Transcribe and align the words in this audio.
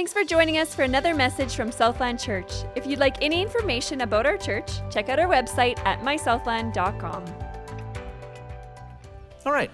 Thanks 0.00 0.14
for 0.14 0.24
joining 0.24 0.56
us 0.56 0.74
for 0.74 0.80
another 0.80 1.14
message 1.14 1.54
from 1.54 1.70
Southland 1.70 2.18
Church. 2.18 2.50
If 2.74 2.86
you'd 2.86 3.00
like 3.00 3.22
any 3.22 3.42
information 3.42 4.00
about 4.00 4.24
our 4.24 4.38
church, 4.38 4.80
check 4.90 5.10
out 5.10 5.18
our 5.18 5.28
website 5.28 5.78
at 5.80 6.00
mysouthland.com. 6.00 7.22
All 9.44 9.52
right. 9.52 9.70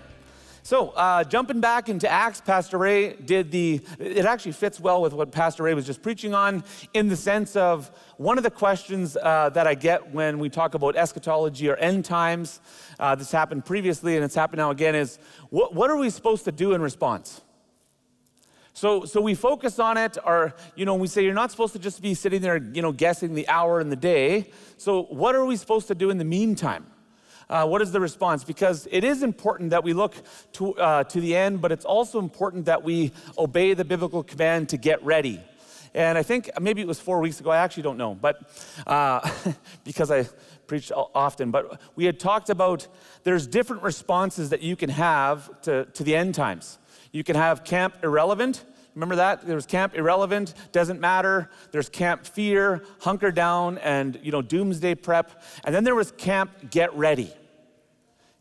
So, 0.65 0.89
uh, 0.89 1.23
jumping 1.23 1.61
back 1.61 1.89
into 1.89 2.09
Acts, 2.09 2.41
Pastor 2.41 2.77
Ray 2.77 3.15
did 3.15 3.53
the, 3.53 3.81
it 4.01 4.27
actually 4.27 4.51
fits 4.51 4.81
well 4.81 5.01
with 5.01 5.13
what 5.13 5.31
Pastor 5.31 5.63
Ray 5.63 5.75
was 5.75 5.87
just 5.87 6.03
preaching 6.03 6.35
on 6.35 6.65
in 6.93 7.07
the 7.07 7.15
sense 7.15 7.55
of 7.55 7.93
one 8.17 8.37
of 8.37 8.43
the 8.43 8.51
questions 8.51 9.17
uh, 9.17 9.51
that 9.51 9.69
I 9.69 9.77
get 9.77 10.13
when 10.13 10.41
we 10.41 10.49
talk 10.49 10.75
about 10.75 10.97
eschatology 10.97 11.69
or 11.69 11.77
end 11.77 12.05
times, 12.05 12.61
uh, 12.99 13.15
this 13.15 13.31
happened 13.31 13.65
previously 13.65 14.17
and 14.17 14.25
it's 14.25 14.35
happened 14.35 14.59
now 14.59 14.73
again, 14.73 14.97
is 14.97 15.21
what, 15.51 15.73
what 15.73 15.89
are 15.89 15.97
we 15.97 16.11
supposed 16.11 16.45
to 16.47 16.51
do 16.51 16.73
in 16.73 16.83
response? 16.83 17.43
So, 18.77 19.07
so 19.07 19.23
we 19.23 19.35
focus 19.35 19.79
on 19.79 19.97
it, 19.97 20.19
or, 20.23 20.55
you 20.75 20.85
know, 20.85 20.97
we 20.97 21.07
say 21.07 21.25
you're 21.25 21.33
not 21.33 21.51
supposed 21.51 21.73
to 21.73 21.79
just 21.79 22.03
be 22.03 22.13
sitting 22.13 22.43
there, 22.43 22.59
you 22.59 22.83
know, 22.83 22.93
guessing 22.93 23.33
the 23.33 23.49
hour 23.49 23.81
and 23.81 23.91
the 23.91 23.97
day. 23.97 24.51
So, 24.77 25.05
what 25.05 25.35
are 25.35 25.47
we 25.47 25.57
supposed 25.57 25.89
to 25.89 25.95
do 25.95 26.11
in 26.11 26.19
the 26.19 26.27
meantime? 26.27 26.87
Uh, 27.49 27.67
what 27.67 27.81
is 27.81 27.91
the 27.91 28.01
response? 28.01 28.45
Because 28.45 28.87
it 28.93 29.03
is 29.03 29.23
important 29.23 29.71
that 29.71 29.83
we 29.83 29.95
look 29.95 30.15
to, 30.53 30.75
uh, 30.75 31.05
to 31.05 31.23
the 31.23 31.35
end, 31.35 31.63
but 31.63 31.73
it's 31.73 31.87
also 31.87 32.19
important 32.19 32.67
that 32.67 32.85
we 32.85 33.13
obey 33.39 33.73
the 33.73 33.83
biblical 33.83 34.23
command 34.23 34.69
to 34.69 34.77
get 34.77 35.03
ready. 35.03 35.41
And 35.95 36.19
I 36.19 36.23
think 36.23 36.51
maybe 36.61 36.83
it 36.83 36.87
was 36.87 37.01
four 37.01 37.21
weeks 37.21 37.41
ago, 37.41 37.49
I 37.49 37.57
actually 37.57 37.85
don't 37.85 37.97
know, 37.97 38.15
but 38.15 38.37
uh, 38.87 39.27
because 39.85 40.11
I 40.11 40.29
preach 40.67 40.93
often, 40.95 41.51
but 41.51 41.81
we 41.95 42.05
had 42.05 42.21
talked 42.21 42.51
about 42.51 42.87
there's 43.25 43.47
different 43.47 43.83
responses 43.83 44.51
that 44.51 44.61
you 44.61 44.77
can 44.77 44.91
have 44.91 45.63
to, 45.63 45.87
to 45.87 46.05
the 46.05 46.15
end 46.15 46.35
times. 46.35 46.77
You 47.17 47.25
can 47.25 47.37
have 47.37 47.65
camp 47.65 47.95
irrelevant. 48.03 48.63
Remember 48.95 49.17
that? 49.17 49.47
There 49.47 49.55
was 49.55 49.65
camp 49.65 49.95
irrelevant, 49.95 50.53
doesn't 50.73 51.01
matter. 51.01 51.49
There's 51.71 51.89
camp 51.89 52.27
fear, 52.27 52.85
hunker 53.01 53.33
down, 53.33 53.79
and 53.79 54.21
you 54.23 54.31
know, 54.31 54.43
doomsday 54.43 54.97
prep. 54.97 55.43
And 55.65 55.75
then 55.75 55.83
there 55.83 55.95
was 55.95 56.13
camp 56.13 56.71
get 56.71 56.95
ready. 56.95 57.33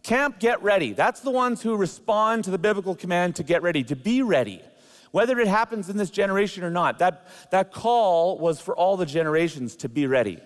Camp 0.04 0.40
get 0.40 0.62
ready. 0.62 0.92
That's 0.92 1.22
the 1.22 1.32
ones 1.32 1.62
who 1.62 1.78
respond 1.78 2.44
to 2.44 2.52
the 2.52 2.58
biblical 2.58 2.96
command 2.96 3.38
to 3.38 3.44
get 3.44 3.62
ready, 3.62 3.82
to 3.86 3.96
be 3.96 4.22
ready. 4.22 4.62
Whether 5.12 5.40
it 5.40 5.48
happens 5.48 5.90
in 5.90 5.96
this 5.96 6.10
generation 6.10 6.62
or 6.66 6.70
not, 6.70 7.00
that, 7.00 7.28
that 7.52 7.72
call 7.72 8.38
was 8.40 8.60
for 8.60 8.76
all 8.76 8.98
the 8.98 9.06
generations 9.06 9.78
to 9.78 9.88
be 9.88 10.06
ready. 10.06 10.40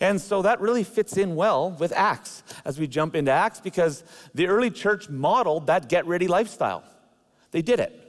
And 0.00 0.20
so 0.20 0.42
that 0.42 0.60
really 0.60 0.84
fits 0.84 1.16
in 1.16 1.34
well 1.34 1.72
with 1.72 1.92
Acts 1.96 2.44
as 2.64 2.78
we 2.78 2.86
jump 2.86 3.16
into 3.16 3.32
Acts 3.32 3.58
because 3.58 4.04
the 4.34 4.46
early 4.46 4.70
church 4.70 5.08
modeled 5.08 5.66
that 5.66 5.88
get 5.88 6.06
ready 6.06 6.28
lifestyle. 6.28 6.84
They 7.50 7.62
did 7.62 7.80
it. 7.80 8.02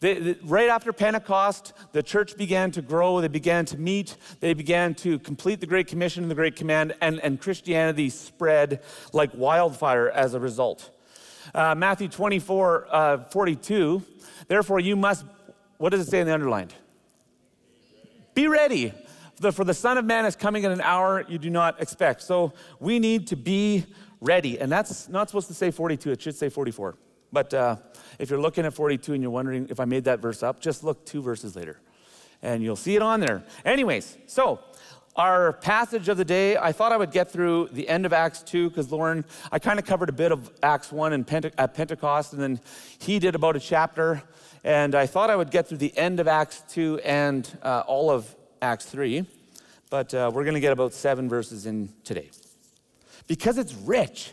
They, 0.00 0.14
they, 0.14 0.36
right 0.42 0.68
after 0.68 0.92
Pentecost, 0.92 1.72
the 1.92 2.02
church 2.02 2.36
began 2.36 2.72
to 2.72 2.82
grow, 2.82 3.20
they 3.20 3.28
began 3.28 3.64
to 3.66 3.78
meet, 3.78 4.16
they 4.40 4.52
began 4.52 4.96
to 4.96 5.20
complete 5.20 5.60
the 5.60 5.66
Great 5.66 5.86
Commission 5.86 6.24
and 6.24 6.30
the 6.30 6.34
Great 6.34 6.56
Command, 6.56 6.94
and, 7.00 7.20
and 7.20 7.40
Christianity 7.40 8.10
spread 8.10 8.82
like 9.12 9.30
wildfire 9.32 10.10
as 10.10 10.34
a 10.34 10.40
result. 10.40 10.90
Uh, 11.54 11.76
Matthew 11.76 12.08
24, 12.08 12.88
uh, 12.90 13.18
42, 13.30 14.02
therefore 14.48 14.80
you 14.80 14.96
must, 14.96 15.24
what 15.78 15.90
does 15.90 16.00
it 16.06 16.10
say 16.10 16.20
in 16.20 16.26
the 16.26 16.34
underlined? 16.34 16.74
Be 18.34 18.48
ready, 18.48 18.92
for 19.52 19.62
the 19.64 19.74
Son 19.74 19.98
of 19.98 20.04
Man 20.04 20.24
is 20.24 20.34
coming 20.34 20.64
in 20.64 20.72
an 20.72 20.80
hour 20.80 21.24
you 21.28 21.38
do 21.38 21.50
not 21.50 21.80
expect. 21.80 22.22
So 22.22 22.54
we 22.80 22.98
need 22.98 23.28
to 23.28 23.36
be 23.36 23.86
ready. 24.20 24.58
And 24.58 24.70
that's 24.70 25.08
not 25.08 25.28
supposed 25.28 25.48
to 25.48 25.54
say 25.54 25.70
42, 25.70 26.10
it 26.10 26.22
should 26.22 26.36
say 26.36 26.48
44. 26.48 26.96
But 27.32 27.54
uh, 27.54 27.76
if 28.18 28.30
you're 28.30 28.40
looking 28.40 28.66
at 28.66 28.74
42 28.74 29.14
and 29.14 29.22
you're 29.22 29.30
wondering 29.30 29.66
if 29.70 29.80
I 29.80 29.84
made 29.84 30.04
that 30.04 30.20
verse 30.20 30.42
up, 30.42 30.60
just 30.60 30.84
look 30.84 31.04
two 31.06 31.22
verses 31.22 31.56
later 31.56 31.78
and 32.42 32.62
you'll 32.62 32.76
see 32.76 32.96
it 32.96 33.02
on 33.02 33.20
there. 33.20 33.44
Anyways, 33.64 34.18
so 34.26 34.60
our 35.16 35.52
passage 35.52 36.08
of 36.08 36.16
the 36.16 36.24
day, 36.24 36.56
I 36.56 36.72
thought 36.72 36.92
I 36.92 36.96
would 36.96 37.12
get 37.12 37.30
through 37.30 37.68
the 37.72 37.88
end 37.88 38.06
of 38.06 38.12
Acts 38.12 38.42
2 38.42 38.70
because 38.70 38.90
Lauren, 38.90 39.24
I 39.50 39.58
kind 39.58 39.78
of 39.78 39.84
covered 39.84 40.08
a 40.08 40.12
bit 40.12 40.32
of 40.32 40.50
Acts 40.62 40.90
1 40.90 41.12
and 41.12 41.26
Pente- 41.26 41.52
at 41.58 41.74
Pentecost, 41.74 42.32
and 42.32 42.42
then 42.42 42.60
he 42.98 43.18
did 43.18 43.34
about 43.34 43.54
a 43.54 43.60
chapter. 43.60 44.22
And 44.64 44.94
I 44.94 45.06
thought 45.06 45.30
I 45.30 45.36
would 45.36 45.50
get 45.50 45.68
through 45.68 45.78
the 45.78 45.96
end 45.96 46.20
of 46.20 46.28
Acts 46.28 46.62
2 46.70 47.00
and 47.04 47.48
uh, 47.62 47.82
all 47.86 48.10
of 48.10 48.34
Acts 48.60 48.86
3, 48.86 49.26
but 49.90 50.14
uh, 50.14 50.30
we're 50.32 50.44
going 50.44 50.54
to 50.54 50.60
get 50.60 50.72
about 50.72 50.94
seven 50.94 51.28
verses 51.28 51.66
in 51.66 51.90
today 52.04 52.30
because 53.26 53.58
it's 53.58 53.74
rich. 53.74 54.32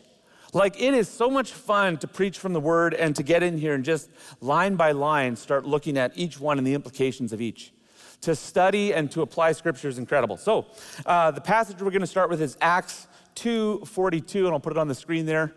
Like, 0.51 0.81
it 0.81 0.95
is 0.95 1.07
so 1.07 1.29
much 1.29 1.53
fun 1.53 1.97
to 1.97 2.07
preach 2.07 2.39
from 2.39 2.53
the 2.53 2.59
word 2.59 2.95
and 2.95 3.15
to 3.15 3.23
get 3.23 3.43
in 3.43 3.57
here 3.57 3.75
and 3.75 3.85
just 3.85 4.09
line 4.41 4.75
by 4.75 4.93
line 4.93 5.35
start 5.35 5.65
looking 5.65 5.97
at 5.97 6.11
each 6.15 6.39
one 6.39 6.57
and 6.57 6.65
the 6.65 6.73
implications 6.73 7.31
of 7.33 7.41
each. 7.41 7.71
To 8.21 8.35
study 8.35 8.93
and 8.93 9.11
to 9.11 9.21
apply 9.21 9.51
scripture 9.51 9.87
is 9.87 9.97
incredible. 9.99 10.37
So, 10.37 10.65
uh, 11.05 11.31
the 11.31 11.41
passage 11.41 11.81
we're 11.81 11.91
going 11.91 12.01
to 12.01 12.07
start 12.07 12.29
with 12.29 12.41
is 12.41 12.57
Acts 12.61 13.07
2:42, 13.35 14.45
and 14.45 14.47
I'll 14.49 14.59
put 14.59 14.73
it 14.73 14.79
on 14.79 14.87
the 14.87 14.95
screen 14.95 15.25
there. 15.25 15.53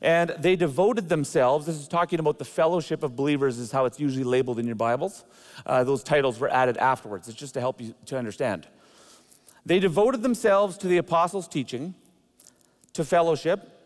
And 0.00 0.30
they 0.38 0.56
devoted 0.56 1.08
themselves. 1.08 1.66
This 1.66 1.76
is 1.76 1.88
talking 1.88 2.20
about 2.20 2.38
the 2.38 2.44
fellowship 2.44 3.02
of 3.02 3.16
believers, 3.16 3.58
is 3.58 3.72
how 3.72 3.84
it's 3.84 4.00
usually 4.00 4.24
labeled 4.24 4.58
in 4.58 4.66
your 4.66 4.76
Bibles. 4.76 5.24
Uh, 5.66 5.84
those 5.84 6.02
titles 6.02 6.38
were 6.38 6.48
added 6.48 6.76
afterwards. 6.78 7.28
It's 7.28 7.36
just 7.36 7.54
to 7.54 7.60
help 7.60 7.80
you 7.80 7.94
to 8.06 8.16
understand. 8.16 8.66
They 9.66 9.80
devoted 9.80 10.22
themselves 10.22 10.78
to 10.78 10.86
the 10.86 10.96
apostles' 10.96 11.48
teaching, 11.48 11.94
to 12.92 13.04
fellowship 13.04 13.75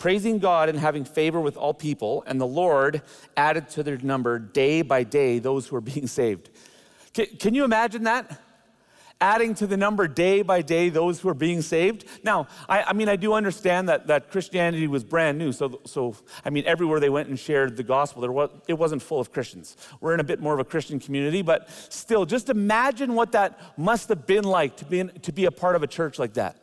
praising 0.00 0.38
God 0.38 0.70
and 0.70 0.78
having 0.78 1.04
favor 1.04 1.40
with 1.40 1.58
all 1.58 1.74
people, 1.74 2.24
and 2.26 2.40
the 2.40 2.46
Lord 2.46 3.02
added 3.36 3.68
to 3.70 3.82
their 3.82 3.98
number 3.98 4.38
day 4.38 4.80
by 4.80 5.04
day 5.04 5.38
those 5.38 5.68
who 5.68 5.76
are 5.76 5.82
being 5.82 6.06
saved. 6.18 6.48
Can, 7.12 7.26
can, 7.38 7.54
you 7.54 7.64
imagine 7.64 8.04
that? 8.04 8.40
Adding 9.20 9.54
to 9.56 9.66
the 9.66 9.76
number 9.76 10.08
day 10.08 10.40
by 10.40 10.62
day 10.62 10.88
those 10.88 11.20
who 11.20 11.28
are 11.28 11.34
being 11.34 11.60
saved. 11.60 12.06
Now, 12.24 12.48
I, 12.66 12.84
I 12.84 12.92
mean, 12.94 13.10
I 13.10 13.16
do 13.16 13.34
understand 13.34 13.90
that, 13.90 14.06
that 14.06 14.30
Christianity 14.30 14.86
was 14.86 15.04
brand 15.04 15.36
new. 15.36 15.52
So, 15.52 15.80
so, 15.84 16.16
I 16.46 16.48
mean, 16.48 16.64
everywhere 16.64 16.98
they 16.98 17.10
went 17.10 17.28
and 17.28 17.38
shared 17.38 17.76
the 17.76 17.82
gospel, 17.82 18.22
there 18.22 18.32
was, 18.32 18.48
it 18.68 18.74
wasn't 18.78 19.02
full 19.02 19.20
of 19.20 19.30
Christians. 19.32 19.76
We're 20.00 20.14
in 20.14 20.20
a 20.20 20.24
bit 20.24 20.40
more 20.40 20.54
of 20.54 20.60
a 20.60 20.64
Christian 20.64 20.98
community, 20.98 21.42
but 21.42 21.68
still, 21.90 22.24
just 22.24 22.48
imagine 22.48 23.14
what 23.14 23.32
that 23.32 23.60
must 23.76 24.08
have 24.08 24.26
been 24.26 24.44
like 24.44 24.78
to 24.78 24.86
be, 24.86 25.00
in, 25.00 25.08
to 25.20 25.32
be 25.32 25.44
a 25.44 25.50
part 25.50 25.76
of 25.76 25.82
a 25.82 25.86
church 25.86 26.18
like 26.18 26.32
that 26.34 26.56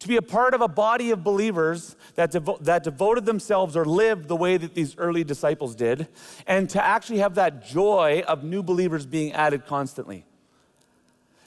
to 0.00 0.08
be 0.08 0.16
a 0.16 0.22
part 0.22 0.54
of 0.54 0.60
a 0.60 0.68
body 0.68 1.10
of 1.10 1.24
believers 1.24 1.96
that, 2.14 2.30
devo- 2.30 2.62
that 2.64 2.84
devoted 2.84 3.26
themselves 3.26 3.76
or 3.76 3.84
lived 3.84 4.28
the 4.28 4.36
way 4.36 4.56
that 4.56 4.74
these 4.74 4.96
early 4.96 5.24
disciples 5.24 5.74
did, 5.74 6.06
and 6.46 6.70
to 6.70 6.84
actually 6.84 7.18
have 7.18 7.34
that 7.34 7.66
joy 7.66 8.22
of 8.28 8.44
new 8.44 8.62
believers 8.62 9.06
being 9.06 9.32
added 9.32 9.66
constantly. 9.66 10.24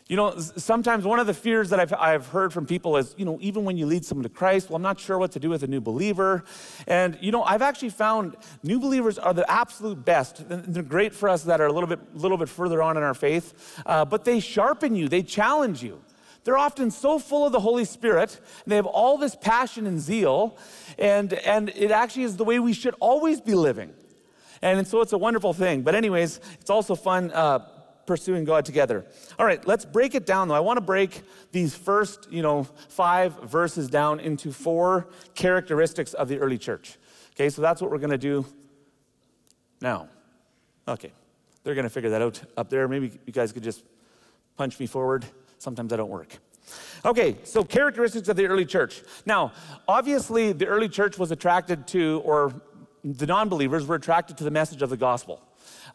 You 0.07 0.17
know, 0.17 0.37
sometimes 0.37 1.05
one 1.05 1.19
of 1.19 1.27
the 1.27 1.33
fears 1.33 1.69
that 1.69 1.79
I've, 1.79 1.93
I've 1.93 2.27
heard 2.27 2.51
from 2.51 2.65
people 2.65 2.97
is, 2.97 3.15
you 3.17 3.23
know, 3.23 3.37
even 3.39 3.63
when 3.63 3.77
you 3.77 3.85
lead 3.85 4.03
someone 4.03 4.23
to 4.23 4.29
Christ, 4.29 4.69
well, 4.69 4.75
I'm 4.75 4.81
not 4.81 4.99
sure 4.99 5.17
what 5.17 5.31
to 5.31 5.39
do 5.39 5.49
with 5.49 5.63
a 5.63 5.67
new 5.67 5.79
believer. 5.79 6.43
And, 6.85 7.17
you 7.21 7.31
know, 7.31 7.43
I've 7.43 7.61
actually 7.61 7.91
found 7.91 8.35
new 8.61 8.77
believers 8.81 9.17
are 9.17 9.33
the 9.33 9.49
absolute 9.49 10.03
best. 10.03 10.43
They're 10.49 10.83
great 10.83 11.13
for 11.13 11.29
us 11.29 11.43
that 11.43 11.61
are 11.61 11.67
a 11.67 11.71
little 11.71 11.87
bit, 11.87 12.13
little 12.13 12.37
bit 12.37 12.49
further 12.49 12.81
on 12.81 12.97
in 12.97 13.03
our 13.03 13.13
faith, 13.13 13.81
uh, 13.85 14.03
but 14.03 14.25
they 14.25 14.41
sharpen 14.41 14.95
you, 14.95 15.07
they 15.07 15.23
challenge 15.23 15.81
you. 15.81 16.01
They're 16.43 16.57
often 16.57 16.89
so 16.91 17.19
full 17.19 17.45
of 17.45 17.51
the 17.51 17.59
Holy 17.59 17.85
Spirit, 17.85 18.39
and 18.63 18.71
they 18.71 18.75
have 18.75 18.87
all 18.87 19.17
this 19.17 19.35
passion 19.35 19.85
and 19.85 19.99
zeal, 19.99 20.57
and, 20.97 21.33
and 21.33 21.69
it 21.69 21.91
actually 21.91 22.23
is 22.23 22.37
the 22.37 22.43
way 22.43 22.59
we 22.59 22.73
should 22.73 22.95
always 22.99 23.39
be 23.39 23.53
living. 23.53 23.93
And 24.61 24.87
so 24.87 25.01
it's 25.01 25.13
a 25.13 25.17
wonderful 25.17 25.53
thing. 25.53 25.81
But, 25.81 25.95
anyways, 25.95 26.39
it's 26.59 26.69
also 26.69 26.95
fun 26.95 27.31
uh, 27.31 27.59
pursuing 28.05 28.43
God 28.43 28.65
together. 28.65 29.05
All 29.39 29.45
right, 29.45 29.65
let's 29.65 29.85
break 29.85 30.15
it 30.15 30.25
down 30.25 30.47
though. 30.47 30.55
I 30.55 30.59
want 30.59 30.77
to 30.77 30.81
break 30.81 31.21
these 31.51 31.75
first, 31.75 32.27
you 32.31 32.41
know, 32.41 32.63
five 32.89 33.33
verses 33.43 33.89
down 33.89 34.19
into 34.19 34.51
four 34.51 35.07
characteristics 35.33 36.13
of 36.13 36.27
the 36.27 36.37
early 36.39 36.57
church. 36.57 36.97
Okay, 37.35 37.49
so 37.49 37.61
that's 37.61 37.81
what 37.81 37.89
we're 37.89 37.99
going 37.99 38.11
to 38.11 38.17
do 38.17 38.45
now. 39.79 40.09
Okay, 40.87 41.11
they're 41.63 41.75
going 41.75 41.85
to 41.85 41.89
figure 41.89 42.09
that 42.09 42.21
out 42.21 42.41
up 42.57 42.69
there. 42.69 42.87
Maybe 42.87 43.11
you 43.25 43.33
guys 43.33 43.51
could 43.51 43.63
just 43.63 43.83
punch 44.57 44.79
me 44.79 44.87
forward. 44.87 45.25
Sometimes 45.61 45.93
I 45.93 45.97
don't 45.97 46.09
work. 46.09 46.39
Okay, 47.05 47.37
so 47.43 47.63
characteristics 47.63 48.27
of 48.27 48.35
the 48.35 48.47
early 48.47 48.65
church. 48.65 49.03
Now, 49.27 49.51
obviously, 49.87 50.53
the 50.53 50.65
early 50.65 50.89
church 50.89 51.19
was 51.19 51.29
attracted 51.29 51.85
to, 51.89 52.19
or 52.25 52.59
the 53.03 53.27
non 53.27 53.47
believers 53.47 53.85
were 53.85 53.93
attracted 53.93 54.37
to 54.37 54.43
the 54.43 54.49
message 54.49 54.81
of 54.81 54.89
the 54.89 54.97
gospel. 54.97 55.39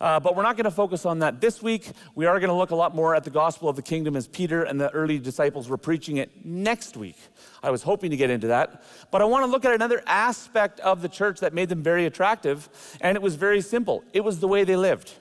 Uh, 0.01 0.21
but 0.21 0.37
we're 0.37 0.45
not 0.45 0.57
going 0.57 0.67
to 0.67 0.71
focus 0.71 1.05
on 1.05 1.19
that 1.19 1.41
this 1.41 1.61
week. 1.61 1.91
We 2.15 2.27
are 2.27 2.39
going 2.39 2.51
to 2.51 2.55
look 2.55 2.71
a 2.71 2.77
lot 2.77 2.95
more 2.95 3.17
at 3.17 3.25
the 3.25 3.31
gospel 3.31 3.69
of 3.69 3.75
the 3.75 3.83
kingdom 3.83 4.15
as 4.15 4.29
Peter 4.29 4.63
and 4.63 4.81
the 4.81 4.89
early 4.91 5.19
disciples 5.19 5.69
were 5.69 5.79
preaching 5.79 6.19
it 6.19 6.31
next 6.45 6.97
week. 6.97 7.17
I 7.61 7.71
was 7.71 7.83
hoping 7.83 8.13
to 8.13 8.17
get 8.17 8.31
into 8.31 8.47
that. 8.47 8.85
But 9.11 9.21
I 9.21 9.25
want 9.25 9.45
to 9.45 9.51
look 9.51 9.65
at 9.65 9.75
another 9.75 10.01
aspect 10.07 10.79
of 10.79 11.03
the 11.03 11.09
church 11.09 11.41
that 11.41 11.53
made 11.53 11.71
them 11.71 11.83
very 11.83 12.07
attractive, 12.07 12.69
and 13.01 13.17
it 13.17 13.23
was 13.23 13.35
very 13.35 13.61
simple 13.61 14.05
it 14.13 14.21
was 14.21 14.39
the 14.39 14.47
way 14.47 14.63
they 14.63 14.77
lived. 14.77 15.13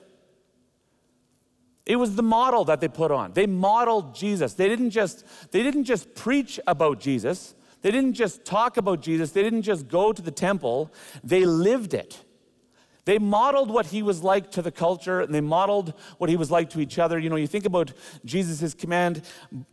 It 1.86 1.96
was 1.96 2.16
the 2.16 2.22
model 2.22 2.64
that 2.64 2.80
they 2.80 2.88
put 2.88 3.12
on. 3.12 3.32
They 3.32 3.46
modeled 3.46 4.14
Jesus. 4.14 4.54
They 4.54 4.68
didn't 4.68 4.90
just, 4.90 5.24
they 5.52 5.62
didn't 5.62 5.84
just 5.84 6.14
preach 6.14 6.58
about 6.66 6.98
Jesus. 6.98 7.54
They 7.82 7.92
didn't 7.92 8.14
just 8.14 8.44
talk 8.44 8.76
about 8.76 9.00
Jesus. 9.00 9.30
They 9.30 9.44
didn't 9.44 9.62
just 9.62 9.86
go 9.86 10.12
to 10.12 10.20
the 10.20 10.32
temple. 10.32 10.92
They 11.22 11.44
lived 11.44 11.94
it. 11.94 12.24
They 13.06 13.20
modeled 13.20 13.70
what 13.70 13.86
he 13.86 14.02
was 14.02 14.24
like 14.24 14.50
to 14.50 14.62
the 14.62 14.72
culture 14.72 15.20
and 15.20 15.32
they 15.32 15.40
modeled 15.40 15.94
what 16.18 16.28
he 16.28 16.36
was 16.36 16.50
like 16.50 16.70
to 16.70 16.80
each 16.80 16.98
other. 16.98 17.20
You 17.20 17.30
know, 17.30 17.36
you 17.36 17.46
think 17.46 17.64
about 17.64 17.92
Jesus' 18.24 18.74
command 18.74 19.22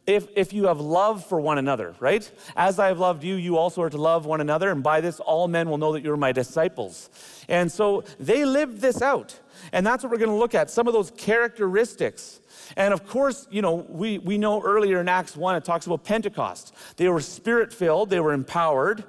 if, 0.06 0.27
if 0.36 0.54
you 0.54 0.68
have 0.68 0.80
love 0.80 1.25
for 1.25 1.42
one 1.42 1.57
another, 1.57 1.95
right? 2.00 2.31
As 2.56 2.77
I 2.77 2.88
have 2.88 3.00
loved 3.00 3.24
you, 3.24 3.33
you 3.33 3.57
also 3.57 3.81
are 3.81 3.89
to 3.89 3.98
love 3.98 4.27
one 4.27 4.39
another, 4.39 4.69
and 4.69 4.83
by 4.83 5.01
this 5.01 5.19
all 5.19 5.48
men 5.48 5.68
will 5.68 5.80
know 5.80 5.94
that 5.94 6.04
you're 6.04 6.15
my 6.15 6.31
disciples. 6.31 7.10
And 7.50 7.71
so 7.71 8.04
they 8.19 8.45
lived 8.45 8.81
this 8.81 9.01
out. 9.01 9.39
And 9.71 9.86
that's 9.86 10.04
what 10.04 10.12
we're 10.12 10.18
going 10.18 10.30
to 10.30 10.36
look 10.36 10.56
at 10.56 10.69
some 10.69 10.88
of 10.88 10.94
those 10.94 11.12
characteristics. 11.12 12.39
And 12.75 12.94
of 12.94 13.07
course, 13.07 13.48
you 13.50 13.62
know, 13.62 13.86
we, 13.89 14.18
we 14.19 14.38
know 14.38 14.62
earlier 14.62 15.01
in 15.01 15.07
Acts 15.07 15.36
1, 15.36 15.56
it 15.56 15.63
talks 15.63 15.86
about 15.86 16.04
Pentecost. 16.04 16.74
They 16.98 17.07
were 17.10 17.21
spirit 17.21 17.74
filled, 17.74 18.10
they 18.10 18.19
were 18.19 18.33
empowered. 18.33 19.04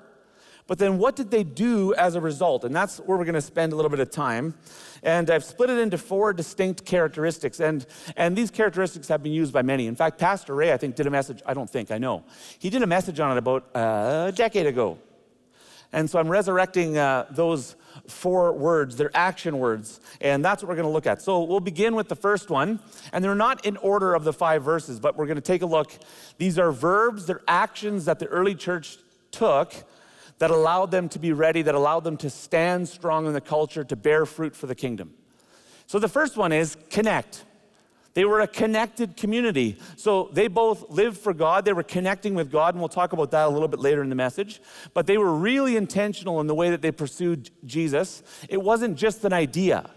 But 0.67 0.79
then 0.79 0.97
what 0.97 1.15
did 1.15 1.31
they 1.31 1.45
do 1.45 1.93
as 1.95 2.15
a 2.15 2.21
result? 2.21 2.65
And 2.65 2.75
that's 2.75 2.99
where 2.99 3.19
we're 3.19 3.27
going 3.27 3.35
to 3.35 3.43
spend 3.43 3.75
a 3.75 3.77
little 3.77 3.91
bit 3.91 4.01
of 4.01 4.11
time. 4.11 4.55
And 5.03 5.31
I've 5.31 5.45
split 5.45 5.69
it 5.69 5.79
into 5.79 5.99
four 5.99 6.33
distinct 6.33 6.87
characteristics. 6.87 7.61
And, 7.61 7.85
and 8.17 8.35
these 8.35 8.51
characteristics 8.51 9.09
have 9.09 9.23
been 9.23 9.33
used 9.33 9.53
by 9.53 9.61
many. 9.61 9.87
In 9.87 9.95
fact, 9.95 10.19
Pastor 10.19 10.55
Ray, 10.55 10.73
I 10.73 10.79
think, 10.79 10.97
did 10.97 11.07
a 11.07 11.11
message, 11.11 11.43
I 11.45 11.53
don't 11.53 11.69
think, 11.69 11.91
I 11.91 11.99
know. 11.99 12.25
He 12.59 12.71
did 12.71 12.83
a 12.83 12.87
message 12.87 13.21
on 13.21 13.37
it 13.37 13.39
about 13.39 13.67
a 13.75 14.33
decade 14.35 14.67
ago. 14.67 14.99
And 15.95 16.11
so 16.11 16.19
I'm 16.19 16.29
resurrecting 16.29 16.99
uh, 16.99 17.27
those 17.31 17.77
four 18.09 18.53
words, 18.53 18.97
they're 18.97 19.17
action 19.17 19.59
words, 19.59 20.01
and 20.21 20.45
that's 20.45 20.61
what 20.61 20.69
we're 20.69 20.75
going 20.75 20.89
to 20.89 20.93
look 20.93 21.07
at. 21.07 21.23
So 21.23 21.45
we'll 21.45 21.61
begin 21.61 21.95
with 21.95 22.09
the 22.09 22.17
first 22.17 22.51
one, 22.51 22.81
and 23.13 23.25
they're 23.25 23.37
not 23.37 23.65
in 23.65 23.77
order 23.77 24.13
of 24.13 24.25
the 24.25 24.33
five 24.33 24.65
verses, 24.65 24.99
but 24.99 25.17
we're 25.17 25.27
going 25.27 25.37
to 25.37 25.41
take 25.41 25.63
a 25.63 25.67
look. 25.67 25.93
These 26.37 26.59
are 26.59 26.73
verbs, 26.73 27.27
they're 27.27 27.43
actions 27.47 28.07
that 28.07 28.19
the 28.19 28.27
early 28.27 28.57
church 28.57 28.99
took 29.31 29.73
that 30.41 30.51
allowed 30.51 30.91
them 30.91 31.09
to 31.11 31.21
be 31.21 31.33
ready, 31.33 31.63
that 31.63 31.77
allowed 31.77 32.03
them 32.03 32.17
to 32.17 32.29
stand 32.29 32.89
strong 32.89 33.27
in 33.27 33.33
the 33.33 33.41
culture, 33.41 33.85
to 33.85 33.95
bear 33.95 34.27
fruit 34.27 34.57
for 34.57 34.67
the 34.67 34.75
kingdom. 34.75 35.15
So 35.87 36.01
the 36.01 36.09
first 36.09 36.37
one 36.37 36.51
is 36.51 36.77
connect. 36.91 37.45
They 38.15 38.25
were 38.25 38.41
a 38.41 38.47
connected 38.47 39.17
community. 39.17 39.77
So 39.97 40.31
they 40.33 40.47
both 40.47 40.89
lived 40.89 41.19
for 41.19 41.35
God. 41.35 41.65
They 41.65 41.73
were 41.73 41.83
connecting 41.83 42.35
with 42.35 42.51
God, 42.51 42.75
and 42.75 42.81
we'll 42.81 42.89
talk 42.89 43.13
about 43.13 43.33
that 43.33 43.47
a 43.47 43.51
little 43.51 43.69
bit 43.69 43.81
later 43.81 44.03
in 44.03 44.09
the 44.09 44.15
message. 44.15 44.63
But 44.95 45.07
they 45.07 45.19
were 45.19 45.35
really 45.35 45.77
intentional 45.77 46.41
in 46.41 46.47
the 46.47 46.55
way 46.55 46.71
that 46.71 46.81
they 46.81 46.93
pursued 46.93 47.51
Jesus. 47.65 48.23
It 48.49 48.63
wasn't 48.63 48.97
just 48.97 49.25
an 49.25 49.33
idea. 49.33 49.91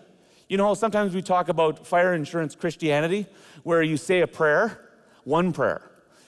You 0.50 0.58
know, 0.58 0.74
sometimes 0.74 1.14
we 1.14 1.22
talk 1.22 1.48
about 1.48 1.86
fire 1.86 2.14
insurance 2.14 2.56
Christianity, 2.56 3.28
where 3.64 3.84
you 3.84 3.98
say 3.98 4.22
a 4.22 4.28
prayer, 4.28 4.80
one 5.24 5.54
prayer. 5.54 5.82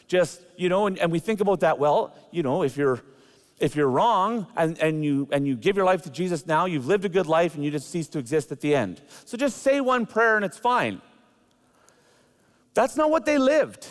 Just, 0.08 0.42
you 0.58 0.70
know, 0.70 0.88
and, 0.88 0.98
and 1.00 1.12
we 1.12 1.20
think 1.20 1.42
about 1.42 1.62
that, 1.62 1.80
well, 1.80 2.16
you 2.32 2.44
know, 2.44 2.64
if 2.64 2.78
you're 2.78 3.02
if 3.60 3.76
you're 3.76 3.90
wrong 3.90 4.48
and, 4.56 4.80
and, 4.80 5.04
you, 5.04 5.28
and 5.34 5.46
you 5.46 5.54
give 5.54 5.76
your 5.76 5.86
life 5.86 6.02
to 6.04 6.10
Jesus 6.10 6.46
now, 6.46 6.66
you've 6.66 6.88
lived 6.88 7.04
a 7.04 7.10
good 7.10 7.28
life 7.28 7.56
and 7.56 7.64
you 7.66 7.70
just 7.70 7.90
cease 7.92 8.08
to 8.08 8.18
exist 8.18 8.54
at 8.54 8.62
the 8.62 8.74
end. 8.74 9.02
So 9.26 9.38
just 9.38 9.62
say 9.62 9.82
one 9.82 10.06
prayer 10.06 10.38
and 10.38 10.46
it's 10.46 10.58
fine. 10.58 11.02
That's 12.80 12.96
not 12.96 13.12
what 13.12 13.26
they 13.26 13.38
lived. 13.38 13.90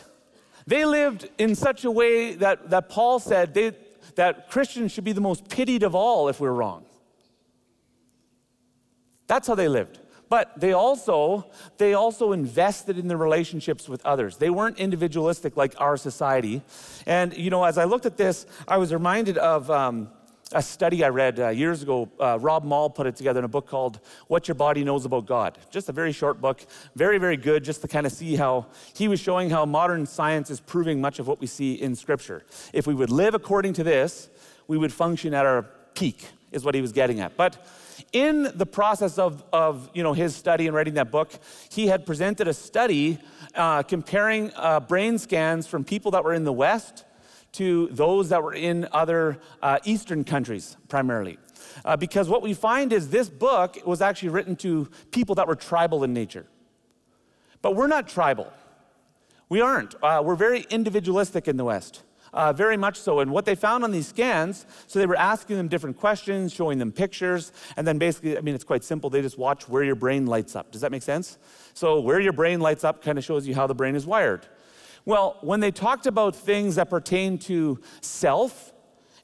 They 0.67 0.87
lived 0.87 1.29
in 1.37 1.55
such 1.55 1.85
a 1.85 1.91
way 1.91 2.33
that, 2.37 2.71
that 2.71 2.89
Paul 2.89 3.19
said 3.19 3.53
they, 3.53 3.77
that 4.15 4.49
Christians 4.49 4.93
should 4.93 5.05
be 5.05 5.13
the 5.13 5.21
most 5.21 5.51
pitied 5.51 5.83
of 5.83 5.95
all 5.95 6.31
if 6.31 6.41
we're 6.41 6.53
wrong. 6.53 6.87
That's 9.27 9.47
how 9.47 9.55
they 9.55 9.69
lived. 9.69 9.99
But 10.31 10.59
they 10.59 10.73
also, 10.73 11.51
they 11.77 11.93
also 11.93 12.33
invested 12.33 12.99
in 12.99 13.09
their 13.09 13.19
relationships 13.19 13.91
with 13.91 14.01
others. 14.07 14.39
They 14.39 14.49
weren't 14.49 14.79
individualistic 14.79 15.55
like 15.55 15.75
our 15.79 15.99
society. 15.99 16.63
And, 17.05 17.37
you 17.37 17.51
know, 17.51 17.65
as 17.65 17.77
I 17.77 17.85
looked 17.85 18.07
at 18.07 18.17
this, 18.17 18.47
I 18.67 18.79
was 18.79 18.91
reminded 18.91 19.37
of 19.37 19.71
um, 19.71 20.09
a 20.53 20.63
study 20.63 21.05
I 21.05 21.09
read 21.09 21.39
uh, 21.39 21.49
years 21.49 21.83
ago. 21.83 22.09
Uh, 22.19 22.39
Rob 22.41 22.65
Moll 22.65 22.89
put 22.89 23.07
it 23.07 23.17
together 23.17 23.39
in 23.39 23.45
a 23.45 23.49
book 23.49 23.67
called 23.67 24.01
What 24.29 24.49
Your 24.49 24.55
Body 24.55 24.83
Knows 24.83 25.05
About 25.05 25.27
God. 25.27 25.59
Just 25.71 25.89
a 25.89 25.93
very 25.93 26.13
short 26.13 26.41
book, 26.41 26.65
very, 26.97 27.19
very 27.19 27.37
good, 27.37 27.65
just 27.65 27.83
to 27.83 27.89
kind 27.89 28.07
of 28.07 28.13
see 28.13 28.37
how 28.37 28.67
he 28.95 29.09
was 29.09 29.21
showing 29.21 29.51
how 29.51 29.67
modern 29.67 30.07
science 30.07 30.51
is 30.51 30.61
proving 30.61 31.01
much 31.01 31.19
of 31.19 31.29
what 31.29 31.41
we 31.41 31.47
see 31.47 31.75
in 31.75 31.95
Scripture. 31.95 32.45
If 32.73 32.87
we 32.87 32.95
would 32.95 33.11
live 33.11 33.35
according 33.35 33.75
to 33.75 33.85
this, 33.85 34.31
we 34.67 34.79
would 34.79 34.93
function 34.93 35.35
at 35.35 35.45
our 35.45 35.67
peak, 35.95 36.27
is 36.51 36.65
what 36.65 36.75
he 36.75 36.81
was 36.81 36.93
getting 36.93 37.21
at. 37.21 37.37
But 37.37 37.67
in 38.13 38.51
the 38.55 38.67
process 38.67 39.19
of, 39.19 39.45
of 39.53 39.91
you 39.93 40.03
know, 40.03 40.15
his 40.15 40.35
study 40.35 40.67
and 40.67 40.75
writing 40.75 40.95
that 40.95 41.11
book, 41.11 41.31
he 41.71 41.89
had 41.89 42.07
presented 42.07 42.49
a 42.49 42.55
study 42.55 43.19
uh, 43.55 43.83
comparing 43.83 44.51
uh, 44.55 44.81
brain 44.81 45.19
scans 45.19 45.67
from 45.67 45.85
people 45.85 46.13
that 46.13 46.25
were 46.25 46.33
in 46.33 46.45
the 46.45 46.53
West 46.53 47.05
to 47.53 47.89
those 47.89 48.29
that 48.29 48.43
were 48.43 48.55
in 48.55 48.89
other 48.93 49.39
uh, 49.63 49.79
Eastern 49.85 50.25
countries, 50.25 50.77
primarily. 50.89 51.39
Uh, 51.85 51.97
because 51.97 52.29
what 52.29 52.43
we 52.43 52.55
find 52.55 52.93
is 52.93 53.11
this 53.11 53.29
book 53.29 53.79
was 53.87 54.01
actually 54.01 54.29
written 54.29 54.57
to 54.57 54.89
people 55.11 55.35
that 55.37 55.49
were 55.49 55.57
tribal 55.57 56.05
in 56.05 56.13
nature. 56.13 56.47
But 57.63 57.75
we're 57.75 57.87
not 57.87 58.09
tribal. 58.09 58.53
We 59.49 59.61
aren't. 59.61 59.95
Uh, 60.03 60.23
we're 60.25 60.37
very 60.37 60.67
individualistic 60.71 61.49
in 61.49 61.57
the 61.57 61.65
West. 61.65 62.03
Uh, 62.33 62.53
very 62.53 62.77
much 62.77 63.01
so. 63.01 63.21
And 63.21 63.31
what 63.31 63.47
they 63.47 63.55
found 63.55 63.85
on 63.85 63.91
these 63.91 64.09
scans, 64.09 64.67
so 64.87 64.99
they 64.99 65.07
were 65.07 65.17
asking 65.17 65.57
them 65.57 65.69
different 65.69 65.97
questions, 65.97 66.53
showing 66.53 66.79
them 66.79 66.93
pictures, 66.93 67.53
and 67.77 67.87
then 67.87 67.99
basically, 67.99 68.37
I 68.37 68.43
mean, 68.43 68.55
it's 68.55 68.65
quite 68.65 68.85
simple. 68.85 69.09
They 69.09 69.23
just 69.23 69.39
watch 69.39 69.69
where 69.69 69.83
your 69.83 69.95
brain 69.95 70.27
lights 70.27 70.55
up. 70.55 70.71
Does 70.71 70.83
that 70.83 70.93
make 70.93 71.03
sense? 71.03 71.39
So, 71.73 72.01
where 72.01 72.21
your 72.21 72.35
brain 72.35 72.61
lights 72.61 72.85
up 72.85 73.03
kind 73.03 73.17
of 73.17 73.25
shows 73.25 73.49
you 73.49 73.55
how 73.55 73.67
the 73.67 73.75
brain 73.75 73.95
is 73.95 74.07
wired. 74.07 74.47
Well, 75.05 75.39
when 75.41 75.61
they 75.61 75.71
talked 75.71 76.07
about 76.07 76.37
things 76.37 76.77
that 76.77 76.91
pertain 76.91 77.39
to 77.41 77.81
self, 78.01 78.73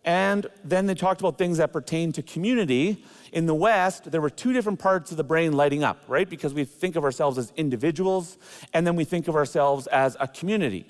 and 0.05 0.47
then 0.63 0.87
they 0.87 0.95
talked 0.95 1.21
about 1.21 1.39
things 1.39 1.59
that 1.59 1.73
pertain 1.73 2.13
to 2.13 2.23
community. 2.23 3.05
In 3.33 3.47
the 3.47 3.55
West, 3.55 4.11
there 4.11 4.21
were 4.21 4.31
two 4.31 4.53
different 4.53 4.79
parts 4.79 5.11
of 5.11 5.17
the 5.17 5.25
brain 5.25 5.53
lighting 5.53 5.83
up, 5.83 6.05
right? 6.09 6.29
Because 6.29 6.53
we 6.53 6.65
think 6.65 6.95
of 6.95 7.05
ourselves 7.05 7.39
as 7.39 7.53
individuals, 7.57 8.37
and 8.73 8.87
then 8.87 8.97
we 8.97 9.05
think 9.05 9.29
of 9.29 9.35
ourselves 9.35 9.87
as 9.89 10.17
a 10.21 10.29
community. 10.29 10.87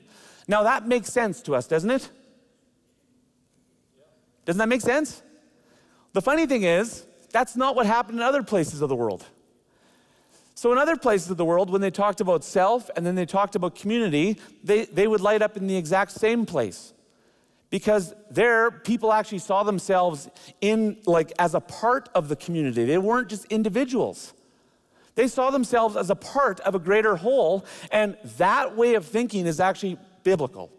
Now 0.48 0.64
that 0.64 0.86
makes 0.86 1.12
sense 1.12 1.40
to 1.42 1.54
us, 1.54 1.66
doesn't 1.66 1.90
it? 1.90 2.10
Doesn't 4.44 4.58
that 4.58 4.68
make 4.68 4.82
sense? 4.82 5.22
The 6.12 6.20
funny 6.20 6.46
thing 6.46 6.64
is, 6.64 7.06
that's 7.30 7.56
not 7.56 7.74
what 7.74 7.86
happened 7.86 8.18
in 8.18 8.22
other 8.22 8.42
places 8.42 8.82
of 8.82 8.88
the 8.88 8.96
world. 8.96 9.24
So, 10.56 10.70
in 10.70 10.78
other 10.78 10.96
places 10.96 11.30
of 11.30 11.36
the 11.36 11.44
world, 11.44 11.68
when 11.68 11.80
they 11.80 11.90
talked 11.90 12.20
about 12.20 12.44
self 12.44 12.88
and 12.96 13.04
then 13.04 13.16
they 13.16 13.26
talked 13.26 13.56
about 13.56 13.74
community, 13.74 14.38
they, 14.62 14.84
they 14.84 15.08
would 15.08 15.20
light 15.20 15.42
up 15.42 15.56
in 15.56 15.66
the 15.66 15.76
exact 15.76 16.12
same 16.12 16.46
place. 16.46 16.92
Because 17.70 18.14
there, 18.30 18.70
people 18.70 19.12
actually 19.12 19.40
saw 19.40 19.64
themselves 19.64 20.28
in, 20.60 20.96
like, 21.06 21.32
as 21.40 21.54
a 21.54 21.60
part 21.60 22.08
of 22.14 22.28
the 22.28 22.36
community. 22.36 22.84
They 22.84 22.98
weren't 22.98 23.28
just 23.28 23.46
individuals. 23.46 24.32
They 25.16 25.26
saw 25.26 25.50
themselves 25.50 25.96
as 25.96 26.08
a 26.08 26.14
part 26.14 26.60
of 26.60 26.76
a 26.76 26.78
greater 26.78 27.16
whole, 27.16 27.64
and 27.90 28.16
that 28.38 28.76
way 28.76 28.94
of 28.94 29.04
thinking 29.04 29.46
is 29.46 29.58
actually 29.58 29.98
biblical. 30.22 30.70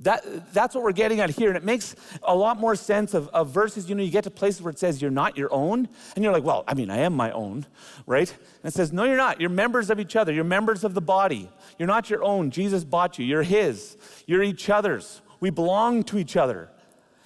That, 0.00 0.52
that's 0.52 0.74
what 0.74 0.84
we're 0.84 0.92
getting 0.92 1.20
at 1.20 1.30
here. 1.30 1.48
And 1.48 1.56
it 1.56 1.64
makes 1.64 1.96
a 2.22 2.34
lot 2.34 2.58
more 2.58 2.76
sense 2.76 3.14
of, 3.14 3.28
of 3.28 3.48
verses. 3.48 3.88
You 3.88 3.94
know, 3.94 4.02
you 4.02 4.10
get 4.10 4.24
to 4.24 4.30
places 4.30 4.60
where 4.60 4.70
it 4.70 4.78
says 4.78 5.00
you're 5.00 5.10
not 5.10 5.38
your 5.38 5.52
own. 5.52 5.88
And 6.14 6.22
you're 6.22 6.34
like, 6.34 6.44
well, 6.44 6.64
I 6.68 6.74
mean, 6.74 6.90
I 6.90 6.98
am 6.98 7.14
my 7.14 7.30
own, 7.30 7.64
right? 8.06 8.30
And 8.30 8.72
it 8.72 8.74
says, 8.74 8.92
no, 8.92 9.04
you're 9.04 9.16
not. 9.16 9.40
You're 9.40 9.48
members 9.48 9.88
of 9.88 9.98
each 9.98 10.14
other. 10.14 10.32
You're 10.32 10.44
members 10.44 10.84
of 10.84 10.92
the 10.92 11.00
body. 11.00 11.50
You're 11.78 11.88
not 11.88 12.10
your 12.10 12.22
own. 12.22 12.50
Jesus 12.50 12.84
bought 12.84 13.18
you. 13.18 13.24
You're 13.24 13.42
His. 13.42 13.96
You're 14.26 14.42
each 14.42 14.68
other's. 14.68 15.22
We 15.40 15.48
belong 15.48 16.02
to 16.04 16.18
each 16.18 16.36
other. 16.36 16.68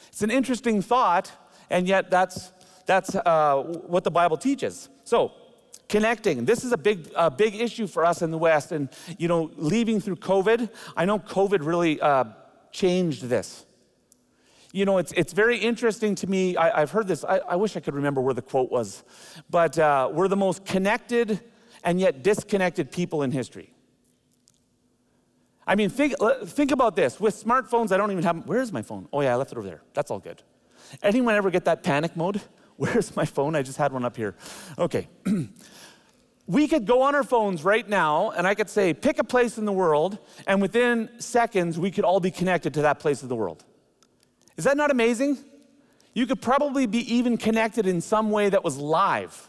It's 0.08 0.22
an 0.22 0.30
interesting 0.30 0.80
thought, 0.80 1.32
and 1.70 1.88
yet 1.88 2.10
that's, 2.10 2.52
that's 2.86 3.14
uh, 3.14 3.62
what 3.86 4.04
the 4.04 4.10
Bible 4.10 4.36
teaches. 4.36 4.88
So, 5.04 5.32
connecting. 5.88 6.44
This 6.44 6.64
is 6.64 6.70
a 6.70 6.76
big, 6.78 7.10
big 7.36 7.56
issue 7.56 7.88
for 7.88 8.04
us 8.04 8.22
in 8.22 8.30
the 8.30 8.38
West. 8.38 8.70
And, 8.70 8.88
you 9.18 9.26
know, 9.26 9.50
leaving 9.56 10.00
through 10.00 10.16
COVID, 10.16 10.70
I 10.96 11.04
know 11.04 11.18
COVID 11.18 11.66
really 11.66 12.00
uh, 12.00 12.24
changed 12.72 13.24
this. 13.24 13.66
You 14.72 14.84
know, 14.84 14.98
it's, 14.98 15.12
it's 15.12 15.32
very 15.32 15.58
interesting 15.58 16.14
to 16.16 16.26
me. 16.28 16.56
I, 16.56 16.80
have 16.80 16.92
heard 16.92 17.08
this, 17.08 17.24
I, 17.24 17.38
I, 17.38 17.56
wish 17.56 17.76
I 17.76 17.80
could 17.80 17.94
remember 17.94 18.20
where 18.20 18.34
the 18.34 18.42
quote 18.42 18.70
was, 18.70 19.02
but 19.48 19.76
uh, 19.78 20.08
we're 20.12 20.28
the 20.28 20.36
most 20.36 20.64
connected 20.64 21.40
and 21.82 21.98
yet 21.98 22.22
disconnected 22.22 22.92
people 22.92 23.22
in 23.22 23.32
history. 23.32 23.74
I 25.66 25.74
mean, 25.74 25.90
think, 25.90 26.14
think 26.44 26.70
about 26.70 26.94
this. 26.96 27.18
With 27.18 27.42
smartphones, 27.42 27.92
I 27.92 27.96
don't 27.96 28.10
even 28.12 28.24
have, 28.24 28.46
where's 28.46 28.72
my 28.72 28.82
phone? 28.82 29.08
Oh, 29.12 29.20
yeah, 29.20 29.32
I 29.32 29.36
left 29.36 29.52
it 29.52 29.58
over 29.58 29.66
there. 29.66 29.82
That's 29.92 30.10
all 30.10 30.18
good. 30.18 30.42
Anyone 31.02 31.34
ever 31.34 31.50
get 31.50 31.64
that 31.64 31.82
panic 31.82 32.16
mode? 32.16 32.40
Where's 32.76 33.14
my 33.14 33.26
phone? 33.26 33.54
I 33.54 33.62
just 33.62 33.76
had 33.76 33.92
one 33.92 34.06
up 34.06 34.16
here. 34.16 34.34
Okay. 34.78 35.06
we 36.50 36.66
could 36.66 36.84
go 36.84 37.02
on 37.02 37.14
our 37.14 37.22
phones 37.22 37.62
right 37.62 37.88
now 37.88 38.30
and 38.30 38.44
I 38.44 38.56
could 38.56 38.68
say, 38.68 38.92
pick 38.92 39.20
a 39.20 39.24
place 39.24 39.56
in 39.56 39.66
the 39.66 39.72
world, 39.72 40.18
and 40.48 40.60
within 40.60 41.08
seconds, 41.20 41.78
we 41.78 41.92
could 41.92 42.04
all 42.04 42.18
be 42.18 42.32
connected 42.32 42.74
to 42.74 42.82
that 42.82 42.98
place 42.98 43.22
of 43.22 43.28
the 43.28 43.36
world. 43.36 43.64
Is 44.56 44.64
that 44.64 44.76
not 44.76 44.90
amazing? 44.90 45.38
You 46.12 46.26
could 46.26 46.42
probably 46.42 46.86
be 46.86 47.14
even 47.14 47.36
connected 47.36 47.86
in 47.86 48.00
some 48.00 48.32
way 48.32 48.48
that 48.48 48.64
was 48.64 48.76
live. 48.78 49.48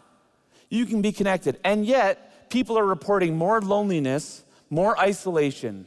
You 0.68 0.86
can 0.86 1.02
be 1.02 1.10
connected. 1.10 1.58
And 1.64 1.84
yet, 1.84 2.48
people 2.50 2.78
are 2.78 2.86
reporting 2.86 3.36
more 3.36 3.60
loneliness, 3.60 4.44
more 4.70 4.96
isolation, 4.96 5.86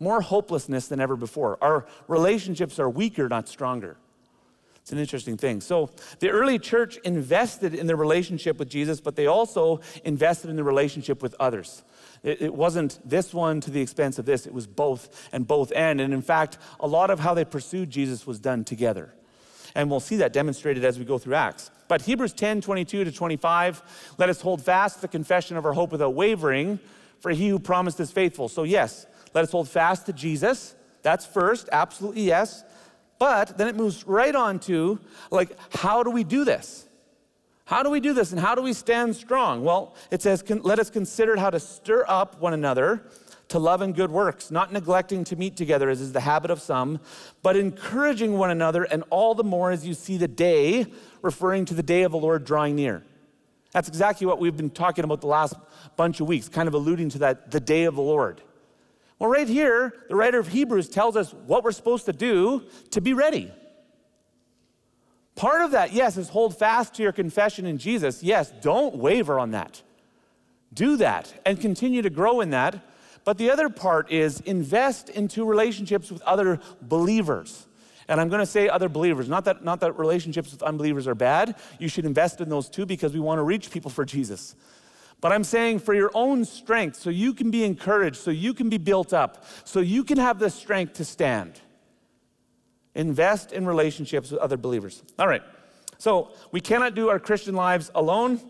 more 0.00 0.22
hopelessness 0.22 0.88
than 0.88 0.98
ever 0.98 1.14
before. 1.14 1.56
Our 1.62 1.86
relationships 2.08 2.80
are 2.80 2.90
weaker, 2.90 3.28
not 3.28 3.48
stronger. 3.48 3.96
It's 4.82 4.90
an 4.90 4.98
interesting 4.98 5.36
thing. 5.36 5.60
So, 5.60 5.90
the 6.18 6.30
early 6.30 6.58
church 6.58 6.96
invested 6.98 7.72
in 7.72 7.86
their 7.86 7.96
relationship 7.96 8.58
with 8.58 8.68
Jesus, 8.68 9.00
but 9.00 9.14
they 9.14 9.26
also 9.26 9.80
invested 10.02 10.50
in 10.50 10.56
the 10.56 10.64
relationship 10.64 11.22
with 11.22 11.36
others. 11.38 11.84
It, 12.24 12.42
it, 12.42 12.54
wasn't 12.54 12.98
this 13.08 13.32
one 13.32 13.60
to 13.60 13.70
the 13.70 13.80
expense 13.80 14.18
of 14.18 14.26
this, 14.26 14.44
it 14.44 14.52
was 14.52 14.66
both 14.66 15.28
and 15.32 15.46
both 15.46 15.72
and. 15.74 16.00
And 16.00 16.12
in 16.12 16.20
fact, 16.20 16.58
a 16.80 16.88
lot 16.88 17.10
of 17.10 17.20
how 17.20 17.32
they 17.32 17.44
pursued 17.44 17.90
Jesus 17.90 18.26
was 18.26 18.40
done 18.40 18.64
together. 18.64 19.14
And 19.76 19.88
we'll 19.88 20.00
see 20.00 20.16
that 20.16 20.32
demonstrated 20.32 20.84
as 20.84 20.98
we 20.98 21.04
go 21.04 21.16
through 21.16 21.34
Acts. 21.34 21.70
But 21.86 22.02
Hebrews 22.02 22.32
10 22.32 22.60
22 22.60 23.04
to 23.04 23.12
25, 23.12 24.14
let 24.18 24.28
us 24.28 24.40
hold 24.40 24.62
fast 24.62 25.00
the 25.00 25.08
confession 25.08 25.56
of 25.56 25.64
our 25.64 25.74
hope 25.74 25.92
without 25.92 26.14
wavering, 26.14 26.80
for 27.20 27.30
he 27.30 27.48
who 27.48 27.60
promised 27.60 28.00
is 28.00 28.10
faithful. 28.10 28.48
So, 28.48 28.64
yes, 28.64 29.06
let 29.32 29.44
us 29.44 29.52
hold 29.52 29.68
fast 29.68 30.06
to 30.06 30.12
Jesus. 30.12 30.74
That's 31.02 31.24
first, 31.24 31.68
absolutely 31.70 32.22
yes. 32.22 32.64
But 33.22 33.56
then 33.56 33.68
it 33.68 33.76
moves 33.76 34.04
right 34.04 34.34
on 34.34 34.58
to, 34.66 34.98
like, 35.30 35.56
how 35.76 36.02
do 36.02 36.10
we 36.10 36.24
do 36.24 36.44
this? 36.44 36.88
How 37.66 37.84
do 37.84 37.88
we 37.88 38.00
do 38.00 38.14
this 38.14 38.32
and 38.32 38.40
how 38.40 38.56
do 38.56 38.62
we 38.62 38.72
stand 38.72 39.14
strong? 39.14 39.62
Well, 39.62 39.94
it 40.10 40.20
says, 40.22 40.42
let 40.50 40.80
us 40.80 40.90
consider 40.90 41.36
how 41.36 41.50
to 41.50 41.60
stir 41.60 42.04
up 42.08 42.40
one 42.40 42.52
another 42.52 43.06
to 43.46 43.60
love 43.60 43.80
and 43.80 43.94
good 43.94 44.10
works, 44.10 44.50
not 44.50 44.72
neglecting 44.72 45.22
to 45.22 45.36
meet 45.36 45.56
together 45.56 45.88
as 45.88 46.00
is 46.00 46.12
the 46.12 46.18
habit 46.18 46.50
of 46.50 46.60
some, 46.60 46.98
but 47.44 47.56
encouraging 47.56 48.32
one 48.38 48.50
another, 48.50 48.82
and 48.82 49.04
all 49.08 49.36
the 49.36 49.44
more 49.44 49.70
as 49.70 49.86
you 49.86 49.94
see 49.94 50.16
the 50.16 50.26
day, 50.26 50.84
referring 51.22 51.64
to 51.66 51.74
the 51.74 51.82
day 51.84 52.02
of 52.02 52.10
the 52.10 52.18
Lord 52.18 52.44
drawing 52.44 52.74
near. 52.74 53.04
That's 53.70 53.86
exactly 53.86 54.26
what 54.26 54.40
we've 54.40 54.56
been 54.56 54.68
talking 54.68 55.04
about 55.04 55.20
the 55.20 55.28
last 55.28 55.54
bunch 55.94 56.18
of 56.18 56.26
weeks, 56.26 56.48
kind 56.48 56.66
of 56.66 56.74
alluding 56.74 57.10
to 57.10 57.18
that, 57.20 57.52
the 57.52 57.60
day 57.60 57.84
of 57.84 57.94
the 57.94 58.02
Lord. 58.02 58.42
Well, 59.22 59.30
right 59.30 59.46
here, 59.46 59.94
the 60.08 60.16
writer 60.16 60.40
of 60.40 60.48
Hebrews 60.48 60.88
tells 60.88 61.16
us 61.16 61.32
what 61.32 61.62
we're 61.62 61.70
supposed 61.70 62.06
to 62.06 62.12
do 62.12 62.64
to 62.90 63.00
be 63.00 63.12
ready. 63.14 63.52
Part 65.36 65.60
of 65.60 65.70
that, 65.70 65.92
yes, 65.92 66.16
is 66.16 66.28
hold 66.28 66.58
fast 66.58 66.94
to 66.94 67.04
your 67.04 67.12
confession 67.12 67.64
in 67.64 67.78
Jesus. 67.78 68.24
Yes, 68.24 68.52
don't 68.62 68.96
waver 68.96 69.38
on 69.38 69.52
that. 69.52 69.80
Do 70.74 70.96
that 70.96 71.32
and 71.46 71.60
continue 71.60 72.02
to 72.02 72.10
grow 72.10 72.40
in 72.40 72.50
that. 72.50 72.84
But 73.22 73.38
the 73.38 73.52
other 73.52 73.68
part 73.68 74.10
is 74.10 74.40
invest 74.40 75.08
into 75.08 75.44
relationships 75.44 76.10
with 76.10 76.20
other 76.22 76.58
believers. 76.80 77.68
And 78.08 78.20
I'm 78.20 78.28
going 78.28 78.40
to 78.40 78.46
say 78.46 78.68
other 78.68 78.88
believers, 78.88 79.28
not 79.28 79.44
that, 79.44 79.62
not 79.62 79.78
that 79.82 80.00
relationships 80.00 80.50
with 80.50 80.64
unbelievers 80.64 81.06
are 81.06 81.14
bad. 81.14 81.54
You 81.78 81.86
should 81.86 82.06
invest 82.06 82.40
in 82.40 82.48
those 82.48 82.68
too 82.68 82.86
because 82.86 83.12
we 83.12 83.20
want 83.20 83.38
to 83.38 83.44
reach 83.44 83.70
people 83.70 83.92
for 83.92 84.04
Jesus. 84.04 84.56
But 85.22 85.32
I'm 85.32 85.44
saying 85.44 85.78
for 85.78 85.94
your 85.94 86.10
own 86.12 86.44
strength, 86.44 86.96
so 86.96 87.08
you 87.08 87.32
can 87.32 87.50
be 87.50 87.64
encouraged, 87.64 88.16
so 88.16 88.30
you 88.30 88.52
can 88.52 88.68
be 88.68 88.76
built 88.76 89.14
up, 89.14 89.46
so 89.64 89.80
you 89.80 90.04
can 90.04 90.18
have 90.18 90.38
the 90.38 90.50
strength 90.50 90.92
to 90.94 91.04
stand. 91.06 91.58
Invest 92.94 93.52
in 93.52 93.64
relationships 93.64 94.30
with 94.30 94.40
other 94.40 94.58
believers. 94.58 95.02
All 95.18 95.28
right. 95.28 95.42
So 95.96 96.32
we 96.50 96.60
cannot 96.60 96.94
do 96.94 97.08
our 97.08 97.18
Christian 97.18 97.54
lives 97.54 97.90
alone. 97.94 98.40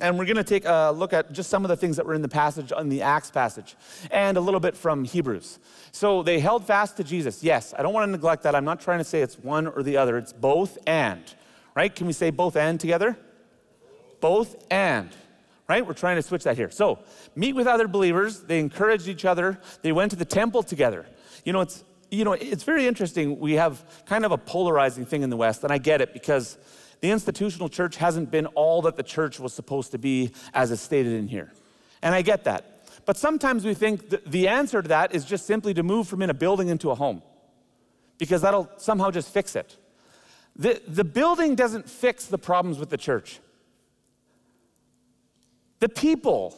And 0.00 0.18
we're 0.18 0.24
going 0.24 0.36
to 0.36 0.44
take 0.44 0.64
a 0.64 0.90
look 0.90 1.12
at 1.12 1.32
just 1.32 1.50
some 1.50 1.66
of 1.66 1.68
the 1.68 1.76
things 1.76 1.98
that 1.98 2.06
were 2.06 2.14
in 2.14 2.22
the 2.22 2.28
passage, 2.28 2.72
in 2.72 2.88
the 2.88 3.02
Acts 3.02 3.30
passage, 3.30 3.76
and 4.10 4.38
a 4.38 4.40
little 4.40 4.58
bit 4.58 4.74
from 4.74 5.04
Hebrews. 5.04 5.58
So 5.92 6.22
they 6.22 6.40
held 6.40 6.64
fast 6.64 6.96
to 6.96 7.04
Jesus. 7.04 7.44
Yes, 7.44 7.74
I 7.78 7.82
don't 7.82 7.92
want 7.92 8.08
to 8.08 8.10
neglect 8.10 8.44
that. 8.44 8.54
I'm 8.54 8.64
not 8.64 8.80
trying 8.80 8.98
to 8.98 9.04
say 9.04 9.20
it's 9.20 9.38
one 9.38 9.66
or 9.66 9.82
the 9.82 9.98
other, 9.98 10.16
it's 10.16 10.32
both 10.32 10.78
and. 10.86 11.22
Right? 11.76 11.94
Can 11.94 12.06
we 12.06 12.14
say 12.14 12.30
both 12.30 12.56
and 12.56 12.80
together? 12.80 13.18
Both 14.22 14.64
and 14.70 15.10
right? 15.68 15.86
We're 15.86 15.94
trying 15.94 16.16
to 16.16 16.22
switch 16.22 16.44
that 16.44 16.56
here. 16.56 16.70
So, 16.70 16.98
meet 17.34 17.54
with 17.54 17.66
other 17.66 17.88
believers. 17.88 18.40
They 18.40 18.58
encouraged 18.58 19.08
each 19.08 19.24
other. 19.24 19.60
They 19.82 19.92
went 19.92 20.10
to 20.10 20.16
the 20.16 20.24
temple 20.24 20.62
together. 20.62 21.06
You 21.44 21.52
know, 21.52 21.60
it's 21.60 21.84
you 22.10 22.24
know, 22.24 22.32
it's 22.32 22.62
very 22.62 22.86
interesting. 22.86 23.40
We 23.40 23.54
have 23.54 23.82
kind 24.04 24.26
of 24.26 24.32
a 24.32 24.38
polarizing 24.38 25.06
thing 25.06 25.22
in 25.22 25.30
the 25.30 25.36
West, 25.36 25.64
and 25.64 25.72
I 25.72 25.78
get 25.78 26.02
it 26.02 26.12
because 26.12 26.58
the 27.00 27.10
institutional 27.10 27.70
church 27.70 27.96
hasn't 27.96 28.30
been 28.30 28.46
all 28.48 28.82
that 28.82 28.96
the 28.96 29.02
church 29.02 29.40
was 29.40 29.54
supposed 29.54 29.92
to 29.92 29.98
be 29.98 30.32
as 30.52 30.70
is 30.70 30.80
stated 30.80 31.14
in 31.14 31.26
here. 31.26 31.52
And 32.02 32.14
I 32.14 32.20
get 32.20 32.44
that. 32.44 32.86
But 33.06 33.16
sometimes 33.16 33.64
we 33.64 33.72
think 33.72 34.10
the 34.30 34.46
answer 34.46 34.82
to 34.82 34.88
that 34.88 35.14
is 35.14 35.24
just 35.24 35.46
simply 35.46 35.72
to 35.74 35.82
move 35.82 36.06
from 36.06 36.20
in 36.20 36.28
a 36.28 36.34
building 36.34 36.68
into 36.68 36.90
a 36.90 36.94
home 36.94 37.22
because 38.18 38.42
that'll 38.42 38.70
somehow 38.76 39.10
just 39.10 39.32
fix 39.32 39.56
it. 39.56 39.76
The, 40.54 40.80
the 40.86 41.04
building 41.04 41.54
doesn't 41.54 41.88
fix 41.88 42.26
the 42.26 42.38
problems 42.38 42.78
with 42.78 42.90
the 42.90 42.98
church. 42.98 43.40
The 45.82 45.88
people 45.88 46.54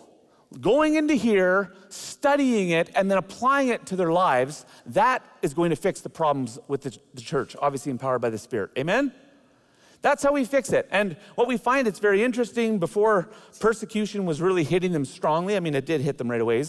going 0.60 0.96
into 0.96 1.14
here, 1.14 1.72
studying 1.88 2.68
it, 2.68 2.90
and 2.94 3.10
then 3.10 3.16
applying 3.16 3.68
it 3.68 3.86
to 3.86 3.96
their 3.96 4.12
lives, 4.12 4.66
that 4.84 5.22
is 5.40 5.54
going 5.54 5.70
to 5.70 5.76
fix 5.76 6.02
the 6.02 6.10
problems 6.10 6.58
with 6.68 6.82
the, 6.82 6.98
the, 7.14 7.22
church, 7.22 7.56
obviously 7.58 7.90
empowered 7.90 8.20
by 8.20 8.28
the 8.28 8.36
Spirit. 8.36 8.72
Amen? 8.76 9.14
That's 10.02 10.22
how 10.22 10.30
we 10.30 10.44
fix 10.44 10.74
it. 10.74 10.86
And 10.90 11.16
what 11.36 11.48
we 11.48 11.56
find, 11.56 11.88
it's 11.88 12.00
very 12.00 12.22
interesting, 12.22 12.78
before 12.78 13.30
persecution 13.60 14.26
was 14.26 14.42
really 14.42 14.62
hitting 14.62 14.92
them 14.92 15.06
strongly, 15.06 15.56
I 15.56 15.60
mean, 15.60 15.74
it 15.74 15.86
did 15.86 16.02
hit 16.02 16.18
them 16.18 16.30
right 16.30 16.42
away, 16.42 16.62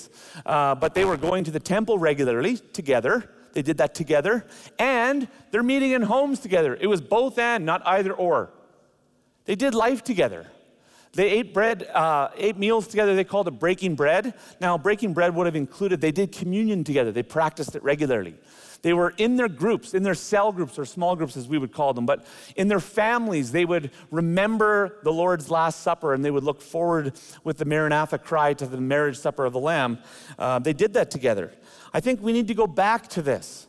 uh, 0.46 0.76
but 0.76 0.94
they 0.94 1.04
were 1.04 1.18
going 1.18 1.44
to 1.44 1.52
the 1.52 1.60
temple 1.60 1.98
regularly 1.98 2.56
together. 2.56 3.30
They 3.52 3.64
did 3.64 3.80
that 3.80 3.94
together. 3.94 4.48
And 4.80 5.28
they're 5.52 5.62
meeting 5.62 5.92
in 5.92 6.04
homes 6.04 6.40
together. 6.40 6.78
It 6.80 6.88
was 6.88 7.02
both 7.02 7.38
and, 7.38 7.66
not 7.66 7.86
either 7.86 8.14
or. 8.14 8.52
They 9.44 9.56
did 9.56 9.76
life 9.76 10.06
together. 10.06 10.48
They 11.16 11.30
ate 11.30 11.54
bread, 11.54 11.84
uh, 11.94 12.30
ate 12.36 12.58
meals 12.58 12.88
together. 12.88 13.16
They 13.16 13.24
called 13.24 13.48
it 13.48 13.52
breaking 13.52 13.96
bread. 13.96 14.34
Now, 14.60 14.78
breaking 14.78 15.14
bread 15.14 15.34
would 15.34 15.46
have 15.46 15.56
included 15.56 16.02
they 16.02 16.12
did 16.12 16.34
communion 16.34 16.84
together. 16.84 17.12
They 17.12 17.24
practiced 17.24 17.76
it 17.76 17.84
regularly. 17.84 18.36
They 18.82 18.94
were 18.94 19.16
in 19.18 19.36
their 19.36 19.48
groups, 19.48 19.96
in 19.96 20.04
their 20.04 20.14
cell 20.14 20.52
groups 20.52 20.78
or 20.78 20.86
small 20.86 21.16
groups 21.16 21.36
as 21.36 21.48
we 21.48 21.58
would 21.58 21.72
call 21.72 21.94
them, 21.94 22.06
but 22.06 22.28
in 22.56 22.68
their 22.68 22.80
families, 22.80 23.52
they 23.52 23.66
would 23.66 23.90
remember 24.12 25.00
the 25.04 25.12
Lord's 25.12 25.50
Last 25.50 25.80
Supper 25.80 26.14
and 26.14 26.24
they 26.24 26.30
would 26.30 26.44
look 26.44 26.62
forward 26.62 27.14
with 27.44 27.58
the 27.58 27.66
Maranatha 27.66 28.20
cry 28.20 28.54
to 28.54 28.68
the 28.68 28.80
marriage 28.80 29.18
supper 29.18 29.44
of 29.46 29.54
the 29.54 29.60
Lamb. 29.60 29.98
Uh, 30.38 30.60
they 30.60 30.74
did 30.74 30.94
that 30.94 31.10
together. 31.10 31.52
I 31.94 32.00
think 32.00 32.22
we 32.22 32.32
need 32.32 32.48
to 32.50 32.54
go 32.54 32.68
back 32.68 33.08
to 33.10 33.24
this. 33.24 33.66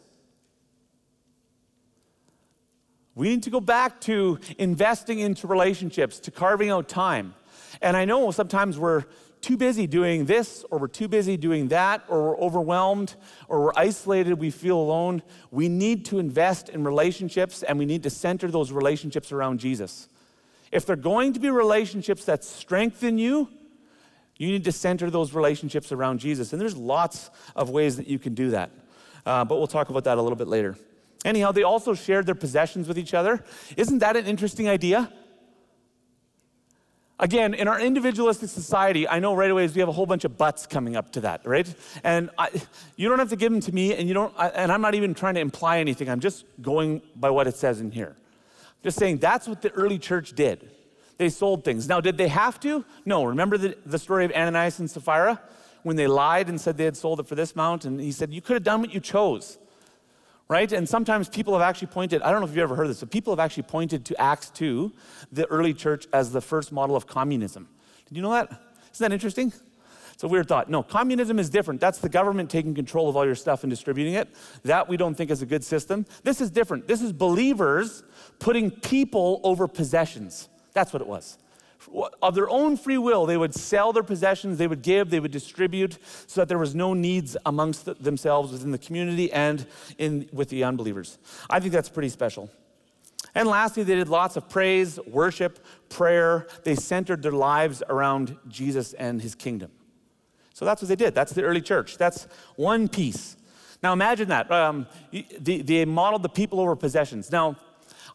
We 3.17 3.31
need 3.31 3.43
to 3.45 3.51
go 3.51 3.61
back 3.61 4.01
to 4.03 4.39
investing 4.59 5.19
into 5.19 5.47
relationships, 5.47 6.21
to 6.21 6.31
carving 6.31 6.71
out 6.71 6.89
time. 6.89 7.35
And 7.81 7.97
I 7.97 8.05
know 8.05 8.31
sometimes 8.31 8.79
we're 8.79 9.05
too 9.41 9.57
busy 9.57 9.87
doing 9.87 10.27
this, 10.27 10.65
or 10.71 10.79
we're 10.79 10.89
too 10.89 11.09
busy 11.09 11.37
doing 11.37 11.69
that, 11.69 12.05
or 12.09 12.23
we're 12.23 12.39
overwhelmed, 12.39 13.15
or 13.49 13.65
we're 13.65 13.73
isolated, 13.75 14.35
we 14.35 14.51
feel 14.51 14.79
alone. 14.79 15.23
We 15.51 15.69
need 15.69 16.05
to 16.07 16.19
invest 16.19 16.69
in 16.69 16.85
relationships 16.85 17.63
and 17.63 17.79
we 17.79 17.87
need 17.87 18.03
to 18.03 18.11
center 18.11 18.49
those 18.49 18.71
relationships 18.71 19.33
around 19.33 19.61
Jesus. 19.61 20.09
If 20.71 20.85
they're 20.85 20.97
going 20.97 21.33
to 21.33 21.41
be 21.41 21.49
relationships 21.49 22.27
that 22.27 22.45
strengthen 22.45 23.17
you, 23.17 23.49
you 24.37 24.49
need 24.49 24.65
to 24.65 24.73
center 24.73 25.09
those 25.09 25.33
relationships 25.33 25.91
around 25.91 26.19
Jesus. 26.19 26.53
And 26.53 26.61
there's 26.61 26.77
lots 26.77 27.31
of 27.55 27.71
ways 27.71 27.97
that 27.97 28.09
you 28.09 28.19
can 28.19 28.35
do 28.35 28.51
that. 28.51 28.71
Uh, 29.25 29.45
but 29.45 29.57
we'll 29.57 29.67
talk 29.67 29.89
about 29.89 30.05
that 30.05 30.19
a 30.19 30.23
little 30.23 30.37
bit 30.37 30.49
later. 30.49 30.77
Anyhow, 31.27 31.51
they 31.51 31.65
also 31.65 31.93
shared 31.93 32.25
their 32.25 32.37
possessions 32.37 32.87
with 32.87 32.97
each 32.97 33.13
other. 33.13 33.43
Isn't 33.77 33.99
that 33.99 34.17
an 34.17 34.27
interesting 34.27 34.69
idea? 34.69 35.13
Again, 37.19 37.53
in 37.53 37.67
our 37.67 37.81
individualistic 37.81 38.49
society, 38.49 39.09
I 39.09 39.19
know 39.19 39.35
right 39.35 39.51
away 39.51 39.67
we 39.67 39.81
have 39.81 39.89
a 39.89 39.93
whole 39.93 40.07
bunch 40.07 40.25
of 40.25 40.39
buts 40.39 40.69
coming 40.69 40.95
up 40.95 41.11
to 41.13 41.23
that, 41.23 41.45
right? 41.45 41.67
And 42.05 42.31
I, 42.39 42.51
you 42.95 43.09
don't 43.09 43.19
have 43.19 43.31
to 43.31 43.37
give 43.37 43.51
them 43.51 43.61
to 43.63 43.75
me, 43.75 43.93
and 43.95 44.07
you 44.07 44.15
don't. 44.15 44.33
And 44.39 44.71
I'm 44.71 44.81
not 44.81 44.95
even 44.95 45.15
trying 45.15 45.35
to 45.35 45.41
imply 45.41 45.81
anything. 45.81 46.09
I'm 46.09 46.21
just 46.21 46.45
going 46.63 47.03
by 47.17 47.31
what 47.31 47.49
it 47.49 47.57
says 47.57 47.81
in 47.81 47.91
here. 47.91 48.15
Just 48.85 48.97
saying 48.97 49.19
that's 49.19 49.49
what 49.49 49.63
the 49.63 49.73
early 49.73 49.99
church 49.99 50.33
did. 50.33 50.71
They 51.19 51.29
sold 51.29 51.65
things. 51.65 51.89
Now, 51.89 52.01
did 52.01 52.19
they 52.19 52.29
have 52.29 52.61
to? 52.61 52.85
No. 53.05 53.25
Remember 53.25 53.59
the, 53.59 53.77
the 53.85 53.99
story 53.99 54.27
of 54.27 54.31
Ananias 54.31 54.79
and 54.79 54.89
Sapphira 54.89 55.41
when 55.83 55.97
they 55.97 56.07
lied 56.07 56.49
and 56.49 56.61
said 56.61 56.77
they 56.77 56.85
had 56.85 56.97
sold 56.97 57.19
it 57.19 57.27
for 57.27 57.35
this 57.35 57.53
amount, 57.53 57.85
and 57.85 57.99
he 57.99 58.13
said 58.13 58.33
you 58.33 58.43
could 58.43 58.55
have 58.55 58.63
done 58.63 58.81
what 58.81 58.95
you 58.95 59.01
chose 59.01 59.59
right? 60.49 60.71
And 60.73 60.89
sometimes 60.89 61.29
people 61.29 61.53
have 61.55 61.63
actually 61.63 61.89
pointed, 61.89 62.23
I 62.23 62.31
don't 62.31 62.41
know 62.41 62.47
if 62.47 62.51
you've 62.53 62.63
ever 62.63 62.77
heard 62.77 62.89
this, 62.89 63.01
but 63.01 63.11
people 63.11 63.33
have 63.33 63.41
actually 63.41 63.65
pointed 63.65 64.05
to 64.07 64.21
Acts 64.21 64.51
2, 64.51 64.93
the 65.33 65.47
early 65.47 65.75
church, 65.75 66.07
as 66.13 66.33
the 66.33 66.41
first 66.41 66.73
model 66.73 66.97
of 66.97 67.07
communism. 67.07 67.69
Did 68.09 68.17
you 68.17 68.23
know 68.23 68.31
that? 68.33 68.51
Isn't 68.93 69.05
that 69.05 69.13
interesting? 69.13 69.53
It's 70.13 70.25
a 70.25 70.29
weird 70.29 70.49
thought. 70.49 70.71
No, 70.71 70.83
communism 70.83 71.39
is 71.39 71.51
different. 71.51 71.79
That's 71.79 71.99
the 71.99 72.09
government 72.09 72.49
taking 72.49 72.75
control 72.75 73.09
of 73.09 73.17
all 73.17 73.27
your 73.27 73.35
stuff 73.35 73.65
and 73.65 73.71
distributing 73.71 74.15
it. 74.15 74.35
That 74.63 74.89
we 74.89 74.97
don't 74.97 75.15
think 75.15 75.31
is 75.31 75.43
a 75.43 75.47
good 75.47 75.63
system. 75.63 76.07
This 76.23 76.41
is 76.41 76.51
different. 76.51 76.89
This 76.89 77.03
is 77.03 77.13
believers 77.13 78.03
putting 78.39 78.71
people 78.71 79.41
over 79.45 79.69
possessions. 79.69 80.49
That's 80.73 80.93
what 80.93 81.03
it 81.03 81.09
was. 81.09 81.37
Of 82.23 82.35
their 82.35 82.49
own 82.49 82.77
free 82.77 82.99
will, 82.99 83.27
they 83.27 83.37
would 83.37 83.55
sell 83.55 83.93
their 83.93 84.03
possessions, 84.03 84.59
they 84.59 84.67
would 84.67 84.83
give, 84.83 85.11
they 85.11 85.21
would 85.21 85.31
distribute, 85.31 85.99
so 86.27 86.41
that 86.41 86.49
there 86.49 86.59
was 86.59 86.75
no 86.75 86.95
needs 86.95 87.37
amongst 87.47 88.03
themselves 88.03 88.53
within 88.53 88.71
the 88.71 88.79
community 88.79 89.33
and 89.33 89.67
in, 89.99 90.29
with 90.33 90.49
the 90.49 90.65
unbelievers. 90.65 91.19
I 91.49 91.61
think 91.61 91.73
that's 91.73 91.89
pretty 91.89 92.09
special. 92.09 92.51
And 93.35 93.49
lastly, 93.49 93.83
they 93.83 93.95
did 93.95 94.09
lots 94.09 94.37
of 94.37 94.49
praise, 94.49 94.99
worship, 95.07 95.65
prayer. 95.89 96.47
They 96.65 96.75
centered 96.75 97.23
their 97.23 97.33
lives 97.33 97.83
around 97.89 98.37
Jesus 98.49 98.95
and 98.95 99.21
his 99.21 99.35
kingdom. 99.35 99.71
So 100.55 100.65
that's 100.65 100.81
what 100.81 100.89
they 100.89 100.97
did. 100.97 101.15
That's 101.15 101.35
the 101.35 101.43
early 101.43 101.61
church. 101.61 101.99
That's 101.99 102.27
one 102.57 102.89
piece. 102.89 103.37
Now 103.83 103.93
imagine 103.93 104.29
that. 104.29 104.51
Um, 104.51 104.87
they, 105.13 105.61
they, 105.61 105.85
modeled 105.85 106.23
the 106.23 106.31
people 106.31 106.61
over 106.61 106.75
possessions. 106.75 107.31
Now, 107.31 107.57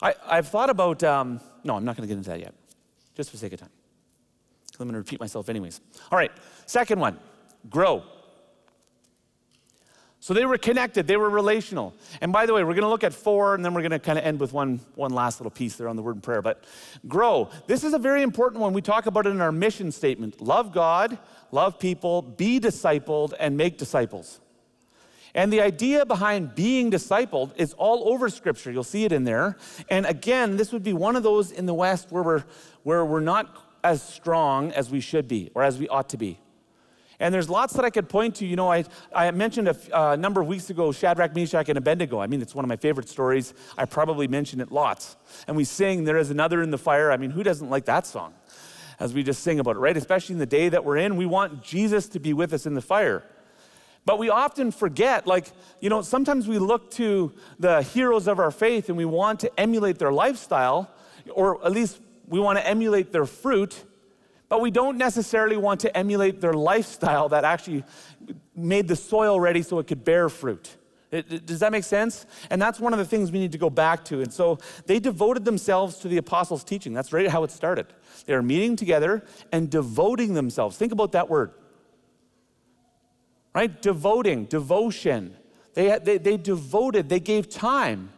I, 0.02 0.14
have 0.28 0.48
thought 0.48 0.68
about, 0.68 1.04
um, 1.04 1.40
no, 1.62 1.76
I'm 1.76 1.84
not 1.84 1.96
going 1.96 2.08
to 2.08 2.12
get 2.12 2.18
into 2.18 2.30
that 2.30 2.40
yet, 2.40 2.54
just 3.14 3.30
for 3.30 3.36
sake 3.36 3.52
of 3.52 3.60
time. 3.60 3.70
I'm 4.80 4.88
going 4.88 4.94
to 4.94 4.98
repeat 4.98 5.20
myself, 5.20 5.48
anyways. 5.48 5.80
All 6.10 6.18
right, 6.18 6.32
second 6.66 7.00
one 7.00 7.18
grow. 7.70 8.02
So 10.20 10.34
they 10.34 10.44
were 10.44 10.56
connected, 10.56 11.08
they 11.08 11.16
were 11.16 11.28
relational. 11.28 11.94
And 12.20 12.32
by 12.32 12.46
the 12.46 12.54
way, 12.54 12.62
we're 12.62 12.74
going 12.74 12.82
to 12.82 12.88
look 12.88 13.02
at 13.02 13.12
four, 13.12 13.56
and 13.56 13.64
then 13.64 13.74
we're 13.74 13.80
going 13.80 13.90
to 13.90 13.98
kind 13.98 14.18
of 14.18 14.24
end 14.24 14.38
with 14.38 14.52
one, 14.52 14.78
one 14.94 15.12
last 15.12 15.40
little 15.40 15.50
piece 15.50 15.74
there 15.74 15.88
on 15.88 15.96
the 15.96 16.02
word 16.02 16.14
and 16.14 16.22
prayer. 16.22 16.40
But 16.42 16.62
grow. 17.08 17.50
This 17.66 17.82
is 17.82 17.92
a 17.92 17.98
very 17.98 18.22
important 18.22 18.60
one. 18.60 18.72
We 18.72 18.82
talk 18.82 19.06
about 19.06 19.26
it 19.26 19.30
in 19.30 19.40
our 19.40 19.50
mission 19.50 19.90
statement 19.90 20.40
love 20.40 20.72
God, 20.72 21.18
love 21.50 21.78
people, 21.78 22.22
be 22.22 22.60
discipled, 22.60 23.34
and 23.38 23.56
make 23.56 23.78
disciples. 23.78 24.38
And 25.34 25.52
the 25.52 25.62
idea 25.62 26.04
behind 26.04 26.54
being 26.54 26.90
discipled 26.90 27.52
is 27.56 27.72
all 27.72 28.12
over 28.12 28.28
Scripture. 28.28 28.70
You'll 28.70 28.84
see 28.84 29.04
it 29.04 29.12
in 29.12 29.24
there. 29.24 29.56
And 29.88 30.04
again, 30.04 30.56
this 30.56 30.72
would 30.72 30.82
be 30.82 30.92
one 30.92 31.16
of 31.16 31.22
those 31.22 31.50
in 31.50 31.64
the 31.64 31.74
West 31.74 32.12
where 32.12 32.22
we're, 32.22 32.44
where 32.82 33.04
we're 33.04 33.20
not 33.20 33.56
as 33.84 34.02
strong 34.02 34.72
as 34.72 34.90
we 34.90 35.00
should 35.00 35.28
be 35.28 35.50
or 35.54 35.62
as 35.62 35.78
we 35.78 35.88
ought 35.88 36.08
to 36.10 36.16
be. 36.16 36.38
And 37.22 37.32
there's 37.32 37.48
lots 37.48 37.74
that 37.74 37.84
I 37.84 37.90
could 37.90 38.08
point 38.08 38.34
to. 38.36 38.46
You 38.46 38.56
know, 38.56 38.70
I, 38.70 38.84
I 39.14 39.30
mentioned 39.30 39.68
a, 39.68 39.96
uh, 39.96 40.16
number 40.16 40.40
of 40.40 40.48
weeks 40.48 40.70
ago 40.70 40.90
Shadrach, 40.90 41.34
Meshach, 41.36 41.68
and 41.68 41.78
Abednego. 41.78 42.18
I 42.18 42.26
mean, 42.26 42.42
it's 42.42 42.54
one 42.54 42.64
of 42.64 42.68
my 42.68 42.76
favorite 42.76 43.08
stories. 43.08 43.54
I 43.78 43.84
probably 43.84 44.26
mentioned 44.26 44.60
it 44.60 44.72
lots. 44.72 45.16
And 45.46 45.56
we 45.56 45.62
sing, 45.62 46.02
There 46.02 46.16
is 46.16 46.30
another 46.30 46.62
in 46.62 46.72
the 46.72 46.78
fire. 46.78 47.12
I 47.12 47.16
mean, 47.16 47.30
who 47.30 47.44
doesn't 47.44 47.70
like 47.70 47.84
that 47.84 48.06
song? 48.06 48.34
As 48.98 49.14
we 49.14 49.22
just 49.22 49.42
sing 49.42 49.60
about 49.60 49.76
it, 49.76 49.78
right? 49.78 49.96
Especially 49.96 50.32
in 50.32 50.40
the 50.40 50.46
day 50.46 50.68
that 50.68 50.84
we're 50.84 50.96
in, 50.96 51.16
we 51.16 51.26
want 51.26 51.62
Jesus 51.62 52.08
to 52.08 52.18
be 52.18 52.32
with 52.32 52.52
us 52.52 52.66
in 52.66 52.74
the 52.74 52.82
fire. 52.82 53.22
But 54.04 54.18
we 54.18 54.28
often 54.28 54.72
forget, 54.72 55.26
like, 55.26 55.46
you 55.80 55.88
know, 55.90 56.02
sometimes 56.02 56.48
we 56.48 56.58
look 56.58 56.90
to 56.92 57.32
the 57.60 57.82
heroes 57.82 58.26
of 58.26 58.40
our 58.40 58.50
faith 58.50 58.88
and 58.88 58.98
we 58.98 59.04
want 59.04 59.40
to 59.40 59.60
emulate 59.60 59.98
their 59.98 60.12
lifestyle, 60.12 60.90
or 61.32 61.64
at 61.64 61.70
least 61.70 62.00
we 62.32 62.40
want 62.40 62.58
to 62.58 62.66
emulate 62.66 63.12
their 63.12 63.26
fruit 63.26 63.84
but 64.52 64.60
we 64.60 64.70
don't 64.70 64.98
necessarily 64.98 65.56
want 65.56 65.80
to 65.80 65.96
emulate 65.96 66.42
their 66.42 66.52
lifestyle 66.52 67.30
that 67.30 67.42
actually 67.42 67.84
made 68.54 68.86
the 68.86 68.96
soil 68.96 69.40
ready 69.40 69.62
so 69.62 69.78
it 69.78 69.86
could 69.86 70.04
bear 70.04 70.28
fruit. 70.28 70.76
It, 71.10 71.46
does 71.46 71.60
that 71.60 71.72
make 71.72 71.84
sense? 71.84 72.26
And 72.50 72.60
that's 72.60 72.78
one 72.78 72.92
of 72.92 72.98
the 72.98 73.06
things 73.06 73.32
we 73.32 73.38
need 73.38 73.52
to 73.52 73.58
go 73.58 73.70
back 73.70 74.04
to. 74.04 74.20
And 74.20 74.30
so 74.30 74.58
they 74.84 75.00
devoted 75.00 75.46
themselves 75.46 75.96
to 76.00 76.08
the 76.08 76.18
apostles' 76.18 76.64
teaching. 76.64 76.92
That's 76.92 77.14
right 77.14 77.26
how 77.30 77.44
it 77.44 77.50
started. 77.50 77.86
They 78.26 78.34
were 78.34 78.42
meeting 78.42 78.76
together 78.76 79.24
and 79.52 79.70
devoting 79.70 80.34
themselves. 80.34 80.76
Think 80.76 80.92
about 80.92 81.12
that 81.12 81.30
word. 81.30 81.52
Right? 83.54 83.80
Devoting, 83.80 84.44
devotion. 84.44 85.34
They, 85.72 85.98
they, 85.98 86.18
they 86.18 86.36
devoted, 86.36 87.08
they 87.08 87.20
gave 87.20 87.48
time. 87.48 88.10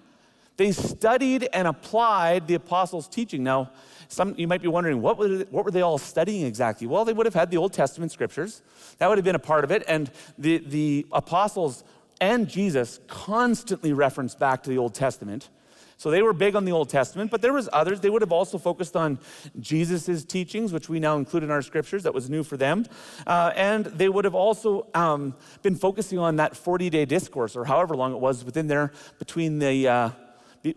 They 0.57 0.73
studied 0.73 1.49
and 1.53 1.67
applied 1.67 2.47
the 2.47 2.55
apostles' 2.55 3.09
teaching. 3.09 3.43
Now, 3.43 3.71
some, 4.09 4.35
you 4.39 4.47
might 4.47 4.63
be 4.63 4.69
wondering, 4.69 5.03
what 5.03 5.19
were, 5.19 5.29
they, 5.29 5.45
what 5.45 5.65
were 5.65 5.71
they 5.71 5.83
all 5.83 5.99
studying 5.99 6.47
exactly? 6.47 6.87
Well, 6.87 7.05
they 7.05 7.13
would 7.13 7.27
have 7.27 7.35
had 7.35 7.51
the 7.51 7.57
Old 7.57 7.73
Testament 7.73 8.13
scriptures. 8.13 8.63
That 8.99 9.09
would 9.09 9.19
have 9.19 9.25
been 9.25 9.35
a 9.35 9.41
part 9.41 9.65
of 9.65 9.73
it. 9.73 9.83
And 9.89 10.11
the, 10.39 10.59
the 10.59 11.07
apostles 11.13 11.83
and 12.21 12.49
Jesus 12.49 13.01
constantly 13.09 13.93
referenced 13.93 14.39
back 14.39 14.63
to 14.63 14.71
the 14.71 14.79
Old 14.79 14.95
Testament. 14.95 15.49
So 15.97 16.11
they 16.11 16.23
were 16.23 16.33
big 16.33 16.57
on 16.57 16.65
the 16.65 16.73
Old 16.73 16.89
Testament, 16.91 17.31
but 17.31 17.41
there 17.41 17.53
was 17.53 17.69
others. 17.73 18.01
They 18.01 18.11
would 18.11 18.23
have 18.23 18.33
also 18.33 18.59
focused 18.59 18.97
on 18.97 19.19
Jesus' 19.61 20.25
teachings, 20.25 20.73
which 20.73 20.89
we 20.89 21.01
now 21.01 21.17
include 21.17 21.45
in 21.45 21.51
our 21.51 21.63
scriptures. 21.63 22.03
That 22.03 22.15
was 22.15 22.29
new 22.29 22.43
for 22.43 22.57
them. 22.57 22.85
Uh, 23.27 23.53
and 23.55 23.87
they 23.87 24.09
would 24.09 24.25
have 24.25 24.35
also 24.35 24.89
um, 24.95 25.35
been 25.63 25.77
focusing 25.77 26.19
on 26.19 26.37
that 26.37 26.55
40-day 26.55 27.05
discourse, 27.05 27.57
or 27.57 27.65
however 27.65 27.97
long 27.97 28.13
it 28.13 28.19
was 28.19 28.45
within 28.45 28.67
there 28.67 28.93
between 29.19 29.59
the, 29.61 29.89
uh, 29.89 30.11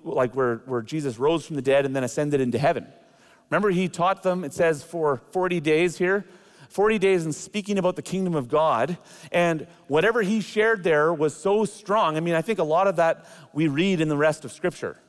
like 0.03 0.35
where, 0.35 0.57
where 0.65 0.81
Jesus 0.81 1.17
rose 1.17 1.45
from 1.45 1.55
the 1.55 1.61
dead 1.61 1.85
and 1.85 1.95
then 1.95 2.03
ascended 2.03 2.41
into 2.41 2.57
heaven. 2.57 2.87
Remember, 3.49 3.69
he 3.69 3.87
taught 3.87 4.23
them, 4.23 4.43
it 4.43 4.53
says, 4.53 4.83
for 4.83 5.21
40 5.31 5.59
days 5.59 5.97
here. 5.97 6.25
40 6.69 6.99
days 6.99 7.25
in 7.25 7.31
speaking 7.31 7.77
about 7.77 7.95
the 7.95 8.01
kingdom 8.01 8.35
of 8.35 8.49
God. 8.49 8.97
And 9.31 9.67
whatever 9.87 10.21
he 10.21 10.41
shared 10.41 10.83
there 10.83 11.13
was 11.13 11.35
so 11.35 11.63
strong. 11.63 12.17
I 12.17 12.19
mean, 12.19 12.35
I 12.35 12.41
think 12.41 12.59
a 12.59 12.63
lot 12.63 12.87
of 12.87 12.97
that 12.97 13.25
we 13.53 13.67
read 13.67 14.01
in 14.01 14.09
the 14.09 14.17
rest 14.17 14.43
of 14.43 14.51
Scripture. 14.51 14.99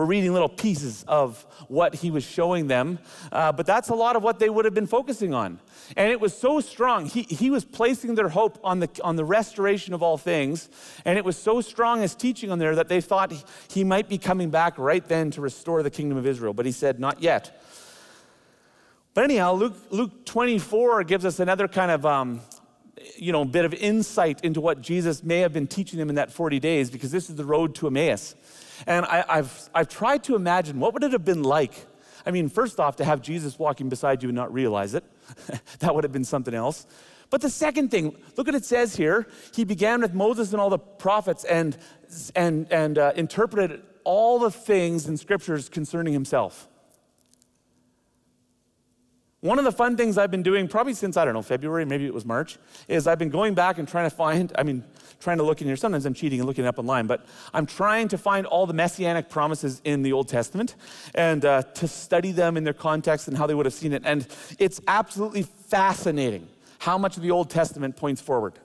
We're 0.00 0.06
reading 0.06 0.32
little 0.32 0.48
pieces 0.48 1.04
of 1.06 1.44
what 1.68 1.94
he 1.94 2.10
was 2.10 2.24
showing 2.24 2.68
them, 2.68 3.00
uh, 3.30 3.52
but 3.52 3.66
that's 3.66 3.90
a 3.90 3.94
lot 3.94 4.16
of 4.16 4.22
what 4.22 4.38
they 4.38 4.48
would 4.48 4.64
have 4.64 4.72
been 4.72 4.86
focusing 4.86 5.34
on. 5.34 5.60
And 5.94 6.10
it 6.10 6.18
was 6.18 6.34
so 6.34 6.60
strong. 6.60 7.04
He, 7.04 7.24
he 7.24 7.50
was 7.50 7.66
placing 7.66 8.14
their 8.14 8.30
hope 8.30 8.58
on 8.64 8.80
the, 8.80 8.88
on 9.04 9.16
the 9.16 9.26
restoration 9.26 9.92
of 9.92 10.02
all 10.02 10.16
things, 10.16 10.70
and 11.04 11.18
it 11.18 11.24
was 11.26 11.36
so 11.36 11.60
strong 11.60 12.00
his 12.00 12.14
teaching 12.14 12.50
on 12.50 12.58
there 12.58 12.74
that 12.76 12.88
they 12.88 13.02
thought 13.02 13.30
he, 13.30 13.42
he 13.68 13.84
might 13.84 14.08
be 14.08 14.16
coming 14.16 14.48
back 14.48 14.78
right 14.78 15.06
then 15.06 15.30
to 15.32 15.42
restore 15.42 15.82
the 15.82 15.90
kingdom 15.90 16.16
of 16.16 16.26
Israel. 16.26 16.54
But 16.54 16.64
he 16.64 16.72
said, 16.72 16.98
Not 16.98 17.22
yet. 17.22 17.62
But 19.12 19.24
anyhow, 19.24 19.52
Luke, 19.52 19.76
Luke 19.90 20.24
24 20.24 21.04
gives 21.04 21.26
us 21.26 21.40
another 21.40 21.68
kind 21.68 21.90
of, 21.90 22.06
um, 22.06 22.40
you 23.16 23.32
know, 23.32 23.44
bit 23.44 23.66
of 23.66 23.74
insight 23.74 24.42
into 24.42 24.62
what 24.62 24.80
Jesus 24.80 25.22
may 25.22 25.40
have 25.40 25.52
been 25.52 25.66
teaching 25.66 25.98
them 25.98 26.08
in 26.08 26.14
that 26.14 26.32
40 26.32 26.58
days, 26.58 26.90
because 26.90 27.10
this 27.10 27.28
is 27.28 27.36
the 27.36 27.44
road 27.44 27.74
to 27.74 27.86
Emmaus. 27.86 28.34
And 28.86 29.06
I, 29.06 29.24
I've, 29.28 29.70
I've 29.74 29.88
tried 29.88 30.24
to 30.24 30.36
imagine 30.36 30.80
what 30.80 30.94
would 30.94 31.04
it 31.04 31.12
have 31.12 31.24
been 31.24 31.42
like. 31.42 31.86
I 32.26 32.30
mean, 32.30 32.48
first 32.48 32.78
off, 32.78 32.96
to 32.96 33.04
have 33.04 33.22
Jesus 33.22 33.58
walking 33.58 33.88
beside 33.88 34.22
you 34.22 34.28
and 34.28 34.36
not 34.36 34.52
realize 34.52 34.94
it. 34.94 35.04
that 35.78 35.94
would 35.94 36.04
have 36.04 36.12
been 36.12 36.24
something 36.24 36.54
else. 36.54 36.86
But 37.30 37.40
the 37.40 37.50
second 37.50 37.90
thing, 37.90 38.16
look 38.36 38.46
what 38.46 38.56
it 38.56 38.64
says 38.64 38.96
here. 38.96 39.26
He 39.54 39.64
began 39.64 40.00
with 40.00 40.14
Moses 40.14 40.52
and 40.52 40.60
all 40.60 40.70
the 40.70 40.78
prophets 40.78 41.44
and, 41.44 41.76
and, 42.34 42.66
and 42.72 42.98
uh, 42.98 43.12
interpreted 43.14 43.82
all 44.04 44.38
the 44.38 44.50
things 44.50 45.06
in 45.06 45.16
scriptures 45.16 45.68
concerning 45.68 46.12
himself. 46.12 46.68
One 49.42 49.58
of 49.58 49.64
the 49.64 49.72
fun 49.72 49.96
things 49.96 50.18
I've 50.18 50.30
been 50.30 50.42
doing, 50.42 50.68
probably 50.68 50.92
since, 50.92 51.16
I 51.16 51.24
don't 51.24 51.32
know, 51.32 51.40
February, 51.40 51.86
maybe 51.86 52.04
it 52.04 52.12
was 52.12 52.26
March, 52.26 52.58
is 52.88 53.06
I've 53.06 53.18
been 53.18 53.30
going 53.30 53.54
back 53.54 53.78
and 53.78 53.88
trying 53.88 54.04
to 54.04 54.14
find, 54.14 54.52
I 54.58 54.62
mean, 54.62 54.84
trying 55.18 55.38
to 55.38 55.42
look 55.44 55.62
in 55.62 55.66
here. 55.66 55.76
Sometimes 55.76 56.04
I'm 56.04 56.12
cheating 56.12 56.40
and 56.40 56.46
looking 56.46 56.66
up 56.66 56.78
online, 56.78 57.06
but 57.06 57.24
I'm 57.54 57.64
trying 57.64 58.08
to 58.08 58.18
find 58.18 58.46
all 58.46 58.66
the 58.66 58.74
messianic 58.74 59.30
promises 59.30 59.80
in 59.84 60.02
the 60.02 60.12
Old 60.12 60.28
Testament 60.28 60.74
and 61.14 61.42
uh, 61.46 61.62
to 61.62 61.88
study 61.88 62.32
them 62.32 62.58
in 62.58 62.64
their 62.64 62.74
context 62.74 63.28
and 63.28 63.36
how 63.38 63.46
they 63.46 63.54
would 63.54 63.64
have 63.64 63.72
seen 63.72 63.94
it. 63.94 64.02
And 64.04 64.26
it's 64.58 64.78
absolutely 64.86 65.44
fascinating 65.44 66.46
how 66.80 66.98
much 66.98 67.16
of 67.16 67.22
the 67.22 67.30
Old 67.30 67.48
Testament 67.48 67.96
points 67.96 68.20
forward. 68.20 68.58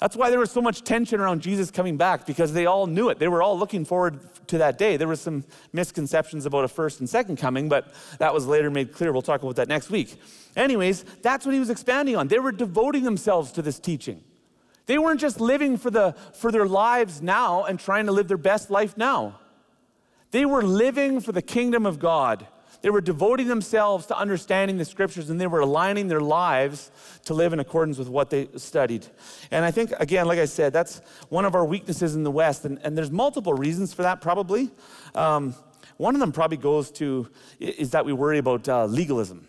That's 0.00 0.16
why 0.16 0.30
there 0.30 0.38
was 0.38 0.50
so 0.50 0.62
much 0.62 0.82
tension 0.82 1.20
around 1.20 1.42
Jesus 1.42 1.70
coming 1.70 1.98
back 1.98 2.26
because 2.26 2.54
they 2.54 2.64
all 2.64 2.86
knew 2.86 3.10
it. 3.10 3.18
They 3.18 3.28
were 3.28 3.42
all 3.42 3.58
looking 3.58 3.84
forward 3.84 4.18
to 4.46 4.58
that 4.58 4.78
day. 4.78 4.96
There 4.96 5.06
were 5.06 5.14
some 5.14 5.44
misconceptions 5.74 6.46
about 6.46 6.64
a 6.64 6.68
first 6.68 7.00
and 7.00 7.08
second 7.08 7.36
coming, 7.36 7.68
but 7.68 7.92
that 8.18 8.32
was 8.32 8.46
later 8.46 8.70
made 8.70 8.94
clear. 8.94 9.12
We'll 9.12 9.20
talk 9.20 9.42
about 9.42 9.56
that 9.56 9.68
next 9.68 9.90
week. 9.90 10.18
Anyways, 10.56 11.04
that's 11.22 11.44
what 11.44 11.52
he 11.52 11.60
was 11.60 11.68
expanding 11.68 12.16
on. 12.16 12.28
They 12.28 12.38
were 12.38 12.50
devoting 12.50 13.04
themselves 13.04 13.52
to 13.52 13.62
this 13.62 13.78
teaching. 13.78 14.24
They 14.86 14.96
weren't 14.96 15.20
just 15.20 15.38
living 15.38 15.76
for, 15.76 15.90
the, 15.90 16.16
for 16.32 16.50
their 16.50 16.66
lives 16.66 17.20
now 17.20 17.64
and 17.64 17.78
trying 17.78 18.06
to 18.06 18.12
live 18.12 18.26
their 18.26 18.38
best 18.38 18.70
life 18.70 18.96
now. 18.96 19.38
They 20.30 20.46
were 20.46 20.62
living 20.62 21.20
for 21.20 21.32
the 21.32 21.42
kingdom 21.42 21.84
of 21.84 21.98
God 21.98 22.46
they 22.82 22.90
were 22.90 23.00
devoting 23.00 23.48
themselves 23.48 24.06
to 24.06 24.16
understanding 24.16 24.78
the 24.78 24.84
scriptures 24.84 25.30
and 25.30 25.40
they 25.40 25.46
were 25.46 25.60
aligning 25.60 26.08
their 26.08 26.20
lives 26.20 26.90
to 27.24 27.34
live 27.34 27.52
in 27.52 27.60
accordance 27.60 27.98
with 27.98 28.08
what 28.08 28.30
they 28.30 28.48
studied. 28.56 29.06
And 29.50 29.64
I 29.64 29.70
think, 29.70 29.92
again, 29.98 30.26
like 30.26 30.38
I 30.38 30.46
said, 30.46 30.72
that's 30.72 31.00
one 31.28 31.44
of 31.44 31.54
our 31.54 31.64
weaknesses 31.64 32.14
in 32.14 32.22
the 32.22 32.30
West. 32.30 32.64
And, 32.64 32.78
and 32.82 32.96
there's 32.96 33.10
multiple 33.10 33.54
reasons 33.54 33.92
for 33.92 34.02
that, 34.02 34.20
probably. 34.20 34.70
Um, 35.14 35.54
one 35.96 36.14
of 36.14 36.20
them 36.20 36.32
probably 36.32 36.56
goes 36.56 36.90
to 36.92 37.28
is 37.58 37.90
that 37.90 38.04
we 38.04 38.12
worry 38.12 38.38
about 38.38 38.68
uh, 38.68 38.86
legalism, 38.86 39.46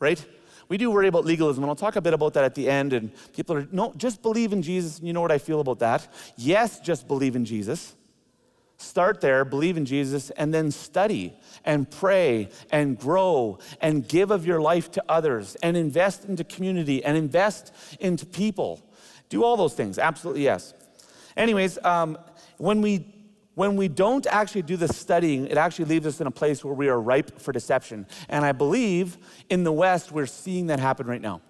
right? 0.00 0.24
We 0.68 0.76
do 0.78 0.90
worry 0.90 1.06
about 1.06 1.24
legalism, 1.24 1.62
and 1.62 1.70
I'll 1.70 1.76
talk 1.76 1.96
a 1.96 2.00
bit 2.00 2.14
about 2.14 2.34
that 2.34 2.44
at 2.44 2.54
the 2.54 2.68
end. 2.68 2.92
And 2.92 3.12
people 3.34 3.56
are, 3.56 3.68
no, 3.70 3.92
just 3.96 4.22
believe 4.22 4.52
in 4.52 4.62
Jesus. 4.62 4.98
And 4.98 5.06
you 5.06 5.12
know 5.12 5.20
what 5.20 5.30
I 5.30 5.38
feel 5.38 5.60
about 5.60 5.78
that? 5.80 6.08
Yes, 6.36 6.80
just 6.80 7.06
believe 7.06 7.36
in 7.36 7.44
Jesus. 7.44 7.94
Start 8.82 9.20
there, 9.20 9.44
believe 9.44 9.76
in 9.76 9.84
Jesus, 9.84 10.30
and 10.30 10.52
then 10.52 10.72
study 10.72 11.32
and 11.64 11.88
pray 11.88 12.48
and 12.70 12.98
grow 12.98 13.58
and 13.80 14.06
give 14.06 14.32
of 14.32 14.44
your 14.44 14.60
life 14.60 14.90
to 14.90 15.04
others 15.08 15.56
and 15.62 15.76
invest 15.76 16.24
into 16.24 16.42
community 16.42 17.04
and 17.04 17.16
invest 17.16 17.72
into 18.00 18.26
people. 18.26 18.82
Do 19.28 19.44
all 19.44 19.56
those 19.56 19.74
things, 19.74 19.98
absolutely 19.98 20.42
yes. 20.42 20.74
Anyways, 21.36 21.78
um, 21.84 22.18
when 22.58 22.82
we 22.82 23.06
when 23.54 23.76
we 23.76 23.86
don't 23.86 24.26
actually 24.26 24.62
do 24.62 24.76
the 24.76 24.88
studying, 24.88 25.46
it 25.46 25.58
actually 25.58 25.84
leaves 25.84 26.06
us 26.06 26.20
in 26.20 26.26
a 26.26 26.30
place 26.30 26.64
where 26.64 26.74
we 26.74 26.88
are 26.88 26.98
ripe 26.98 27.38
for 27.38 27.52
deception. 27.52 28.06
And 28.30 28.44
I 28.46 28.52
believe 28.52 29.18
in 29.50 29.62
the 29.62 29.72
West, 29.72 30.10
we're 30.10 30.26
seeing 30.26 30.68
that 30.68 30.80
happen 30.80 31.06
right 31.06 31.20
now. 31.20 31.42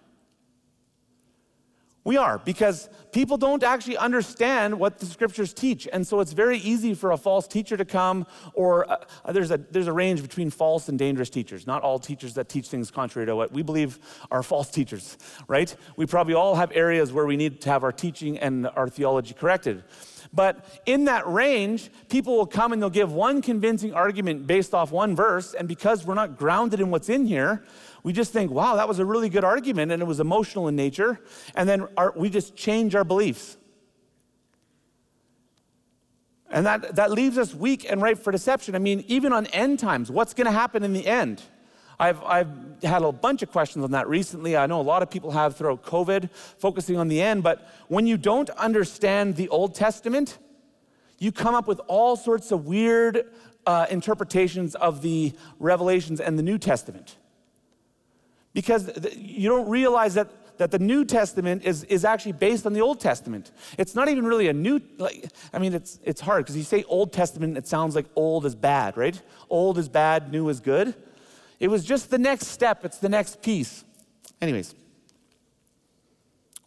We 2.05 2.17
are, 2.17 2.39
because 2.39 2.89
people 3.13 3.37
don't 3.37 3.63
actually 3.63 3.97
understand 3.97 4.77
what 4.77 4.99
the 4.99 5.07
scriptures 5.07 5.53
teach. 5.53 5.87
And 5.93 6.05
so 6.05 6.19
it's 6.19 6.33
very 6.33 6.59
easy 6.59 6.95
for 6.95 7.13
a 7.13 7.17
false 7.17 7.47
teacher 7.47 7.77
to 7.77 7.85
come, 7.85 8.27
or 8.55 8.91
uh, 8.91 8.97
there's, 9.31 9.53
a, 9.53 9.59
there's 9.71 9.87
a 9.87 9.93
range 9.93 10.21
between 10.21 10.51
false 10.51 10.89
and 10.89 10.99
dangerous 10.99 11.31
teachers. 11.31 11.65
Not 11.65 11.83
all 11.83 12.01
teachers 12.01 12.35
that 12.35 12.49
teach 12.49 12.69
things 12.69 12.91
contrary 12.91 13.27
to 13.27 13.37
what 13.37 13.53
we 13.53 13.63
believe 13.63 14.01
are 14.33 14.43
false 14.43 14.69
teachers, 14.69 15.17
right? 15.47 15.75
We 15.97 16.07
probably 16.07 16.35
all 16.35 16.57
have 16.57 16.73
areas 16.75 17.13
where 17.13 17.25
we 17.25 17.37
need 17.37 17.61
to 17.61 17.71
have 17.71 17.85
our 17.85 17.93
teaching 17.93 18.37
and 18.37 18.67
our 18.67 18.89
theology 18.89 19.35
corrected. 19.35 19.85
But 20.33 20.65
in 20.87 21.05
that 21.05 21.31
range, 21.31 21.91
people 22.09 22.37
will 22.37 22.47
come 22.47 22.73
and 22.73 22.81
they'll 22.81 22.91
give 22.91 23.13
one 23.13 23.43
convincing 23.43 23.93
argument 23.93 24.47
based 24.47 24.73
off 24.73 24.91
one 24.91 25.15
verse, 25.15 25.53
and 25.53 25.69
because 25.69 26.07
we're 26.07 26.15
not 26.15 26.39
grounded 26.39 26.81
in 26.81 26.91
what's 26.91 27.11
in 27.11 27.27
here, 27.27 27.65
we 28.03 28.13
just 28.13 28.33
think, 28.33 28.51
wow, 28.51 28.77
that 28.77 28.89
was 28.89 28.99
a 28.99 29.05
really 29.05 29.29
good 29.29 29.45
argument, 29.45 29.93
and 29.93 30.01
it 30.01 30.07
was 30.07 30.21
emotional 30.21 30.69
in 30.69 30.77
nature, 30.77 31.21
and 31.55 31.69
then 31.69 31.87
our, 31.97 32.13
we 32.17 32.31
just 32.31 32.57
change 32.57 32.95
our 32.95 33.05
beliefs. 33.05 33.59
And 36.51 36.67
that, 36.67 36.97
that 36.97 37.11
leaves 37.11 37.39
us 37.39 37.55
weak 37.55 37.91
and 37.91 38.03
ripe 38.03 38.19
for 38.19 38.31
deception. 38.31 38.75
I 38.75 38.79
mean, 38.79 39.05
even 39.09 39.33
on 39.33 39.47
end 39.47 39.79
times, 39.79 40.11
what's 40.11 40.35
going 40.35 40.47
to 40.47 40.53
happen 40.53 40.83
in 40.83 40.93
the 40.93 41.07
end? 41.07 41.43
I've, 42.03 42.23
I've 42.25 42.49
had 42.83 43.03
a 43.03 43.13
bunch 43.13 43.43
of 43.43 43.53
questions 43.53 43.85
on 43.85 43.93
that 43.93 44.09
recently. 44.09 44.57
I 44.57 44.67
know 44.67 44.81
a 44.81 44.83
lot 44.83 45.03
of 45.05 45.11
people 45.11 45.31
have 45.31 45.57
throughout 45.57 45.85
COVID, 45.85 46.31
focusing 46.59 46.97
on 46.97 47.07
the 47.07 47.23
end. 47.23 47.45
But 47.45 47.69
when 47.87 48.09
you 48.09 48.17
don't 48.17 48.51
understand 48.51 49.37
the 49.37 49.49
Old 49.51 49.77
Testament, 49.77 50.39
you 51.21 51.31
come 51.31 51.55
up 51.55 51.69
with 51.69 51.81
all 51.87 52.17
sorts 52.17 52.51
of 52.51 52.67
weird 52.67 53.31
uh, 53.67 53.87
interpretations 53.89 54.75
of 54.75 55.01
the 55.03 55.33
Revelations 55.61 56.21
and 56.21 56.37
the 56.37 56.43
New 56.43 56.59
Testament. 56.59 57.19
Because 58.53 58.91
you 59.17 59.49
don't 59.49 59.69
realize 59.69 60.15
that 60.15 60.29
that 60.59 60.71
the 60.71 60.79
New 60.79 61.05
Testament 61.05 61.65
is, 61.65 61.83
is 61.85 62.05
actually 62.05 62.33
based 62.33 62.67
on 62.67 62.73
the 62.73 62.81
Old 62.81 63.01
Testament. 63.01 63.51
It's 63.79 63.95
not 63.95 64.09
even 64.09 64.25
really 64.27 64.49
a 64.49 64.53
new, 64.53 64.81
like, 64.99 65.29
I 65.53 65.59
mean, 65.59 65.73
it's, 65.73 65.99
it's 66.05 66.21
hard 66.21 66.45
because 66.45 66.57
you 66.57 66.63
say 66.63 66.85
Old 66.85 67.13
Testament, 67.13 67.57
it 67.57 67.67
sounds 67.67 67.97
like 67.97 68.05
old 68.15 68.45
is 68.45 68.55
bad, 68.55 68.97
right? 68.97 69.21
Old 69.49 69.79
is 69.79 69.89
bad, 69.89 70.31
new 70.31 70.49
is 70.51 70.61
good. 70.61 70.95
It 71.63 71.71
was 71.71 71.85
just 71.85 72.11
the 72.11 72.19
next 72.19 72.49
step, 72.49 72.85
it's 72.85 72.99
the 72.99 73.09
next 73.09 73.41
piece. 73.41 73.85
Anyways, 74.41 74.75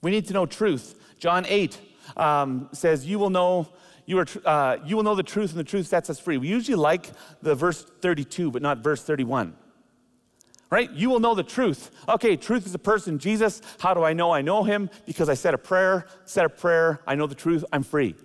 we 0.01 0.09
need 0.09 0.25
to 0.27 0.33
know 0.33 0.45
truth. 0.45 0.95
John 1.19 1.45
8 1.45 1.77
um, 2.15 2.69
says, 2.71 3.05
You 3.05 3.19
will 3.19 3.29
know. 3.29 3.67
You, 4.05 4.19
are, 4.19 4.27
uh, 4.45 4.77
you 4.85 4.95
will 4.95 5.03
know 5.03 5.15
the 5.15 5.23
truth, 5.23 5.49
and 5.49 5.59
the 5.59 5.65
truth 5.65 5.87
sets 5.87 6.09
us 6.09 6.17
free. 6.17 6.37
We 6.37 6.47
usually 6.47 6.75
like 6.75 7.09
the 7.41 7.55
verse 7.55 7.83
32, 7.83 8.51
but 8.51 8.61
not 8.61 8.79
verse 8.79 9.03
31 9.03 9.55
right? 10.71 10.91
You 10.91 11.09
will 11.09 11.19
know 11.19 11.35
the 11.35 11.43
truth. 11.43 11.91
Okay, 12.09 12.35
truth 12.35 12.65
is 12.65 12.73
a 12.73 12.79
person, 12.79 13.19
Jesus. 13.19 13.61
How 13.79 13.93
do 13.93 14.03
I 14.03 14.13
know 14.13 14.31
I 14.31 14.41
know 14.41 14.63
him? 14.63 14.89
Because 15.05 15.29
I 15.29 15.33
said 15.35 15.53
a 15.53 15.57
prayer, 15.57 16.05
said 16.25 16.43
a 16.43 16.49
prayer, 16.49 16.99
I 17.07 17.15
know 17.15 17.27
the 17.27 17.35
truth, 17.35 17.63
I'm 17.71 17.83
free. 17.83 18.15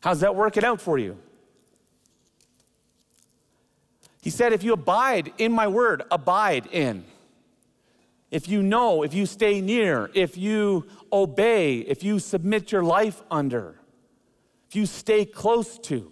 How's 0.00 0.20
that 0.20 0.34
working 0.34 0.64
out 0.64 0.80
for 0.80 0.98
you? 0.98 1.18
He 4.22 4.30
said, 4.30 4.52
If 4.52 4.62
you 4.62 4.72
abide 4.72 5.32
in 5.36 5.52
my 5.52 5.68
word, 5.68 6.04
abide 6.10 6.66
in. 6.68 7.04
If 8.30 8.48
you 8.48 8.62
know, 8.62 9.02
if 9.02 9.12
you 9.12 9.26
stay 9.26 9.60
near, 9.60 10.10
if 10.14 10.38
you 10.38 10.86
obey, 11.12 11.78
if 11.80 12.02
you 12.02 12.18
submit 12.18 12.72
your 12.72 12.82
life 12.82 13.20
under, 13.30 13.78
if 14.68 14.76
you 14.76 14.86
stay 14.86 15.26
close 15.26 15.76
to, 15.80 16.10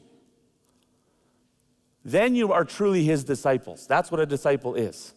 then 2.05 2.35
you 2.35 2.53
are 2.53 2.64
truly 2.64 3.05
his 3.05 3.25
disciples. 3.25 3.87
That's 3.87 4.11
what 4.11 4.20
a 4.20 4.27
disciple 4.27 4.75
is. 4.75 5.14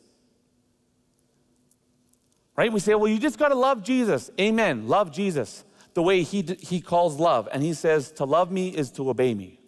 Right? 2.55 2.71
We 2.71 2.79
say, 2.79 2.93
well, 2.95 3.09
you 3.09 3.19
just 3.19 3.39
got 3.39 3.49
to 3.49 3.55
love 3.55 3.83
Jesus. 3.83 4.29
Amen. 4.39 4.87
Love 4.87 5.11
Jesus 5.11 5.65
the 5.95 6.03
way 6.03 6.23
he, 6.23 6.41
he 6.59 6.79
calls 6.79 7.19
love. 7.19 7.49
And 7.51 7.63
he 7.63 7.73
says, 7.73 8.11
to 8.13 8.25
love 8.25 8.51
me 8.51 8.69
is 8.69 8.91
to 8.91 9.09
obey 9.09 9.33
me 9.33 9.59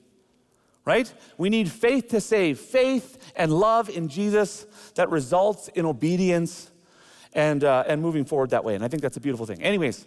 right? 0.86 1.12
We 1.38 1.50
need 1.50 1.70
faith 1.70 2.10
to 2.10 2.22
save, 2.22 2.60
faith 2.60 3.34
and 3.36 3.52
love 3.52 3.90
in 3.90 4.08
Jesus 4.08 4.66
that 4.96 5.10
results 5.10 5.68
in 5.70 5.86
obedience 5.86 6.72
and, 7.34 7.64
uh, 7.64 7.84
and 7.88 8.02
moving 8.02 8.24
forward 8.24 8.52
that 8.52 8.64
way. 8.64 8.76
And 8.76 8.84
I 8.84 8.88
think 8.88 9.02
that's 9.02 9.18
a 9.18 9.22
beautiful 9.22 9.46
thing. 9.46 9.62
Anyways, 9.62 10.06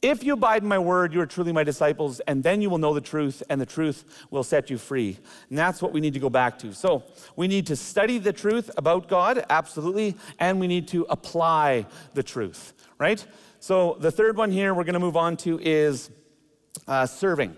if 0.00 0.22
you 0.22 0.34
abide 0.34 0.62
in 0.62 0.68
my 0.68 0.78
word, 0.78 1.12
you 1.12 1.20
are 1.20 1.26
truly 1.26 1.52
my 1.52 1.64
disciples, 1.64 2.20
and 2.20 2.42
then 2.42 2.62
you 2.62 2.70
will 2.70 2.78
know 2.78 2.94
the 2.94 3.00
truth, 3.00 3.42
and 3.50 3.60
the 3.60 3.66
truth 3.66 4.04
will 4.30 4.44
set 4.44 4.70
you 4.70 4.78
free. 4.78 5.18
And 5.48 5.58
that's 5.58 5.82
what 5.82 5.92
we 5.92 6.00
need 6.00 6.14
to 6.14 6.20
go 6.20 6.30
back 6.30 6.56
to. 6.60 6.72
So 6.72 7.02
we 7.34 7.48
need 7.48 7.66
to 7.66 7.76
study 7.76 8.18
the 8.18 8.32
truth 8.32 8.70
about 8.76 9.08
God, 9.08 9.44
absolutely, 9.50 10.16
and 10.38 10.60
we 10.60 10.68
need 10.68 10.86
to 10.88 11.04
apply 11.10 11.86
the 12.14 12.22
truth, 12.22 12.74
right? 12.98 13.24
So 13.58 13.96
the 13.98 14.12
third 14.12 14.36
one 14.36 14.52
here 14.52 14.72
we're 14.72 14.84
going 14.84 14.94
to 14.94 15.00
move 15.00 15.16
on 15.16 15.36
to 15.38 15.58
is 15.60 16.10
uh, 16.86 17.06
serving. 17.06 17.56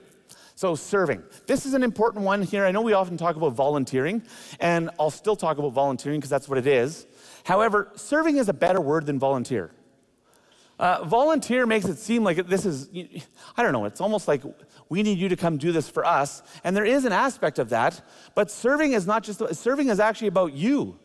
So, 0.60 0.74
serving. 0.74 1.22
This 1.46 1.64
is 1.64 1.72
an 1.72 1.82
important 1.82 2.22
one 2.22 2.42
here. 2.42 2.66
I 2.66 2.70
know 2.70 2.82
we 2.82 2.92
often 2.92 3.16
talk 3.16 3.34
about 3.34 3.54
volunteering, 3.54 4.22
and 4.60 4.90
I'll 5.00 5.10
still 5.10 5.34
talk 5.34 5.56
about 5.56 5.72
volunteering 5.72 6.20
because 6.20 6.28
that's 6.28 6.50
what 6.50 6.58
it 6.58 6.66
is. 6.66 7.06
However, 7.44 7.90
serving 7.94 8.36
is 8.36 8.50
a 8.50 8.52
better 8.52 8.78
word 8.78 9.06
than 9.06 9.18
volunteer. 9.18 9.70
Uh, 10.78 11.02
volunteer 11.04 11.64
makes 11.64 11.86
it 11.86 11.96
seem 11.96 12.24
like 12.24 12.46
this 12.46 12.66
is, 12.66 12.90
I 13.56 13.62
don't 13.62 13.72
know, 13.72 13.86
it's 13.86 14.02
almost 14.02 14.28
like 14.28 14.42
we 14.90 15.02
need 15.02 15.16
you 15.16 15.30
to 15.30 15.36
come 15.36 15.56
do 15.56 15.72
this 15.72 15.88
for 15.88 16.04
us. 16.04 16.42
And 16.62 16.76
there 16.76 16.84
is 16.84 17.06
an 17.06 17.12
aspect 17.12 17.58
of 17.58 17.70
that, 17.70 18.06
but 18.34 18.50
serving 18.50 18.92
is 18.92 19.06
not 19.06 19.22
just, 19.22 19.42
serving 19.54 19.88
is 19.88 19.98
actually 19.98 20.28
about 20.28 20.52
you. 20.52 20.98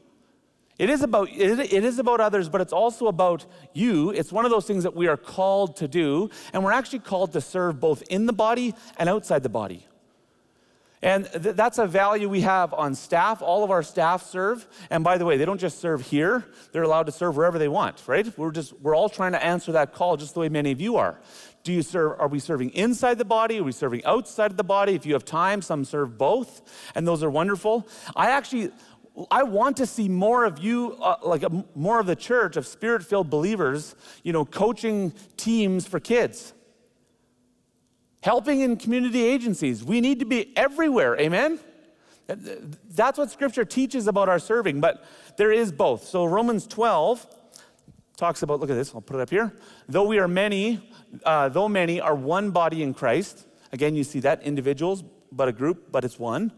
It 0.78 0.90
is 0.90 1.02
about 1.04 1.30
it 1.32 1.72
is 1.72 2.00
about 2.00 2.20
others, 2.20 2.50
but 2.50 2.60
it's 2.60 2.74
also 2.74 3.08
about 3.08 3.46
you. 3.74 4.10
It's 4.10 4.32
one 4.32 4.44
of 4.44 4.52
those 4.52 4.66
things 4.66 4.84
that 4.84 4.96
we 4.96 5.08
are 5.08 5.18
called 5.18 5.78
to 5.78 5.88
do, 5.88 6.30
and 6.52 6.64
we're 6.64 6.74
actually 6.74 7.00
called 7.00 7.32
to 7.34 7.42
serve 7.42 7.80
both 7.80 8.02
in 8.04 8.26
the 8.26 8.34
body 8.34 8.76
and 8.98 9.08
outside 9.08 9.44
the 9.44 9.50
body. 9.50 9.86
And 11.02 11.30
th- 11.32 11.56
that's 11.56 11.78
a 11.78 11.86
value 11.86 12.28
we 12.28 12.42
have 12.42 12.74
on 12.74 12.96
staff. 12.96 13.42
All 13.42 13.64
of 13.64 13.72
our 13.72 13.84
staff 13.84 14.26
serve, 14.26 14.68
and 14.90 15.04
by 15.04 15.18
the 15.18 15.24
way, 15.24 15.38
they 15.38 15.46
don't 15.46 15.60
just 15.60 15.80
serve 15.80 16.02
here; 16.02 16.44
they're 16.74 16.84
allowed 16.84 17.06
to 17.06 17.12
serve 17.12 17.38
wherever 17.38 17.58
they 17.58 17.68
want. 17.70 18.04
Right? 18.06 18.38
We're 18.38 18.52
just 18.52 18.74
we're 18.82 18.96
all 18.96 19.08
trying 19.08 19.32
to 19.32 19.42
answer 19.42 19.72
that 19.74 19.94
call, 19.94 20.18
just 20.18 20.34
the 20.34 20.42
way 20.42 20.50
many 20.50 20.72
of 20.72 20.82
you 20.82 20.98
are. 20.98 21.22
Do 21.64 21.72
you 21.72 21.84
serve? 21.84 22.20
Are 22.20 22.28
we 22.28 22.40
serving 22.40 22.72
inside 22.72 23.18
the 23.18 23.26
body? 23.26 23.60
Are 23.60 23.64
we 23.64 23.72
serving 23.72 24.04
outside 24.04 24.52
of 24.52 24.58
the 24.58 24.64
body? 24.64 24.94
If 24.94 25.06
you 25.06 25.14
have 25.14 25.24
time, 25.24 25.62
some 25.62 25.86
serve 25.86 26.18
both, 26.18 26.90
and 26.96 27.08
those 27.08 27.24
are 27.24 27.30
wonderful. 27.30 27.88
I 28.16 28.32
actually 28.32 28.72
I 29.32 29.44
want 29.44 29.78
to 29.78 29.86
see 29.86 30.10
more 30.10 30.44
of 30.44 30.60
you, 30.60 30.98
uh, 31.02 31.16
like 31.24 31.44
a, 31.44 31.66
more 31.74 32.00
of 32.00 32.06
the 32.06 32.16
church 32.16 32.58
of 32.58 32.68
spirit 32.68 33.04
filled 33.04 33.30
believers, 33.30 33.96
you 34.24 34.34
know, 34.34 34.44
coaching 34.44 35.14
teams 35.38 35.88
for 35.88 36.00
kids, 36.00 36.54
helping 38.22 38.60
in 38.60 38.76
community 38.76 39.24
agencies. 39.24 39.84
We 39.84 40.02
need 40.02 40.20
to 40.20 40.26
be 40.26 40.56
everywhere, 40.58 41.18
amen? 41.20 41.60
That's 42.28 43.18
what 43.18 43.32
scripture 43.32 43.64
teaches 43.64 44.08
about 44.08 44.28
our 44.28 44.40
serving, 44.40 44.82
but 44.82 45.06
there 45.38 45.52
is 45.52 45.72
both. 45.72 46.06
So 46.08 46.26
Romans 46.26 46.68
12 46.68 47.26
talks 48.18 48.42
about, 48.42 48.60
look 48.60 48.70
at 48.70 48.76
this, 48.76 48.94
I'll 48.94 49.02
put 49.02 49.16
it 49.16 49.22
up 49.22 49.30
here. 49.30 49.54
Though 49.88 50.08
we 50.08 50.20
are 50.20 50.28
many, 50.28 50.82
uh, 51.24 51.50
though 51.50 51.70
many 51.70 52.02
are 52.02 52.16
one 52.16 52.52
body 52.52 52.84
in 52.84 52.94
Christ, 52.94 53.46
again, 53.72 53.96
you 53.96 54.04
see 54.04 54.20
that 54.22 54.44
individuals, 54.44 55.04
but 55.32 55.48
a 55.48 55.54
group, 55.54 55.92
but 55.92 56.04
it's 56.04 56.20
one 56.20 56.52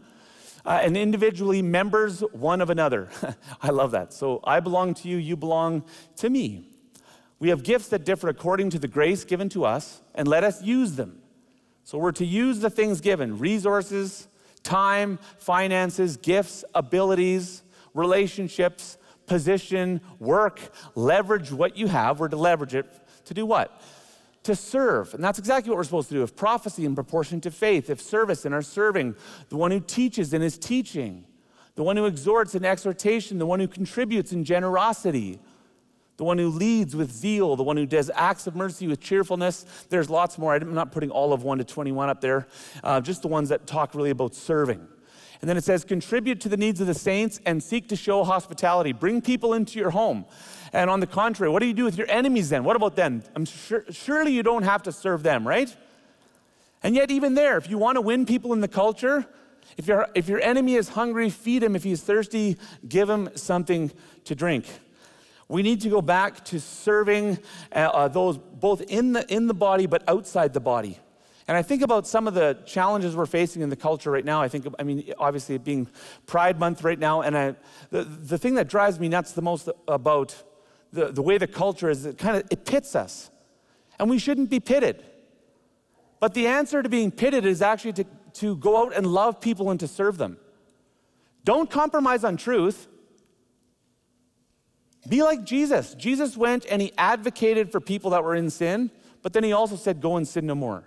uh, 0.68 0.80
and 0.82 0.98
individually 0.98 1.62
members 1.62 2.20
one 2.32 2.60
of 2.60 2.68
another. 2.68 3.08
I 3.62 3.70
love 3.70 3.92
that. 3.92 4.12
So 4.12 4.40
I 4.44 4.60
belong 4.60 4.92
to 4.94 5.08
you, 5.08 5.16
you 5.16 5.34
belong 5.34 5.82
to 6.16 6.28
me. 6.28 6.68
We 7.38 7.48
have 7.48 7.62
gifts 7.62 7.88
that 7.88 8.04
differ 8.04 8.28
according 8.28 8.68
to 8.70 8.78
the 8.78 8.86
grace 8.86 9.24
given 9.24 9.48
to 9.50 9.64
us, 9.64 10.02
and 10.14 10.28
let 10.28 10.44
us 10.44 10.62
use 10.62 10.92
them. 10.96 11.22
So 11.84 11.96
we're 11.96 12.12
to 12.12 12.26
use 12.26 12.60
the 12.60 12.68
things 12.68 13.00
given 13.00 13.38
resources, 13.38 14.28
time, 14.62 15.18
finances, 15.38 16.18
gifts, 16.18 16.66
abilities, 16.74 17.62
relationships, 17.94 18.98
position, 19.24 20.02
work, 20.18 20.60
leverage 20.94 21.50
what 21.50 21.78
you 21.78 21.86
have. 21.86 22.20
We're 22.20 22.28
to 22.28 22.36
leverage 22.36 22.74
it 22.74 22.86
to 23.24 23.32
do 23.32 23.46
what? 23.46 23.80
To 24.48 24.56
serve. 24.56 25.12
And 25.12 25.22
that's 25.22 25.38
exactly 25.38 25.68
what 25.68 25.76
we're 25.76 25.84
supposed 25.84 26.08
to 26.08 26.14
do. 26.14 26.22
If 26.22 26.34
prophecy 26.34 26.86
in 26.86 26.94
proportion 26.94 27.38
to 27.42 27.50
faith, 27.50 27.90
if 27.90 28.00
service 28.00 28.46
in 28.46 28.54
our 28.54 28.62
serving, 28.62 29.14
the 29.50 29.58
one 29.58 29.70
who 29.70 29.80
teaches 29.80 30.32
in 30.32 30.40
his 30.40 30.56
teaching, 30.56 31.26
the 31.74 31.82
one 31.82 31.98
who 31.98 32.06
exhorts 32.06 32.54
in 32.54 32.64
exhortation, 32.64 33.38
the 33.38 33.44
one 33.44 33.60
who 33.60 33.68
contributes 33.68 34.32
in 34.32 34.44
generosity, 34.44 35.38
the 36.16 36.24
one 36.24 36.38
who 36.38 36.48
leads 36.48 36.96
with 36.96 37.12
zeal, 37.12 37.56
the 37.56 37.62
one 37.62 37.76
who 37.76 37.84
does 37.84 38.10
acts 38.14 38.46
of 38.46 38.56
mercy 38.56 38.86
with 38.88 39.00
cheerfulness. 39.00 39.66
There's 39.90 40.08
lots 40.08 40.38
more. 40.38 40.54
I'm 40.54 40.74
not 40.74 40.92
putting 40.92 41.10
all 41.10 41.34
of 41.34 41.42
1 41.42 41.58
to 41.58 41.64
21 41.64 42.08
up 42.08 42.22
there, 42.22 42.48
uh, 42.82 43.02
just 43.02 43.20
the 43.20 43.28
ones 43.28 43.50
that 43.50 43.66
talk 43.66 43.94
really 43.94 44.10
about 44.10 44.34
serving. 44.34 44.88
And 45.40 45.48
then 45.48 45.56
it 45.56 45.64
says, 45.64 45.84
contribute 45.84 46.40
to 46.40 46.48
the 46.48 46.56
needs 46.56 46.80
of 46.80 46.86
the 46.86 46.94
saints 46.94 47.40
and 47.46 47.62
seek 47.62 47.88
to 47.90 47.96
show 47.96 48.24
hospitality. 48.24 48.92
Bring 48.92 49.22
people 49.22 49.54
into 49.54 49.78
your 49.78 49.90
home. 49.90 50.24
And 50.72 50.90
on 50.90 51.00
the 51.00 51.06
contrary, 51.06 51.50
what 51.50 51.60
do 51.60 51.66
you 51.66 51.74
do 51.74 51.84
with 51.84 51.96
your 51.96 52.10
enemies 52.10 52.48
then? 52.48 52.64
What 52.64 52.76
about 52.76 52.96
them? 52.96 53.22
I'm 53.36 53.44
sure, 53.44 53.84
surely 53.90 54.32
you 54.32 54.42
don't 54.42 54.64
have 54.64 54.82
to 54.84 54.92
serve 54.92 55.22
them, 55.22 55.46
right? 55.46 55.74
And 56.82 56.94
yet, 56.94 57.10
even 57.10 57.34
there, 57.34 57.56
if 57.56 57.70
you 57.70 57.78
want 57.78 57.96
to 57.96 58.00
win 58.00 58.26
people 58.26 58.52
in 58.52 58.60
the 58.60 58.68
culture, 58.68 59.26
if, 59.76 59.88
you 59.88 60.04
if 60.14 60.28
your 60.28 60.40
enemy 60.40 60.74
is 60.74 60.90
hungry, 60.90 61.30
feed 61.30 61.62
him. 61.62 61.74
If 61.76 61.84
he's 61.84 62.02
thirsty, 62.02 62.56
give 62.88 63.08
him 63.08 63.30
something 63.34 63.92
to 64.24 64.34
drink. 64.34 64.66
We 65.48 65.62
need 65.62 65.80
to 65.82 65.88
go 65.88 66.02
back 66.02 66.44
to 66.46 66.60
serving 66.60 67.38
uh, 67.72 67.78
uh, 67.78 68.08
those 68.08 68.36
both 68.36 68.82
in 68.82 69.14
the, 69.14 69.32
in 69.32 69.46
the 69.46 69.54
body 69.54 69.86
but 69.86 70.02
outside 70.06 70.52
the 70.52 70.60
body. 70.60 70.98
And 71.48 71.56
I 71.56 71.62
think 71.62 71.80
about 71.80 72.06
some 72.06 72.28
of 72.28 72.34
the 72.34 72.58
challenges 72.66 73.16
we're 73.16 73.24
facing 73.24 73.62
in 73.62 73.70
the 73.70 73.76
culture 73.76 74.10
right 74.10 74.24
now. 74.24 74.42
I 74.42 74.48
think, 74.48 74.66
I 74.78 74.82
mean, 74.82 75.12
obviously 75.18 75.56
being 75.56 75.88
Pride 76.26 76.60
Month 76.60 76.84
right 76.84 76.98
now, 76.98 77.22
and 77.22 77.36
I, 77.36 77.54
the, 77.90 78.04
the 78.04 78.36
thing 78.36 78.56
that 78.56 78.68
drives 78.68 79.00
me 79.00 79.08
nuts 79.08 79.32
the 79.32 79.40
most 79.40 79.70
about 79.88 80.40
the, 80.92 81.06
the 81.06 81.22
way 81.22 81.38
the 81.38 81.46
culture 81.46 81.88
is, 81.88 82.04
it 82.04 82.18
kind 82.18 82.36
of 82.36 82.44
it 82.50 82.66
pits 82.66 82.94
us. 82.94 83.30
And 83.98 84.10
we 84.10 84.18
shouldn't 84.18 84.50
be 84.50 84.60
pitted. 84.60 85.02
But 86.20 86.34
the 86.34 86.46
answer 86.46 86.82
to 86.82 86.88
being 86.88 87.10
pitted 87.10 87.46
is 87.46 87.62
actually 87.62 87.94
to, 87.94 88.04
to 88.34 88.56
go 88.56 88.84
out 88.84 88.94
and 88.94 89.06
love 89.06 89.40
people 89.40 89.70
and 89.70 89.80
to 89.80 89.88
serve 89.88 90.18
them. 90.18 90.36
Don't 91.44 91.70
compromise 91.70 92.24
on 92.24 92.36
truth. 92.36 92.88
Be 95.08 95.22
like 95.22 95.44
Jesus. 95.44 95.94
Jesus 95.94 96.36
went 96.36 96.66
and 96.66 96.82
he 96.82 96.92
advocated 96.98 97.72
for 97.72 97.80
people 97.80 98.10
that 98.10 98.22
were 98.22 98.34
in 98.34 98.50
sin, 98.50 98.90
but 99.22 99.32
then 99.32 99.44
he 99.44 99.52
also 99.52 99.76
said, 99.76 100.02
Go 100.02 100.18
and 100.18 100.28
sin 100.28 100.44
no 100.44 100.54
more. 100.54 100.84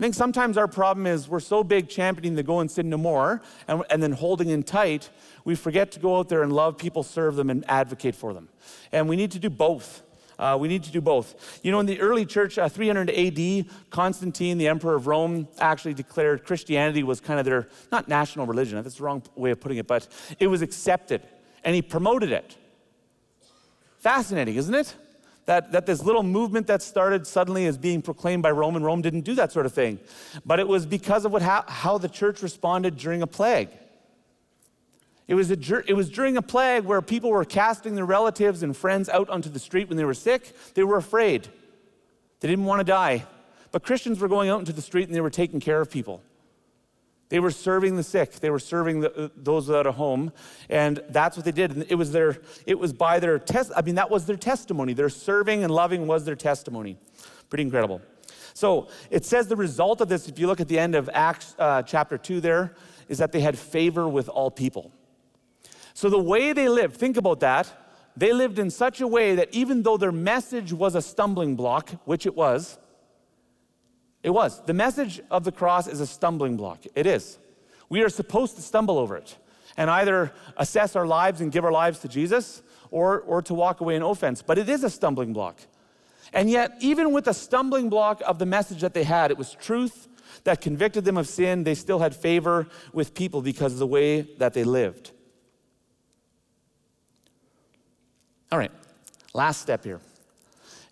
I 0.00 0.02
think 0.02 0.14
sometimes 0.14 0.56
our 0.56 0.66
problem 0.66 1.06
is 1.06 1.28
we're 1.28 1.40
so 1.40 1.62
big 1.62 1.90
championing 1.90 2.34
the 2.34 2.42
go 2.42 2.60
and 2.60 2.70
sin 2.70 2.88
no 2.88 2.96
more 2.96 3.42
and, 3.68 3.84
and 3.90 4.02
then 4.02 4.12
holding 4.12 4.48
in 4.48 4.62
tight, 4.62 5.10
we 5.44 5.54
forget 5.54 5.92
to 5.92 6.00
go 6.00 6.16
out 6.16 6.30
there 6.30 6.42
and 6.42 6.54
love 6.54 6.78
people, 6.78 7.02
serve 7.02 7.36
them, 7.36 7.50
and 7.50 7.68
advocate 7.68 8.14
for 8.14 8.32
them. 8.32 8.48
And 8.92 9.10
we 9.10 9.16
need 9.16 9.30
to 9.32 9.38
do 9.38 9.50
both. 9.50 10.02
Uh, 10.38 10.56
we 10.58 10.68
need 10.68 10.84
to 10.84 10.90
do 10.90 11.02
both. 11.02 11.60
You 11.62 11.70
know, 11.70 11.80
in 11.80 11.84
the 11.84 12.00
early 12.00 12.24
church, 12.24 12.56
uh, 12.56 12.66
300 12.66 13.10
AD, 13.10 13.66
Constantine, 13.90 14.56
the 14.56 14.68
emperor 14.68 14.94
of 14.94 15.06
Rome, 15.06 15.46
actually 15.58 15.92
declared 15.92 16.44
Christianity 16.44 17.02
was 17.02 17.20
kind 17.20 17.38
of 17.38 17.44
their, 17.44 17.68
not 17.92 18.08
national 18.08 18.46
religion, 18.46 18.82
that's 18.82 18.96
the 18.96 19.02
wrong 19.02 19.22
way 19.36 19.50
of 19.50 19.60
putting 19.60 19.76
it, 19.76 19.86
but 19.86 20.08
it 20.38 20.46
was 20.46 20.62
accepted, 20.62 21.20
and 21.62 21.74
he 21.74 21.82
promoted 21.82 22.32
it. 22.32 22.56
Fascinating, 23.98 24.54
isn't 24.54 24.74
it? 24.74 24.94
That, 25.46 25.72
that 25.72 25.86
this 25.86 26.02
little 26.04 26.22
movement 26.22 26.66
that 26.68 26.82
started 26.82 27.26
suddenly 27.26 27.64
is 27.64 27.76
being 27.76 28.02
proclaimed 28.02 28.42
by 28.42 28.50
Rome, 28.50 28.76
and 28.76 28.84
Rome 28.84 29.02
didn't 29.02 29.22
do 29.22 29.34
that 29.34 29.50
sort 29.52 29.66
of 29.66 29.72
thing. 29.72 29.98
But 30.44 30.60
it 30.60 30.68
was 30.68 30.86
because 30.86 31.24
of 31.24 31.32
what, 31.32 31.42
how, 31.42 31.64
how 31.66 31.98
the 31.98 32.08
church 32.08 32.42
responded 32.42 32.96
during 32.96 33.22
a 33.22 33.26
plague. 33.26 33.70
It 35.26 35.34
was, 35.34 35.50
a, 35.50 35.84
it 35.86 35.94
was 35.94 36.10
during 36.10 36.36
a 36.36 36.42
plague 36.42 36.84
where 36.84 37.00
people 37.00 37.30
were 37.30 37.44
casting 37.44 37.94
their 37.94 38.04
relatives 38.04 38.62
and 38.62 38.76
friends 38.76 39.08
out 39.08 39.28
onto 39.28 39.48
the 39.48 39.60
street 39.60 39.88
when 39.88 39.96
they 39.96 40.04
were 40.04 40.14
sick. 40.14 40.56
They 40.74 40.82
were 40.82 40.96
afraid. 40.96 41.48
They 42.40 42.48
didn't 42.48 42.64
want 42.64 42.80
to 42.80 42.84
die. 42.84 43.24
But 43.70 43.84
Christians 43.84 44.18
were 44.18 44.28
going 44.28 44.50
out 44.50 44.58
into 44.58 44.72
the 44.72 44.82
street 44.82 45.06
and 45.06 45.14
they 45.14 45.20
were 45.20 45.30
taking 45.30 45.60
care 45.60 45.80
of 45.80 45.90
people. 45.90 46.22
They 47.30 47.40
were 47.40 47.50
serving 47.50 47.96
the 47.96 48.02
sick. 48.02 48.32
They 48.32 48.50
were 48.50 48.58
serving 48.58 49.00
the, 49.00 49.14
uh, 49.14 49.28
those 49.36 49.68
without 49.68 49.86
a 49.86 49.92
home, 49.92 50.32
and 50.68 51.02
that's 51.08 51.36
what 51.36 51.46
they 51.46 51.52
did. 51.52 51.70
And 51.70 51.86
it 51.88 51.94
was 51.94 52.12
their, 52.12 52.38
it 52.66 52.78
was 52.78 52.92
by 52.92 53.18
their 53.20 53.38
test. 53.38 53.72
I 53.74 53.82
mean, 53.82 53.94
that 53.94 54.10
was 54.10 54.26
their 54.26 54.36
testimony. 54.36 54.92
Their 54.92 55.08
serving 55.08 55.64
and 55.64 55.72
loving 55.72 56.06
was 56.06 56.24
their 56.24 56.36
testimony. 56.36 56.98
Pretty 57.48 57.62
incredible. 57.62 58.02
So 58.52 58.88
it 59.10 59.24
says 59.24 59.46
the 59.46 59.56
result 59.56 60.00
of 60.00 60.08
this, 60.08 60.28
if 60.28 60.38
you 60.38 60.46
look 60.48 60.60
at 60.60 60.68
the 60.68 60.78
end 60.78 60.94
of 60.94 61.08
Acts 61.14 61.54
uh, 61.58 61.82
chapter 61.82 62.18
two, 62.18 62.40
there 62.40 62.74
is 63.08 63.18
that 63.18 63.32
they 63.32 63.40
had 63.40 63.56
favor 63.56 64.08
with 64.08 64.28
all 64.28 64.50
people. 64.50 64.92
So 65.94 66.10
the 66.10 66.18
way 66.18 66.52
they 66.52 66.68
lived, 66.68 66.96
think 66.96 67.16
about 67.16 67.40
that. 67.40 67.72
They 68.16 68.32
lived 68.32 68.58
in 68.58 68.70
such 68.70 69.00
a 69.00 69.06
way 69.06 69.36
that 69.36 69.54
even 69.54 69.82
though 69.82 69.96
their 69.96 70.12
message 70.12 70.72
was 70.72 70.96
a 70.96 71.02
stumbling 71.02 71.54
block, 71.54 71.90
which 72.04 72.26
it 72.26 72.34
was, 72.34 72.78
it 74.22 74.30
was. 74.30 74.62
The 74.64 74.74
message 74.74 75.20
of 75.30 75.44
the 75.44 75.52
cross 75.52 75.86
is 75.86 76.00
a 76.00 76.06
stumbling 76.06 76.56
block. 76.56 76.84
It 76.94 77.06
is. 77.06 77.38
We 77.88 78.02
are 78.02 78.08
supposed 78.08 78.56
to 78.56 78.62
stumble 78.62 78.98
over 78.98 79.16
it 79.16 79.36
and 79.76 79.90
either 79.90 80.32
assess 80.56 80.94
our 80.94 81.06
lives 81.06 81.40
and 81.40 81.50
give 81.50 81.64
our 81.64 81.72
lives 81.72 82.00
to 82.00 82.08
Jesus 82.08 82.62
or, 82.90 83.20
or 83.20 83.40
to 83.42 83.54
walk 83.54 83.80
away 83.80 83.96
in 83.96 84.02
offense. 84.02 84.42
But 84.42 84.58
it 84.58 84.68
is 84.68 84.84
a 84.84 84.90
stumbling 84.90 85.32
block. 85.32 85.60
And 86.32 86.48
yet, 86.50 86.76
even 86.80 87.12
with 87.12 87.24
the 87.24 87.32
stumbling 87.32 87.88
block 87.88 88.22
of 88.26 88.38
the 88.38 88.46
message 88.46 88.82
that 88.82 88.94
they 88.94 89.04
had, 89.04 89.30
it 89.30 89.38
was 89.38 89.54
truth 89.54 90.06
that 90.44 90.60
convicted 90.60 91.04
them 91.04 91.16
of 91.16 91.26
sin. 91.26 91.64
They 91.64 91.74
still 91.74 91.98
had 91.98 92.14
favor 92.14 92.68
with 92.92 93.14
people 93.14 93.42
because 93.42 93.72
of 93.72 93.78
the 93.78 93.86
way 93.86 94.22
that 94.38 94.54
they 94.54 94.64
lived. 94.64 95.10
All 98.52 98.58
right, 98.58 98.72
last 99.32 99.60
step 99.60 99.84
here. 99.84 100.00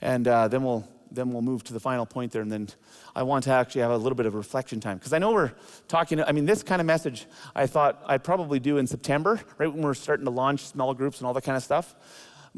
And 0.01 0.27
uh, 0.29 0.49
then, 0.49 0.63
we'll, 0.63 0.89
then 1.11 1.33
we'll 1.33 1.43
move 1.43 1.65
to 1.65 1.73
the 1.73 1.81
final 1.81 2.07
point 2.07 2.33
there, 2.33 2.43
and 2.43 2.51
then 2.51 2.69
I 3.15 3.23
want 3.23 3.45
to 3.45 3.51
actually 3.51 3.81
have 3.83 3.91
a 3.91 3.97
little 3.97 4.17
bit 4.17 4.27
of 4.27 4.35
reflection 4.35 4.81
time. 4.81 4.99
Because 4.99 5.13
I 5.13 5.19
know 5.19 5.33
we're 5.33 5.53
talking, 5.89 6.23
I 6.23 6.33
mean, 6.33 6.47
this 6.47 6.63
kind 6.63 6.81
of 6.81 6.87
message 6.87 7.27
I 7.55 7.67
thought 7.67 8.03
I'd 8.07 8.25
probably 8.25 8.61
do 8.61 8.79
in 8.79 8.87
September, 8.87 9.41
right 9.59 9.73
when 9.73 9.83
we're 9.83 9.95
starting 9.95 10.25
to 10.25 10.31
launch 10.31 10.67
small 10.67 10.95
groups 10.95 11.19
and 11.19 11.27
all 11.27 11.35
that 11.35 11.45
kind 11.45 11.57
of 11.57 11.63
stuff. 11.63 11.95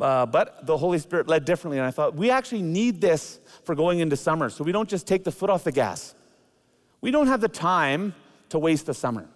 Uh, 0.01 0.25
but 0.27 0.67
the 0.67 0.77
Holy 0.77 0.99
Spirit 0.99 1.29
led 1.29 1.45
differently, 1.45 1.79
and 1.79 1.87
I 1.87 1.91
thought 1.91 2.15
we 2.15 2.31
actually 2.31 2.63
need 2.63 3.01
this 3.01 3.41
for 3.65 3.75
going 3.75 3.99
into 4.01 4.17
summer 4.17 4.49
so 4.49 4.65
we 4.65 4.73
don't 4.73 4.89
just 4.89 5.07
take 5.07 5.25
the 5.25 5.33
foot 5.33 5.51
off 5.51 5.65
the 5.65 5.73
gas. 5.73 6.15
We 7.01 7.11
don't 7.11 7.27
have 7.27 7.41
the 7.41 7.49
time 7.49 8.15
to 8.51 8.59
waste 8.59 8.87
the 8.87 8.95
summer. 8.95 9.27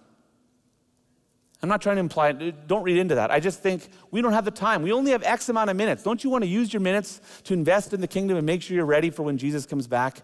I'm 1.65 1.69
not 1.69 1.81
trying 1.81 1.95
to 1.95 2.01
imply, 2.01 2.31
don't 2.31 2.83
read 2.83 2.97
into 2.97 3.15
that. 3.15 3.31
I 3.31 3.39
just 3.39 3.59
think 3.59 3.87
we 4.11 4.21
don't 4.21 4.33
have 4.33 4.45
the 4.45 4.51
time. 4.51 4.83
We 4.83 4.91
only 4.91 5.09
have 5.09 5.23
X 5.23 5.49
amount 5.49 5.71
of 5.71 5.75
minutes. 5.75 6.03
Don't 6.03 6.23
you 6.23 6.29
want 6.29 6.43
to 6.43 6.47
use 6.47 6.71
your 6.71 6.79
minutes 6.79 7.19
to 7.45 7.55
invest 7.55 7.91
in 7.91 8.01
the 8.01 8.07
kingdom 8.07 8.37
and 8.37 8.45
make 8.45 8.61
sure 8.61 8.75
you're 8.77 8.85
ready 8.85 9.09
for 9.09 9.23
when 9.23 9.35
Jesus 9.35 9.65
comes 9.65 9.87
back? 9.87 10.21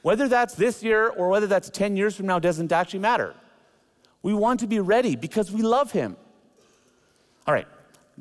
Whether 0.00 0.26
that's 0.26 0.54
this 0.54 0.82
year 0.82 1.08
or 1.08 1.28
whether 1.28 1.46
that's 1.46 1.68
10 1.68 1.98
years 1.98 2.16
from 2.16 2.24
now 2.24 2.38
doesn't 2.38 2.72
actually 2.72 3.00
matter. 3.00 3.34
We 4.22 4.32
want 4.32 4.60
to 4.60 4.66
be 4.66 4.80
ready 4.80 5.16
because 5.16 5.52
we 5.52 5.60
love 5.60 5.92
Him. 5.92 6.16
All 7.46 7.52
right, 7.52 7.68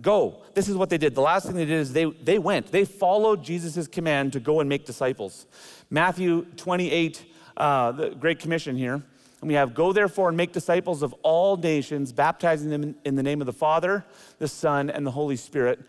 go. 0.01 0.41
This 0.53 0.67
is 0.67 0.75
what 0.75 0.89
they 0.89 0.97
did. 0.97 1.15
The 1.15 1.21
last 1.21 1.45
thing 1.45 1.55
they 1.55 1.63
did 1.63 1.79
is 1.79 1.93
they, 1.93 2.11
they 2.11 2.39
went. 2.39 2.73
They 2.73 2.83
followed 2.83 3.41
Jesus' 3.41 3.87
command 3.87 4.33
to 4.33 4.41
go 4.41 4.59
and 4.59 4.67
make 4.67 4.85
disciples. 4.85 5.45
Matthew 5.89 6.43
28, 6.57 7.25
uh, 7.55 7.93
the 7.93 8.09
Great 8.09 8.39
Commission 8.39 8.75
here. 8.75 9.01
And 9.41 9.47
we 9.47 9.53
have, 9.53 9.73
Go 9.73 9.93
therefore 9.93 10.29
and 10.29 10.37
make 10.37 10.51
disciples 10.51 11.01
of 11.01 11.13
all 11.23 11.57
nations, 11.57 12.11
baptizing 12.11 12.69
them 12.69 12.95
in 13.05 13.15
the 13.15 13.23
name 13.23 13.41
of 13.41 13.47
the 13.47 13.53
Father, 13.53 14.05
the 14.37 14.47
Son, 14.47 14.89
and 14.89 15.05
the 15.05 15.11
Holy 15.11 15.35
Spirit, 15.35 15.79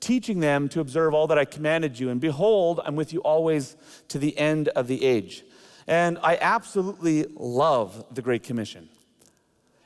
teaching 0.00 0.40
them 0.40 0.68
to 0.70 0.80
observe 0.80 1.12
all 1.14 1.26
that 1.26 1.38
I 1.38 1.44
commanded 1.44 1.98
you. 1.98 2.10
And 2.10 2.20
behold, 2.20 2.80
I'm 2.84 2.96
with 2.96 3.12
you 3.12 3.20
always 3.20 3.76
to 4.08 4.18
the 4.18 4.36
end 4.38 4.68
of 4.68 4.86
the 4.86 5.04
age. 5.04 5.44
And 5.86 6.18
I 6.22 6.38
absolutely 6.40 7.26
love 7.34 8.04
the 8.12 8.22
Great 8.22 8.42
Commission. 8.42 8.88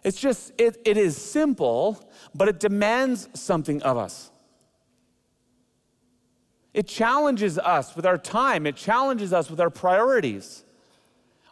It's 0.03 0.21
just, 0.21 0.53
it, 0.59 0.77
it 0.85 0.99
is 0.99 1.17
simple, 1.17 2.11
but 2.35 2.47
it 2.49 2.61
demands 2.61 3.29
something 3.33 3.83
of 3.83 3.97
us. 3.97 4.31
It 6.75 6.89
challenges 6.89 7.59
us 7.59 7.95
with 7.97 8.05
our 8.05 8.19
time, 8.19 8.67
it 8.67 8.77
challenges 8.77 9.33
us 9.33 9.49
with 9.49 9.61
our 9.61 9.71
priorities. 9.71 10.64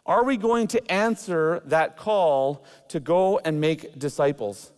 Are 0.05 0.23
we 0.23 0.35
going 0.35 0.67
to 0.67 0.91
answer 0.91 1.61
that 1.65 1.95
call 1.95 2.65
to 2.89 2.99
go 2.99 3.39
and 3.39 3.61
make 3.61 3.97
disciples? 3.97 4.71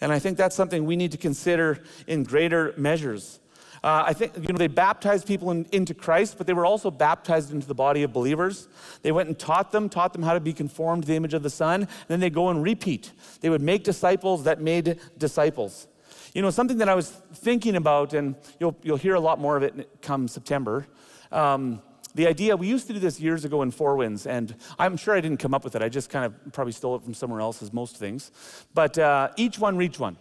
And 0.00 0.12
I 0.12 0.18
think 0.20 0.38
that's 0.38 0.54
something 0.54 0.86
we 0.86 0.96
need 0.96 1.12
to 1.12 1.18
consider 1.18 1.82
in 2.06 2.22
greater 2.22 2.74
measures. 2.76 3.40
Uh, 3.82 4.04
I 4.06 4.12
think, 4.12 4.36
you 4.36 4.52
know, 4.52 4.58
they 4.58 4.66
baptized 4.66 5.26
people 5.26 5.50
in, 5.50 5.66
into 5.72 5.94
Christ, 5.94 6.36
but 6.36 6.46
they 6.46 6.52
were 6.52 6.66
also 6.66 6.90
baptized 6.90 7.52
into 7.52 7.66
the 7.66 7.74
body 7.74 8.02
of 8.02 8.12
believers. 8.12 8.68
They 9.02 9.12
went 9.12 9.28
and 9.28 9.38
taught 9.38 9.70
them, 9.70 9.88
taught 9.88 10.12
them 10.12 10.22
how 10.22 10.34
to 10.34 10.40
be 10.40 10.52
conformed 10.52 11.02
to 11.02 11.08
the 11.08 11.14
image 11.14 11.34
of 11.34 11.42
the 11.42 11.50
Son. 11.50 11.82
And 11.82 11.90
then 12.08 12.20
they 12.20 12.30
go 12.30 12.48
and 12.48 12.62
repeat. 12.62 13.12
They 13.40 13.50
would 13.50 13.62
make 13.62 13.84
disciples 13.84 14.44
that 14.44 14.60
made 14.60 14.98
disciples. 15.16 15.86
You 16.34 16.42
know, 16.42 16.50
something 16.50 16.78
that 16.78 16.88
I 16.88 16.94
was 16.94 17.10
thinking 17.10 17.76
about, 17.76 18.14
and 18.14 18.34
you'll, 18.60 18.76
you'll 18.82 18.96
hear 18.96 19.14
a 19.14 19.20
lot 19.20 19.40
more 19.40 19.56
of 19.56 19.62
it 19.62 20.02
come 20.02 20.28
September. 20.28 20.86
Um, 21.30 21.80
the 22.18 22.26
idea, 22.26 22.56
we 22.56 22.66
used 22.66 22.88
to 22.88 22.92
do 22.92 22.98
this 22.98 23.20
years 23.20 23.44
ago 23.44 23.62
in 23.62 23.70
Four 23.70 23.94
Winds, 23.94 24.26
and 24.26 24.56
I'm 24.76 24.96
sure 24.96 25.14
I 25.14 25.20
didn't 25.20 25.36
come 25.36 25.54
up 25.54 25.62
with 25.62 25.76
it. 25.76 25.82
I 25.82 25.88
just 25.88 26.10
kind 26.10 26.26
of 26.26 26.52
probably 26.52 26.72
stole 26.72 26.96
it 26.96 27.04
from 27.04 27.14
somewhere 27.14 27.40
else, 27.40 27.62
as 27.62 27.72
most 27.72 27.96
things. 27.96 28.32
But 28.74 28.98
uh, 28.98 29.28
each 29.36 29.60
one 29.60 29.76
reach 29.76 30.00
one. 30.00 30.16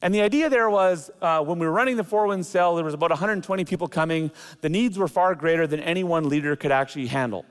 And 0.00 0.14
the 0.14 0.22
idea 0.22 0.48
there 0.48 0.70
was 0.70 1.10
uh, 1.20 1.42
when 1.42 1.58
we 1.58 1.66
were 1.66 1.72
running 1.72 1.96
the 1.96 2.04
Four 2.04 2.28
Winds 2.28 2.48
cell, 2.48 2.76
there 2.76 2.84
was 2.84 2.94
about 2.94 3.10
120 3.10 3.64
people 3.64 3.88
coming. 3.88 4.30
The 4.60 4.68
needs 4.68 4.96
were 4.96 5.08
far 5.08 5.34
greater 5.34 5.66
than 5.66 5.80
any 5.80 6.04
one 6.04 6.28
leader 6.28 6.54
could 6.54 6.70
actually 6.70 7.08
handle. 7.08 7.44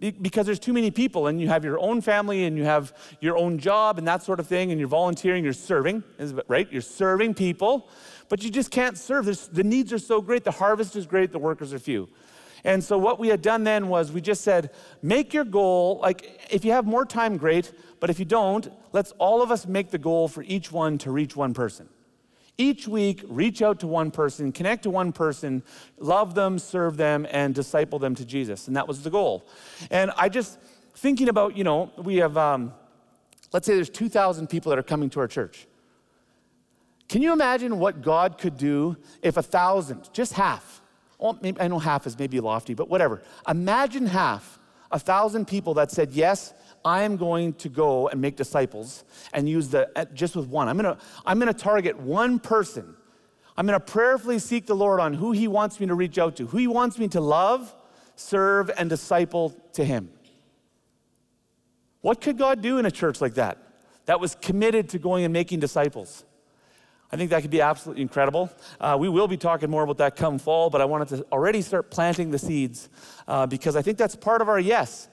Because 0.00 0.44
there's 0.44 0.58
too 0.58 0.72
many 0.72 0.90
people, 0.90 1.28
and 1.28 1.40
you 1.40 1.46
have 1.50 1.64
your 1.64 1.78
own 1.78 2.00
family, 2.00 2.46
and 2.46 2.56
you 2.56 2.64
have 2.64 2.92
your 3.20 3.36
own 3.36 3.58
job, 3.58 3.96
and 3.96 4.08
that 4.08 4.24
sort 4.24 4.40
of 4.40 4.48
thing, 4.48 4.72
and 4.72 4.80
you're 4.80 4.88
volunteering, 4.88 5.44
you're 5.44 5.52
serving, 5.52 6.02
right? 6.48 6.66
You're 6.72 6.82
serving 6.82 7.34
people, 7.34 7.88
but 8.28 8.42
you 8.42 8.50
just 8.50 8.72
can't 8.72 8.98
serve. 8.98 9.26
There's, 9.26 9.46
the 9.46 9.62
needs 9.62 9.92
are 9.92 10.00
so 10.00 10.20
great, 10.20 10.42
the 10.42 10.50
harvest 10.50 10.96
is 10.96 11.06
great, 11.06 11.30
the 11.30 11.38
workers 11.38 11.72
are 11.72 11.78
few. 11.78 12.08
And 12.64 12.82
so 12.82 12.96
what 12.96 13.18
we 13.18 13.28
had 13.28 13.42
done 13.42 13.64
then 13.64 13.88
was 13.88 14.12
we 14.12 14.20
just 14.20 14.42
said, 14.42 14.70
make 15.02 15.34
your 15.34 15.44
goal, 15.44 15.98
like 16.00 16.46
if 16.50 16.64
you 16.64 16.72
have 16.72 16.86
more 16.86 17.04
time, 17.04 17.36
great, 17.36 17.72
but 17.98 18.08
if 18.08 18.18
you 18.18 18.24
don't, 18.24 18.72
let's 18.92 19.12
all 19.12 19.42
of 19.42 19.50
us 19.50 19.66
make 19.66 19.90
the 19.90 19.98
goal 19.98 20.28
for 20.28 20.42
each 20.44 20.70
one 20.70 20.98
to 20.98 21.10
reach 21.10 21.34
one 21.34 21.54
person. 21.54 21.88
Each 22.58 22.86
week, 22.86 23.24
reach 23.28 23.62
out 23.62 23.80
to 23.80 23.86
one 23.86 24.10
person, 24.10 24.52
connect 24.52 24.84
to 24.84 24.90
one 24.90 25.12
person, 25.12 25.62
love 25.98 26.34
them, 26.34 26.58
serve 26.58 26.96
them, 26.96 27.26
and 27.30 27.54
disciple 27.54 27.98
them 27.98 28.14
to 28.14 28.24
Jesus. 28.24 28.68
And 28.68 28.76
that 28.76 28.86
was 28.86 29.02
the 29.02 29.10
goal. 29.10 29.44
And 29.90 30.12
I 30.16 30.28
just, 30.28 30.58
thinking 30.94 31.28
about, 31.28 31.56
you 31.56 31.64
know, 31.64 31.90
we 31.96 32.16
have, 32.16 32.36
um, 32.36 32.74
let's 33.52 33.66
say 33.66 33.74
there's 33.74 33.90
2,000 33.90 34.48
people 34.48 34.70
that 34.70 34.78
are 34.78 34.84
coming 34.84 35.10
to 35.10 35.20
our 35.20 35.28
church. 35.28 35.66
Can 37.08 37.22
you 37.22 37.32
imagine 37.32 37.78
what 37.78 38.02
God 38.02 38.38
could 38.38 38.56
do 38.56 38.96
if 39.22 39.36
a 39.36 39.42
thousand, 39.42 40.10
just 40.12 40.34
half, 40.34 40.81
well, 41.22 41.38
maybe, 41.40 41.60
I 41.60 41.68
know 41.68 41.78
half 41.78 42.06
is 42.06 42.18
maybe 42.18 42.40
lofty, 42.40 42.74
but 42.74 42.90
whatever. 42.90 43.22
Imagine 43.48 44.06
half, 44.06 44.58
a 44.90 44.98
thousand 44.98 45.46
people 45.46 45.74
that 45.74 45.92
said, 45.92 46.12
Yes, 46.12 46.52
I 46.84 47.02
am 47.02 47.16
going 47.16 47.52
to 47.54 47.68
go 47.68 48.08
and 48.08 48.20
make 48.20 48.34
disciples 48.34 49.04
and 49.32 49.48
use 49.48 49.68
the, 49.68 49.88
uh, 49.96 50.04
just 50.12 50.34
with 50.34 50.48
one. 50.48 50.68
I'm 50.68 50.76
gonna, 50.76 50.98
I'm 51.24 51.38
gonna 51.38 51.54
target 51.54 51.96
one 51.96 52.40
person. 52.40 52.96
I'm 53.56 53.66
gonna 53.66 53.78
prayerfully 53.78 54.40
seek 54.40 54.66
the 54.66 54.74
Lord 54.74 54.98
on 54.98 55.14
who 55.14 55.30
He 55.30 55.46
wants 55.46 55.78
me 55.78 55.86
to 55.86 55.94
reach 55.94 56.18
out 56.18 56.34
to, 56.36 56.46
who 56.48 56.58
He 56.58 56.66
wants 56.66 56.98
me 56.98 57.06
to 57.08 57.20
love, 57.20 57.72
serve, 58.16 58.68
and 58.76 58.90
disciple 58.90 59.50
to 59.74 59.84
Him. 59.84 60.10
What 62.00 62.20
could 62.20 62.36
God 62.36 62.60
do 62.62 62.78
in 62.78 62.84
a 62.84 62.90
church 62.90 63.20
like 63.20 63.34
that? 63.34 63.58
That 64.06 64.18
was 64.18 64.34
committed 64.34 64.88
to 64.88 64.98
going 64.98 65.24
and 65.24 65.32
making 65.32 65.60
disciples. 65.60 66.24
I 67.12 67.18
think 67.18 67.28
that 67.30 67.42
could 67.42 67.50
be 67.50 67.60
absolutely 67.60 68.00
incredible. 68.00 68.50
Uh, 68.80 68.96
we 68.98 69.08
will 69.08 69.28
be 69.28 69.36
talking 69.36 69.68
more 69.68 69.82
about 69.82 69.98
that 69.98 70.16
come 70.16 70.38
fall, 70.38 70.70
but 70.70 70.80
I 70.80 70.86
wanted 70.86 71.08
to 71.08 71.26
already 71.30 71.60
start 71.60 71.90
planting 71.90 72.30
the 72.30 72.38
seeds 72.38 72.88
uh, 73.28 73.46
because 73.46 73.76
I 73.76 73.82
think 73.82 73.98
that's 73.98 74.16
part 74.16 74.40
of 74.40 74.48
our 74.48 74.58
yes. 74.58 75.08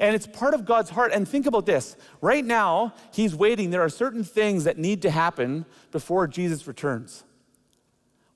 And 0.00 0.14
it's 0.14 0.26
part 0.26 0.54
of 0.54 0.64
God's 0.64 0.88
heart. 0.88 1.12
And 1.12 1.28
think 1.28 1.44
about 1.46 1.66
this 1.66 1.96
right 2.22 2.44
now, 2.44 2.94
He's 3.12 3.34
waiting. 3.34 3.70
There 3.70 3.82
are 3.82 3.90
certain 3.90 4.24
things 4.24 4.64
that 4.64 4.78
need 4.78 5.02
to 5.02 5.10
happen 5.10 5.66
before 5.92 6.26
Jesus 6.26 6.66
returns. 6.66 7.24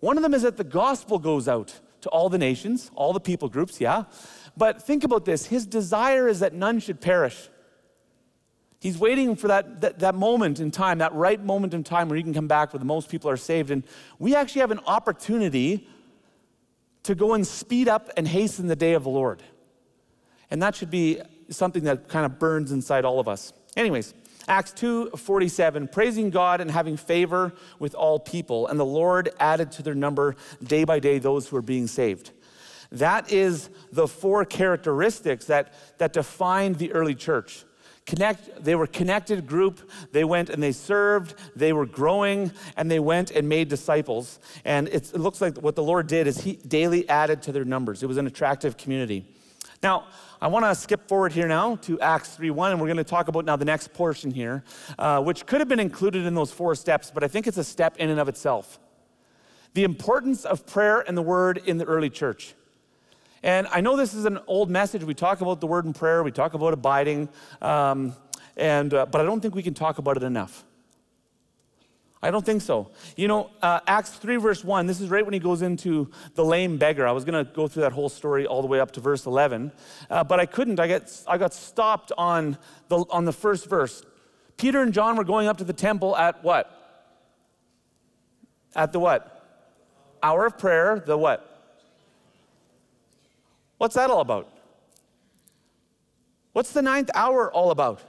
One 0.00 0.18
of 0.18 0.22
them 0.22 0.34
is 0.34 0.42
that 0.42 0.58
the 0.58 0.64
gospel 0.64 1.18
goes 1.18 1.48
out 1.48 1.80
to 2.02 2.10
all 2.10 2.28
the 2.28 2.38
nations, 2.38 2.90
all 2.94 3.14
the 3.14 3.20
people 3.20 3.48
groups, 3.48 3.80
yeah. 3.80 4.04
But 4.56 4.82
think 4.82 5.02
about 5.02 5.24
this 5.24 5.46
His 5.46 5.66
desire 5.66 6.28
is 6.28 6.40
that 6.40 6.52
none 6.52 6.78
should 6.78 7.00
perish. 7.00 7.48
He's 8.80 8.96
waiting 8.96 9.34
for 9.34 9.48
that, 9.48 9.80
that, 9.80 9.98
that, 9.98 10.14
moment 10.14 10.60
in 10.60 10.70
time, 10.70 10.98
that 10.98 11.12
right 11.12 11.42
moment 11.42 11.74
in 11.74 11.82
time 11.82 12.08
where 12.08 12.16
he 12.16 12.22
can 12.22 12.32
come 12.32 12.46
back 12.46 12.72
where 12.72 12.78
the 12.78 12.86
most 12.86 13.08
people 13.08 13.28
are 13.28 13.36
saved. 13.36 13.70
And 13.70 13.82
we 14.18 14.36
actually 14.36 14.60
have 14.60 14.70
an 14.70 14.80
opportunity 14.86 15.88
to 17.02 17.14
go 17.14 17.34
and 17.34 17.44
speed 17.46 17.88
up 17.88 18.08
and 18.16 18.28
hasten 18.28 18.68
the 18.68 18.76
day 18.76 18.92
of 18.92 19.02
the 19.02 19.10
Lord. 19.10 19.42
And 20.50 20.62
that 20.62 20.76
should 20.76 20.90
be 20.90 21.20
something 21.50 21.84
that 21.84 22.08
kind 22.08 22.24
of 22.24 22.38
burns 22.38 22.70
inside 22.70 23.04
all 23.04 23.18
of 23.18 23.26
us. 23.26 23.52
Anyways, 23.76 24.14
Acts 24.46 24.72
2:47, 24.72 25.88
praising 25.88 26.30
God 26.30 26.60
and 26.60 26.70
having 26.70 26.96
favor 26.96 27.52
with 27.78 27.94
all 27.94 28.18
people, 28.18 28.66
and 28.68 28.78
the 28.78 28.84
Lord 28.84 29.30
added 29.40 29.72
to 29.72 29.82
their 29.82 29.94
number 29.94 30.36
day 30.62 30.84
by 30.84 31.00
day 31.00 31.18
those 31.18 31.48
who 31.48 31.56
are 31.56 31.62
being 31.62 31.86
saved. 31.86 32.30
That 32.90 33.30
is 33.30 33.68
the 33.92 34.08
four 34.08 34.44
characteristics 34.44 35.44
that, 35.46 35.74
that 35.98 36.14
defined 36.14 36.76
the 36.76 36.92
early 36.92 37.14
church 37.14 37.64
connect 38.08 38.64
they 38.64 38.74
were 38.74 38.86
connected 38.86 39.46
group. 39.46 39.90
They 40.12 40.24
went 40.24 40.48
and 40.48 40.62
they 40.62 40.72
served. 40.72 41.34
They 41.54 41.74
were 41.74 41.84
growing 41.84 42.50
and 42.76 42.90
they 42.90 42.98
went 42.98 43.30
and 43.30 43.46
made 43.48 43.68
disciples. 43.68 44.40
And 44.64 44.88
it 44.88 45.14
looks 45.14 45.40
like 45.40 45.58
what 45.58 45.76
the 45.76 45.82
lord 45.82 46.06
did 46.06 46.26
is 46.26 46.40
he 46.40 46.54
daily 46.56 47.08
added 47.08 47.42
to 47.42 47.52
their 47.52 47.66
numbers. 47.66 48.02
It 48.02 48.06
was 48.06 48.16
an 48.16 48.26
attractive 48.26 48.76
community. 48.76 49.26
Now 49.82 50.06
i 50.40 50.46
want 50.46 50.64
to 50.64 50.74
skip 50.74 51.08
forward 51.08 51.32
here 51.32 51.48
now 51.48 51.76
to 51.76 52.00
acts 52.00 52.36
3.1 52.36 52.70
and 52.70 52.80
we're 52.80 52.86
going 52.86 52.96
to 52.96 53.04
talk 53.04 53.26
about 53.26 53.44
now 53.44 53.56
the 53.56 53.64
next 53.64 53.92
portion 53.92 54.30
here 54.30 54.62
uh, 54.96 55.20
which 55.20 55.46
could 55.46 55.60
have 55.60 55.68
been 55.68 55.80
included 55.80 56.24
in 56.26 56.34
those 56.34 56.52
four 56.52 56.76
steps 56.76 57.10
but 57.12 57.24
i 57.24 57.28
think 57.28 57.48
it's 57.48 57.58
a 57.58 57.64
step 57.64 57.96
in 57.96 58.08
and 58.08 58.20
of 58.20 58.28
itself. 58.28 58.78
The 59.74 59.84
importance 59.84 60.44
of 60.44 60.64
prayer 60.64 61.00
and 61.06 61.16
the 61.16 61.22
word 61.22 61.60
in 61.66 61.78
the 61.78 61.84
early 61.84 62.10
church 62.10 62.54
and 63.42 63.66
I 63.68 63.80
know 63.80 63.96
this 63.96 64.14
is 64.14 64.24
an 64.24 64.38
old 64.46 64.70
message. 64.70 65.04
We 65.04 65.14
talk 65.14 65.40
about 65.40 65.60
the 65.60 65.66
word 65.66 65.84
in 65.84 65.92
prayer, 65.92 66.22
we 66.22 66.32
talk 66.32 66.54
about 66.54 66.72
abiding, 66.72 67.28
um, 67.62 68.14
and, 68.56 68.92
uh, 68.92 69.06
but 69.06 69.20
I 69.20 69.24
don't 69.24 69.40
think 69.40 69.54
we 69.54 69.62
can 69.62 69.74
talk 69.74 69.98
about 69.98 70.16
it 70.16 70.22
enough. 70.22 70.64
I 72.20 72.32
don't 72.32 72.44
think 72.44 72.62
so. 72.62 72.90
You 73.16 73.28
know, 73.28 73.50
uh, 73.62 73.78
Acts 73.86 74.10
3, 74.10 74.36
verse 74.36 74.64
1, 74.64 74.86
this 74.86 75.00
is 75.00 75.08
right 75.08 75.24
when 75.24 75.34
he 75.34 75.38
goes 75.38 75.62
into 75.62 76.10
the 76.34 76.44
lame 76.44 76.76
beggar. 76.76 77.06
I 77.06 77.12
was 77.12 77.24
going 77.24 77.46
to 77.46 77.52
go 77.52 77.68
through 77.68 77.82
that 77.82 77.92
whole 77.92 78.08
story 78.08 78.44
all 78.44 78.60
the 78.60 78.66
way 78.66 78.80
up 78.80 78.90
to 78.92 79.00
verse 79.00 79.24
11, 79.24 79.70
uh, 80.10 80.24
but 80.24 80.40
I 80.40 80.46
couldn't. 80.46 80.80
I 80.80 80.88
got, 80.88 81.22
I 81.28 81.38
got 81.38 81.54
stopped 81.54 82.10
on 82.18 82.58
the, 82.88 83.04
on 83.10 83.24
the 83.24 83.32
first 83.32 83.70
verse. 83.70 84.04
Peter 84.56 84.82
and 84.82 84.92
John 84.92 85.16
were 85.16 85.24
going 85.24 85.46
up 85.46 85.58
to 85.58 85.64
the 85.64 85.72
temple 85.72 86.16
at 86.16 86.42
what? 86.42 86.74
At 88.74 88.92
the 88.92 88.98
what? 88.98 89.34
Hour 90.20 90.46
of 90.46 90.58
prayer, 90.58 91.00
the 91.06 91.16
what? 91.16 91.47
What's 93.78 93.94
that 93.94 94.10
all 94.10 94.20
about? 94.20 94.52
What's 96.52 96.72
the 96.72 96.82
ninth 96.82 97.10
hour 97.14 97.52
all 97.52 97.70
about? 97.70 98.02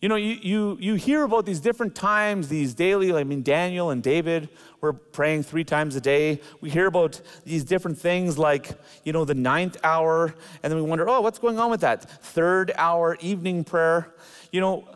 You 0.00 0.08
know, 0.08 0.16
you, 0.16 0.38
you, 0.40 0.78
you 0.80 0.94
hear 0.94 1.24
about 1.24 1.44
these 1.44 1.60
different 1.60 1.94
times, 1.94 2.48
these 2.48 2.72
daily, 2.72 3.12
I 3.12 3.22
mean, 3.22 3.42
Daniel 3.42 3.90
and 3.90 4.02
David 4.02 4.48
were 4.80 4.94
praying 4.94 5.42
three 5.42 5.64
times 5.64 5.94
a 5.94 6.00
day. 6.00 6.40
We 6.62 6.70
hear 6.70 6.86
about 6.86 7.20
these 7.44 7.64
different 7.64 7.98
things 7.98 8.38
like, 8.38 8.70
you 9.04 9.12
know, 9.12 9.26
the 9.26 9.34
ninth 9.34 9.76
hour, 9.84 10.34
and 10.62 10.70
then 10.70 10.82
we 10.82 10.88
wonder, 10.88 11.06
oh, 11.06 11.20
what's 11.20 11.38
going 11.38 11.58
on 11.58 11.70
with 11.70 11.82
that? 11.82 12.08
Third 12.22 12.72
hour, 12.76 13.18
evening 13.20 13.62
prayer. 13.62 14.14
You 14.52 14.62
know, 14.62 14.88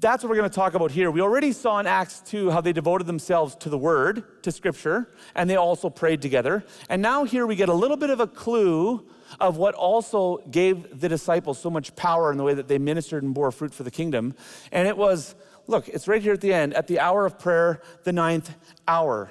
that's 0.00 0.22
what 0.22 0.30
we're 0.30 0.36
going 0.36 0.50
to 0.50 0.54
talk 0.54 0.74
about 0.74 0.90
here. 0.90 1.10
We 1.10 1.20
already 1.20 1.52
saw 1.52 1.78
in 1.78 1.86
Acts 1.86 2.20
2 2.26 2.50
how 2.50 2.60
they 2.60 2.72
devoted 2.72 3.06
themselves 3.06 3.54
to 3.56 3.70
the 3.70 3.78
Word, 3.78 4.42
to 4.42 4.52
Scripture, 4.52 5.08
and 5.34 5.48
they 5.48 5.56
also 5.56 5.88
prayed 5.88 6.20
together. 6.20 6.64
And 6.88 7.00
now 7.00 7.24
here 7.24 7.46
we 7.46 7.56
get 7.56 7.68
a 7.68 7.74
little 7.74 7.96
bit 7.96 8.10
of 8.10 8.20
a 8.20 8.26
clue 8.26 9.06
of 9.40 9.56
what 9.56 9.74
also 9.74 10.38
gave 10.50 11.00
the 11.00 11.08
disciples 11.08 11.58
so 11.58 11.70
much 11.70 11.96
power 11.96 12.30
in 12.30 12.38
the 12.38 12.44
way 12.44 12.54
that 12.54 12.68
they 12.68 12.78
ministered 12.78 13.22
and 13.22 13.34
bore 13.34 13.50
fruit 13.50 13.74
for 13.74 13.82
the 13.84 13.90
kingdom. 13.90 14.34
And 14.70 14.86
it 14.86 14.96
was, 14.96 15.34
look, 15.66 15.88
it's 15.88 16.06
right 16.06 16.22
here 16.22 16.34
at 16.34 16.40
the 16.40 16.52
end, 16.52 16.74
at 16.74 16.86
the 16.86 17.00
hour 17.00 17.24
of 17.24 17.38
prayer, 17.38 17.80
the 18.04 18.12
ninth 18.12 18.54
hour. 18.86 19.30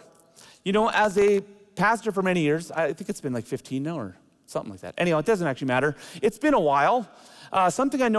You 0.63 0.73
know, 0.73 0.89
as 0.89 1.17
a 1.17 1.41
pastor 1.75 2.12
for 2.12 2.21
many 2.21 2.41
years, 2.41 2.71
I 2.71 2.93
think 2.93 3.10
it's 3.10 3.21
been 3.21 3.34
like 3.34 3.45
15 3.45 3.84
now 3.84 3.99
or 3.99 4.17
something 4.47 4.71
like 4.71 4.82
that. 4.82 4.95
Anyhow, 4.97 5.19
it 5.19 5.25
doesn't 5.25 5.47
actually 5.47 5.67
matter. 5.67 5.95
It's 6.21 6.39
been 6.39 6.54
a 6.54 6.60
while. 6.60 7.08
Uh, 7.56 7.70
something 7.70 8.02
I 8.02 8.10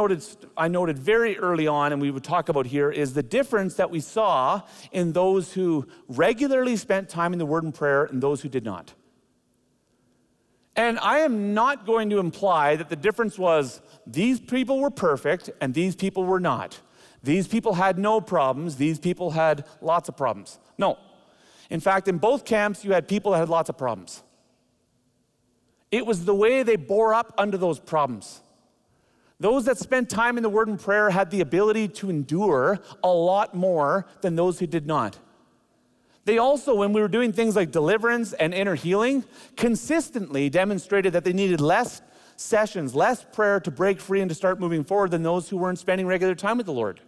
I 0.56 0.68
noted 0.68 0.98
very 0.98 1.36
early 1.36 1.66
on, 1.66 1.92
and 1.92 2.00
we 2.00 2.10
would 2.10 2.24
talk 2.24 2.48
about 2.48 2.64
here, 2.64 2.90
is 2.90 3.12
the 3.12 3.22
difference 3.22 3.74
that 3.74 3.90
we 3.90 4.00
saw 4.00 4.62
in 4.92 5.12
those 5.12 5.52
who 5.52 5.86
regularly 6.08 6.74
spent 6.76 7.10
time 7.10 7.34
in 7.34 7.38
the 7.38 7.44
Word 7.44 7.62
and 7.62 7.74
prayer 7.74 8.04
and 8.04 8.22
those 8.22 8.40
who 8.40 8.48
did 8.48 8.64
not. 8.64 8.94
And 10.74 10.98
I 11.00 11.18
am 11.18 11.52
not 11.52 11.84
going 11.84 12.08
to 12.08 12.18
imply 12.18 12.76
that 12.76 12.88
the 12.88 12.96
difference 12.96 13.38
was 13.38 13.82
these 14.06 14.40
people 14.40 14.80
were 14.80 14.88
perfect 14.88 15.50
and 15.60 15.74
these 15.74 15.94
people 15.94 16.24
were 16.24 16.40
not. 16.40 16.80
These 17.22 17.46
people 17.46 17.74
had 17.74 17.98
no 17.98 18.22
problems, 18.22 18.76
these 18.76 18.98
people 18.98 19.32
had 19.32 19.66
lots 19.82 20.08
of 20.08 20.16
problems. 20.16 20.58
No. 20.78 20.96
In 21.68 21.80
fact, 21.80 22.08
in 22.08 22.16
both 22.16 22.46
camps, 22.46 22.86
you 22.86 22.92
had 22.94 23.06
people 23.06 23.32
that 23.32 23.38
had 23.38 23.50
lots 23.50 23.68
of 23.68 23.76
problems. 23.76 24.22
It 25.90 26.06
was 26.06 26.24
the 26.24 26.34
way 26.34 26.62
they 26.62 26.76
bore 26.76 27.12
up 27.12 27.34
under 27.36 27.58
those 27.58 27.78
problems. 27.78 28.40
Those 29.38 29.66
that 29.66 29.78
spent 29.78 30.08
time 30.08 30.36
in 30.36 30.42
the 30.42 30.48
Word 30.48 30.68
and 30.68 30.80
prayer 30.80 31.10
had 31.10 31.30
the 31.30 31.40
ability 31.40 31.88
to 31.88 32.08
endure 32.08 32.80
a 33.02 33.08
lot 33.08 33.54
more 33.54 34.06
than 34.22 34.36
those 34.36 34.58
who 34.58 34.66
did 34.66 34.86
not. 34.86 35.18
They 36.24 36.38
also, 36.38 36.74
when 36.74 36.92
we 36.92 37.00
were 37.00 37.08
doing 37.08 37.32
things 37.32 37.54
like 37.54 37.70
deliverance 37.70 38.32
and 38.32 38.52
inner 38.52 38.74
healing, 38.74 39.24
consistently 39.56 40.50
demonstrated 40.50 41.12
that 41.12 41.24
they 41.24 41.32
needed 41.32 41.60
less 41.60 42.02
sessions, 42.36 42.94
less 42.94 43.24
prayer 43.32 43.60
to 43.60 43.70
break 43.70 44.00
free 44.00 44.20
and 44.20 44.28
to 44.28 44.34
start 44.34 44.58
moving 44.58 44.82
forward 44.82 45.10
than 45.10 45.22
those 45.22 45.48
who 45.48 45.56
weren't 45.56 45.78
spending 45.78 46.06
regular 46.06 46.34
time 46.34 46.56
with 46.56 46.66
the 46.66 46.72
Lord. 46.72 47.00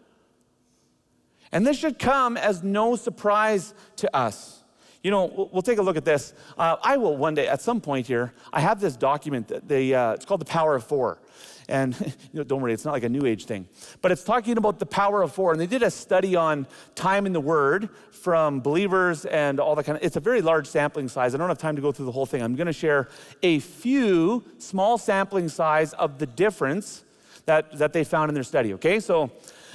And 1.51 1.67
this 1.67 1.79
should 1.79 1.99
come 1.99 2.37
as 2.37 2.63
no 2.63 2.95
surprise 2.95 3.75
to 3.97 4.15
us. 4.17 4.63
You 5.03 5.11
know, 5.11 5.49
we'll, 5.53 5.63
take 5.63 5.79
a 5.79 5.83
look 5.83 5.97
at 5.97 6.05
this. 6.05 6.35
Uh, 6.57 6.77
I 6.83 6.97
will 6.97 7.17
one 7.17 7.35
day, 7.35 7.47
at 7.47 7.63
some 7.63 7.81
point 7.81 8.07
here, 8.07 8.35
I 8.53 8.61
have 8.61 8.81
this 8.81 8.97
document 8.97 9.49
that 9.49 9.69
they, 9.69 9.95
uh, 9.95 10.13
it's 10.13 10.25
called 10.25 10.41
The 10.41 10.45
Power 10.45 10.75
of 10.75 10.85
Four. 10.85 11.19
And 11.69 11.95
you 12.33 12.39
know, 12.39 12.45
don't 12.45 12.61
worry, 12.61 12.73
it's 12.73 12.85
not 12.85 12.93
like 12.93 13.05
a 13.05 13.09
new 13.09 13.27
age 13.27 13.45
thing. 13.45 13.69
But 14.01 14.13
it's 14.13 14.25
talking 14.25 14.57
about 14.57 14.79
the 14.79 14.87
power 14.87 15.23
of 15.23 15.33
four. 15.33 15.53
And 15.53 15.61
they 15.61 15.67
did 15.67 15.83
a 15.83 15.91
study 15.91 16.35
on 16.35 16.67
time 16.95 17.27
in 17.27 17.33
the 17.33 17.41
word 17.41 17.91
from 18.11 18.61
believers 18.61 19.25
and 19.27 19.61
all 19.61 19.75
that 19.75 19.85
kind 19.85 19.97
of 19.97 20.05
it's 20.05 20.17
a 20.17 20.21
very 20.21 20.43
large 20.43 20.67
sampling 20.67 21.09
size. 21.09 21.35
I 21.35 21.39
don't 21.39 21.49
have 21.49 21.59
time 21.59 21.77
to 21.77 21.83
go 21.83 21.93
through 21.93 22.07
the 22.07 22.13
whole 22.13 22.27
thing. 22.27 22.43
I'm 22.43 22.57
going 22.57 22.67
to 22.67 22.73
share 22.73 23.09
a 23.43 23.59
few 23.61 24.45
small 24.59 24.99
sampling 24.99 25.49
size 25.49 25.93
of 25.95 26.19
the 26.19 26.27
difference 26.27 27.05
that, 27.47 27.79
that 27.79 27.93
they 27.93 28.05
found 28.05 28.29
in 28.31 28.35
their 28.35 28.45
study. 28.45 28.75
Okay, 28.75 29.01
so 29.01 29.31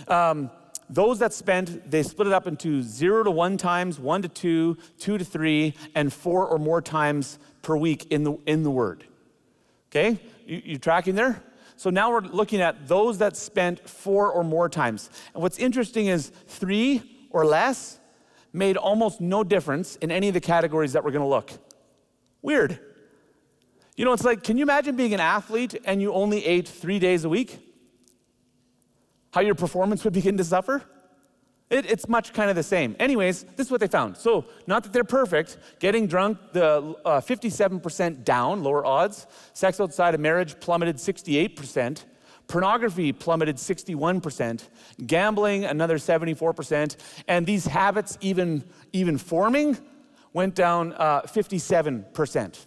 um, 0.08 0.52
those 0.90 1.20
that 1.20 1.34
spent, 1.34 1.90
they 1.90 2.04
split 2.04 2.28
it 2.28 2.34
up 2.34 2.48
into 2.48 2.84
zero 2.84 3.24
to 3.24 3.32
one 3.32 3.58
times, 3.58 4.00
one 4.00 4.22
to 4.22 4.28
two, 4.28 4.78
two 5.00 5.18
to 5.18 5.26
three, 5.26 5.74
and 5.96 6.12
four 6.14 6.46
or 6.48 6.60
more 6.60 6.82
times 6.82 7.40
per 7.62 7.76
week 7.76 8.12
in 8.12 8.24
the, 8.24 8.38
in 8.46 8.64
the 8.64 8.72
Word. 8.72 9.06
Okay? 9.90 10.20
You, 10.46 10.62
you 10.64 10.78
tracking 10.78 11.16
there? 11.16 11.42
So 11.76 11.90
now 11.90 12.12
we're 12.12 12.22
looking 12.22 12.62
at 12.62 12.88
those 12.88 13.18
that 13.18 13.36
spent 13.36 13.88
four 13.88 14.32
or 14.32 14.44
more 14.44 14.70
times. 14.70 15.10
And 15.34 15.42
what's 15.42 15.58
interesting 15.58 16.08
is 16.08 16.32
three 16.48 17.28
or 17.30 17.46
less 17.46 18.00
made 18.54 18.78
almost 18.78 19.20
no 19.20 19.44
difference 19.44 19.96
in 19.98 20.12
any 20.12 20.28
of 20.28 20.34
the 20.34 20.42
categories 20.42 20.94
that 20.94 21.04
we're 21.04 21.12
going 21.12 21.24
to 21.24 21.28
look. 21.28 21.52
Weird. 22.42 22.80
You 23.96 24.06
know, 24.06 24.14
it's 24.14 24.24
like, 24.24 24.44
can 24.44 24.58
you 24.58 24.64
imagine 24.64 24.96
being 24.96 25.14
an 25.14 25.20
athlete 25.20 25.76
and 25.86 26.02
you 26.02 26.14
only 26.14 26.46
ate 26.46 26.68
three 26.68 27.00
days 27.00 27.26
a 27.26 27.30
week? 27.30 27.60
How 29.34 29.42
your 29.42 29.56
performance 29.56 30.04
would 30.04 30.14
begin 30.14 30.38
to 30.38 30.44
suffer? 30.44 30.84
It, 31.70 31.90
it's 31.90 32.08
much 32.08 32.34
kind 32.34 32.50
of 32.50 32.56
the 32.56 32.64
same. 32.64 32.96
Anyways, 33.00 33.44
this 33.56 33.68
is 33.68 33.72
what 33.72 33.80
they 33.80 33.88
found. 33.88 34.18
So, 34.18 34.46
not 34.68 34.84
that 34.84 34.94
they're 34.94 35.04
perfect, 35.04 35.58
getting 35.80 36.08
drunk, 36.08 36.38
the 36.52 36.96
uh, 37.06 37.22
57% 37.22 38.24
down, 38.24 38.64
lower 38.64 38.86
odds. 38.86 39.26
Sex 39.54 39.80
outside 39.80 40.14
of 40.14 40.20
marriage 40.20 40.60
plummeted 40.60 40.98
68%. 40.98 42.04
Pornography 42.48 43.14
plummeted 43.14 43.56
61%. 43.56 44.68
Gambling, 45.08 45.66
another 45.66 45.98
74%. 45.98 46.98
And 47.28 47.46
these 47.46 47.66
habits, 47.66 48.18
even, 48.22 48.64
even 48.92 49.18
forming, 49.18 49.78
went 50.34 50.56
down 50.56 50.94
uh, 50.94 51.22
57%. 51.22 52.66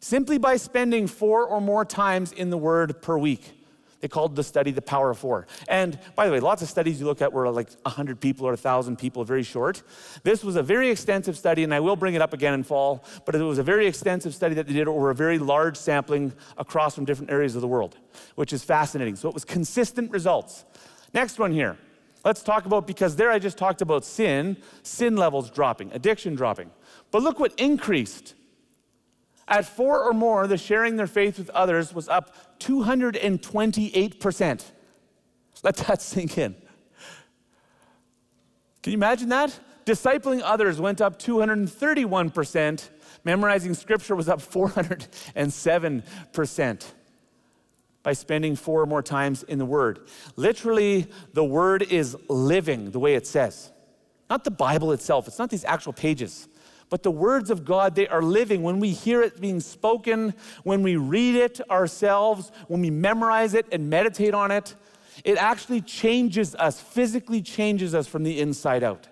Simply 0.00 0.38
by 0.38 0.56
spending 0.56 1.06
four 1.06 1.46
or 1.46 1.60
more 1.60 1.84
times 1.84 2.32
in 2.32 2.50
the 2.50 2.58
Word 2.58 3.00
per 3.00 3.16
week. 3.16 3.63
They 4.04 4.08
called 4.08 4.36
the 4.36 4.44
study 4.44 4.70
the 4.70 4.82
power 4.82 5.08
of 5.08 5.18
four. 5.18 5.46
And 5.66 5.98
by 6.14 6.26
the 6.26 6.32
way, 6.32 6.38
lots 6.38 6.60
of 6.60 6.68
studies 6.68 7.00
you 7.00 7.06
look 7.06 7.22
at 7.22 7.32
were 7.32 7.48
like 7.48 7.70
100 7.84 8.20
people 8.20 8.46
or 8.46 8.50
1,000 8.50 8.98
people, 8.98 9.24
very 9.24 9.42
short. 9.42 9.82
This 10.24 10.44
was 10.44 10.56
a 10.56 10.62
very 10.62 10.90
extensive 10.90 11.38
study, 11.38 11.64
and 11.64 11.72
I 11.72 11.80
will 11.80 11.96
bring 11.96 12.12
it 12.12 12.20
up 12.20 12.34
again 12.34 12.52
in 12.52 12.64
fall, 12.64 13.02
but 13.24 13.34
it 13.34 13.40
was 13.40 13.56
a 13.56 13.62
very 13.62 13.86
extensive 13.86 14.34
study 14.34 14.56
that 14.56 14.66
they 14.66 14.74
did 14.74 14.88
over 14.88 15.08
a 15.08 15.14
very 15.14 15.38
large 15.38 15.78
sampling 15.78 16.34
across 16.58 16.94
from 16.94 17.06
different 17.06 17.30
areas 17.30 17.54
of 17.54 17.62
the 17.62 17.66
world, 17.66 17.96
which 18.34 18.52
is 18.52 18.62
fascinating. 18.62 19.16
So 19.16 19.26
it 19.26 19.32
was 19.32 19.46
consistent 19.46 20.10
results. 20.10 20.66
Next 21.14 21.38
one 21.38 21.50
here. 21.50 21.78
Let's 22.26 22.42
talk 22.42 22.66
about, 22.66 22.86
because 22.86 23.16
there 23.16 23.30
I 23.30 23.38
just 23.38 23.56
talked 23.56 23.80
about 23.80 24.04
sin, 24.04 24.58
sin 24.82 25.16
levels 25.16 25.48
dropping, 25.48 25.90
addiction 25.94 26.34
dropping. 26.34 26.70
But 27.10 27.22
look 27.22 27.40
what 27.40 27.58
increased 27.58 28.34
at 29.46 29.66
four 29.66 30.02
or 30.02 30.12
more, 30.12 30.46
the 30.46 30.56
sharing 30.56 30.96
their 30.96 31.06
faith 31.06 31.38
with 31.38 31.50
others 31.50 31.92
was 31.92 32.08
up 32.08 32.58
228%. 32.60 34.64
Let 35.62 35.76
that 35.76 36.02
sink 36.02 36.38
in. 36.38 36.54
Can 38.82 38.92
you 38.92 38.98
imagine 38.98 39.28
that? 39.30 39.58
Discipling 39.86 40.42
others 40.42 40.80
went 40.80 41.00
up 41.00 41.18
231%. 41.18 42.88
Memorizing 43.24 43.74
scripture 43.74 44.16
was 44.16 44.28
up 44.28 44.40
407% 44.40 46.84
by 48.02 48.12
spending 48.12 48.54
four 48.54 48.82
or 48.82 48.86
more 48.86 49.02
times 49.02 49.42
in 49.42 49.58
the 49.58 49.64
Word. 49.64 50.00
Literally, 50.36 51.06
the 51.32 51.44
Word 51.44 51.82
is 51.82 52.14
living 52.28 52.90
the 52.90 53.00
way 53.00 53.14
it 53.14 53.26
says. 53.26 53.72
Not 54.28 54.44
the 54.44 54.50
Bible 54.50 54.92
itself, 54.92 55.26
it's 55.26 55.38
not 55.38 55.48
these 55.50 55.64
actual 55.64 55.94
pages. 55.94 56.48
But 56.94 57.02
the 57.02 57.10
words 57.10 57.50
of 57.50 57.64
God, 57.64 57.96
they 57.96 58.06
are 58.06 58.22
living. 58.22 58.62
When 58.62 58.78
we 58.78 58.90
hear 58.90 59.20
it 59.20 59.40
being 59.40 59.58
spoken, 59.58 60.32
when 60.62 60.84
we 60.84 60.94
read 60.94 61.34
it 61.34 61.60
ourselves, 61.68 62.52
when 62.68 62.82
we 62.82 62.88
memorize 62.88 63.54
it 63.54 63.66
and 63.72 63.90
meditate 63.90 64.32
on 64.32 64.52
it, 64.52 64.76
it 65.24 65.36
actually 65.36 65.80
changes 65.80 66.54
us, 66.54 66.80
physically 66.80 67.42
changes 67.42 67.96
us 67.96 68.06
from 68.06 68.22
the 68.22 68.40
inside 68.40 68.84
out. 68.84 69.08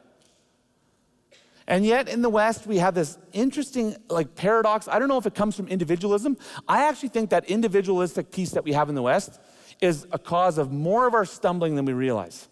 And 1.67 1.85
yet 1.85 2.09
in 2.09 2.23
the 2.23 2.29
West, 2.29 2.69
we 2.69 2.79
have 2.79 2.95
this 2.95 3.19
interesting 3.33 3.97
like 4.09 4.37
paradox. 4.37 4.87
I 4.87 5.01
don't 5.01 5.09
know 5.09 5.19
if 5.19 5.27
it 5.27 5.35
comes 5.35 5.57
from 5.57 5.67
individualism. 5.67 6.37
I 6.69 6.89
actually 6.89 7.09
think 7.09 7.31
that 7.31 7.47
individualistic 7.47 8.31
piece 8.31 8.53
that 8.53 8.63
we 8.63 8.75
have 8.75 8.91
in 8.91 8.95
the 8.95 9.03
West 9.03 9.41
is 9.81 10.07
a 10.13 10.21
cause 10.21 10.57
of 10.57 10.71
more 10.71 11.09
of 11.09 11.15
our 11.15 11.25
stumbling 11.25 11.75
than 11.75 11.85
we 11.85 11.95
realize. 11.95 12.49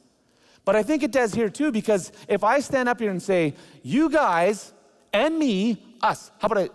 But 0.64 0.74
I 0.74 0.83
think 0.83 1.05
it 1.05 1.12
does 1.12 1.33
here 1.35 1.49
too, 1.49 1.70
because 1.70 2.11
if 2.26 2.43
I 2.43 2.59
stand 2.59 2.89
up 2.89 2.99
here 2.99 3.12
and 3.12 3.22
say, 3.22 3.55
you 3.85 4.11
guys 4.11 4.72
and 5.13 5.39
me, 5.39 5.83
us. 6.03 6.31
How 6.39 6.47
about 6.47 6.65
it? 6.65 6.73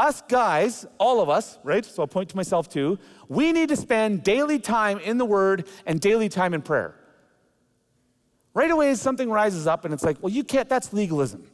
us 0.00 0.22
guys, 0.28 0.86
all 0.98 1.20
of 1.20 1.28
us, 1.28 1.58
right? 1.62 1.84
So 1.84 2.02
I'll 2.02 2.08
point 2.08 2.30
to 2.30 2.36
myself 2.36 2.68
too. 2.68 2.98
We 3.28 3.52
need 3.52 3.68
to 3.68 3.76
spend 3.76 4.22
daily 4.22 4.58
time 4.58 4.98
in 4.98 5.18
the 5.18 5.26
Word 5.26 5.66
and 5.86 6.00
daily 6.00 6.28
time 6.28 6.54
in 6.54 6.62
prayer. 6.62 6.94
Right 8.54 8.70
away, 8.70 8.94
something 8.94 9.30
rises 9.30 9.66
up, 9.66 9.84
and 9.84 9.94
it's 9.94 10.02
like, 10.02 10.16
well, 10.20 10.32
you 10.32 10.42
can't. 10.42 10.68
That's 10.68 10.92
legalism. 10.92 11.46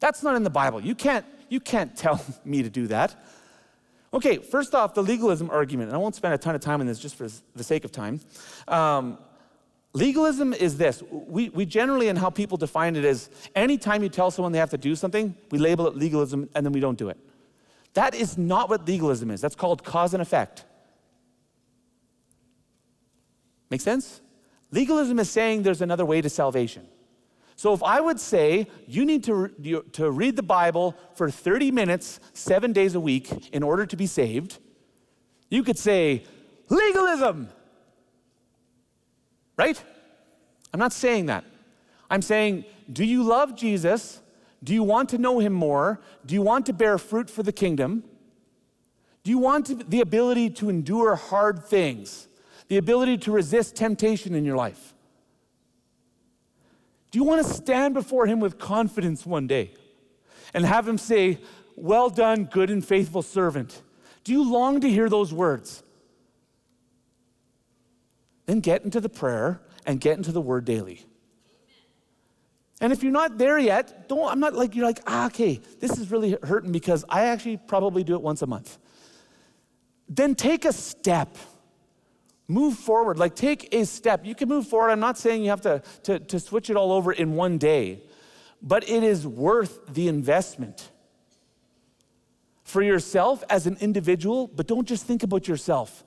That's 0.00 0.22
not 0.22 0.36
in 0.36 0.44
the 0.44 0.50
Bible. 0.50 0.80
You 0.80 0.94
can't. 0.94 1.26
You 1.48 1.60
can't 1.60 1.94
tell 1.96 2.24
me 2.44 2.62
to 2.62 2.70
do 2.70 2.86
that. 2.86 3.22
Okay, 4.14 4.38
first 4.38 4.74
off, 4.74 4.94
the 4.94 5.02
legalism 5.02 5.50
argument, 5.50 5.88
and 5.88 5.96
I 5.96 5.98
won't 5.98 6.14
spend 6.14 6.32
a 6.32 6.38
ton 6.38 6.54
of 6.54 6.62
time 6.62 6.80
on 6.80 6.86
this 6.86 6.98
just 6.98 7.16
for 7.16 7.28
the 7.54 7.64
sake 7.64 7.84
of 7.84 7.92
time. 7.92 8.20
Um, 8.66 9.18
Legalism 9.94 10.52
is 10.52 10.76
this. 10.76 11.02
We, 11.10 11.48
we 11.48 11.64
generally, 11.64 12.08
and 12.08 12.18
how 12.18 12.30
people 12.30 12.58
define 12.58 12.94
it, 12.96 13.04
is 13.04 13.30
anytime 13.54 14.02
you 14.02 14.08
tell 14.08 14.30
someone 14.30 14.52
they 14.52 14.58
have 14.58 14.70
to 14.70 14.78
do 14.78 14.94
something, 14.94 15.34
we 15.50 15.58
label 15.58 15.86
it 15.86 15.96
legalism 15.96 16.48
and 16.54 16.64
then 16.64 16.72
we 16.72 16.80
don't 16.80 16.98
do 16.98 17.08
it. 17.08 17.18
That 17.94 18.14
is 18.14 18.36
not 18.36 18.68
what 18.68 18.86
legalism 18.86 19.30
is. 19.30 19.40
That's 19.40 19.54
called 19.54 19.82
cause 19.82 20.12
and 20.14 20.22
effect. 20.22 20.64
Make 23.70 23.80
sense? 23.80 24.20
Legalism 24.70 25.18
is 25.18 25.30
saying 25.30 25.62
there's 25.62 25.82
another 25.82 26.04
way 26.04 26.20
to 26.20 26.28
salvation. 26.28 26.86
So 27.56 27.72
if 27.72 27.82
I 27.82 28.00
would 28.00 28.20
say 28.20 28.68
you 28.86 29.04
need 29.04 29.24
to, 29.24 29.48
to 29.92 30.10
read 30.10 30.36
the 30.36 30.42
Bible 30.42 30.96
for 31.14 31.30
30 31.30 31.70
minutes, 31.72 32.20
seven 32.32 32.72
days 32.72 32.94
a 32.94 33.00
week 33.00 33.48
in 33.52 33.62
order 33.62 33.84
to 33.84 33.96
be 33.96 34.06
saved, 34.06 34.58
you 35.50 35.62
could 35.64 35.78
say, 35.78 36.24
legalism 36.68 37.48
right? 39.58 39.82
I'm 40.72 40.80
not 40.80 40.92
saying 40.92 41.26
that. 41.26 41.44
I'm 42.10 42.22
saying, 42.22 42.64
do 42.90 43.04
you 43.04 43.22
love 43.22 43.54
Jesus? 43.54 44.20
Do 44.64 44.72
you 44.72 44.82
want 44.82 45.10
to 45.10 45.18
know 45.18 45.40
him 45.40 45.52
more? 45.52 46.00
Do 46.24 46.34
you 46.34 46.42
want 46.42 46.66
to 46.66 46.72
bear 46.72 46.96
fruit 46.96 47.28
for 47.28 47.42
the 47.42 47.52
kingdom? 47.52 48.04
Do 49.24 49.30
you 49.30 49.38
want 49.38 49.90
the 49.90 50.00
ability 50.00 50.50
to 50.50 50.70
endure 50.70 51.14
hard 51.16 51.64
things? 51.64 52.28
The 52.68 52.78
ability 52.78 53.18
to 53.18 53.32
resist 53.32 53.76
temptation 53.76 54.34
in 54.34 54.44
your 54.44 54.56
life? 54.56 54.94
Do 57.10 57.18
you 57.18 57.24
want 57.24 57.46
to 57.46 57.52
stand 57.52 57.94
before 57.94 58.26
him 58.26 58.40
with 58.40 58.58
confidence 58.58 59.24
one 59.26 59.46
day 59.46 59.72
and 60.54 60.64
have 60.64 60.86
him 60.86 60.98
say, 60.98 61.38
Well 61.76 62.10
done, 62.10 62.44
good 62.44 62.70
and 62.70 62.84
faithful 62.84 63.22
servant? 63.22 63.82
Do 64.24 64.32
you 64.32 64.50
long 64.50 64.80
to 64.80 64.90
hear 64.90 65.08
those 65.08 65.32
words? 65.32 65.82
Then 68.48 68.60
get 68.60 68.82
into 68.82 68.98
the 68.98 69.10
prayer 69.10 69.60
and 69.84 70.00
get 70.00 70.16
into 70.16 70.32
the 70.32 70.40
word 70.40 70.64
daily. 70.64 71.04
And 72.80 72.94
if 72.94 73.02
you're 73.02 73.12
not 73.12 73.36
there 73.36 73.58
yet, 73.58 74.08
don't, 74.08 74.26
I'm 74.26 74.40
not 74.40 74.54
like, 74.54 74.74
you're 74.74 74.86
like, 74.86 75.00
ah, 75.06 75.26
okay, 75.26 75.60
this 75.80 75.98
is 75.98 76.10
really 76.10 76.34
hurting 76.42 76.72
because 76.72 77.04
I 77.10 77.26
actually 77.26 77.58
probably 77.58 78.04
do 78.04 78.14
it 78.14 78.22
once 78.22 78.40
a 78.40 78.46
month. 78.46 78.78
Then 80.08 80.34
take 80.34 80.64
a 80.64 80.72
step. 80.72 81.36
Move 82.46 82.78
forward. 82.78 83.18
Like, 83.18 83.34
take 83.34 83.74
a 83.74 83.84
step. 83.84 84.24
You 84.24 84.34
can 84.34 84.48
move 84.48 84.66
forward. 84.66 84.92
I'm 84.92 85.00
not 85.00 85.18
saying 85.18 85.42
you 85.42 85.50
have 85.50 85.60
to, 85.62 85.82
to, 86.04 86.18
to 86.18 86.40
switch 86.40 86.70
it 86.70 86.76
all 86.76 86.92
over 86.92 87.12
in 87.12 87.34
one 87.34 87.58
day, 87.58 88.00
but 88.62 88.88
it 88.88 89.02
is 89.02 89.26
worth 89.26 89.92
the 89.92 90.08
investment 90.08 90.90
for 92.64 92.80
yourself 92.80 93.44
as 93.50 93.66
an 93.66 93.76
individual, 93.82 94.46
but 94.46 94.66
don't 94.66 94.88
just 94.88 95.04
think 95.04 95.22
about 95.22 95.46
yourself. 95.46 96.02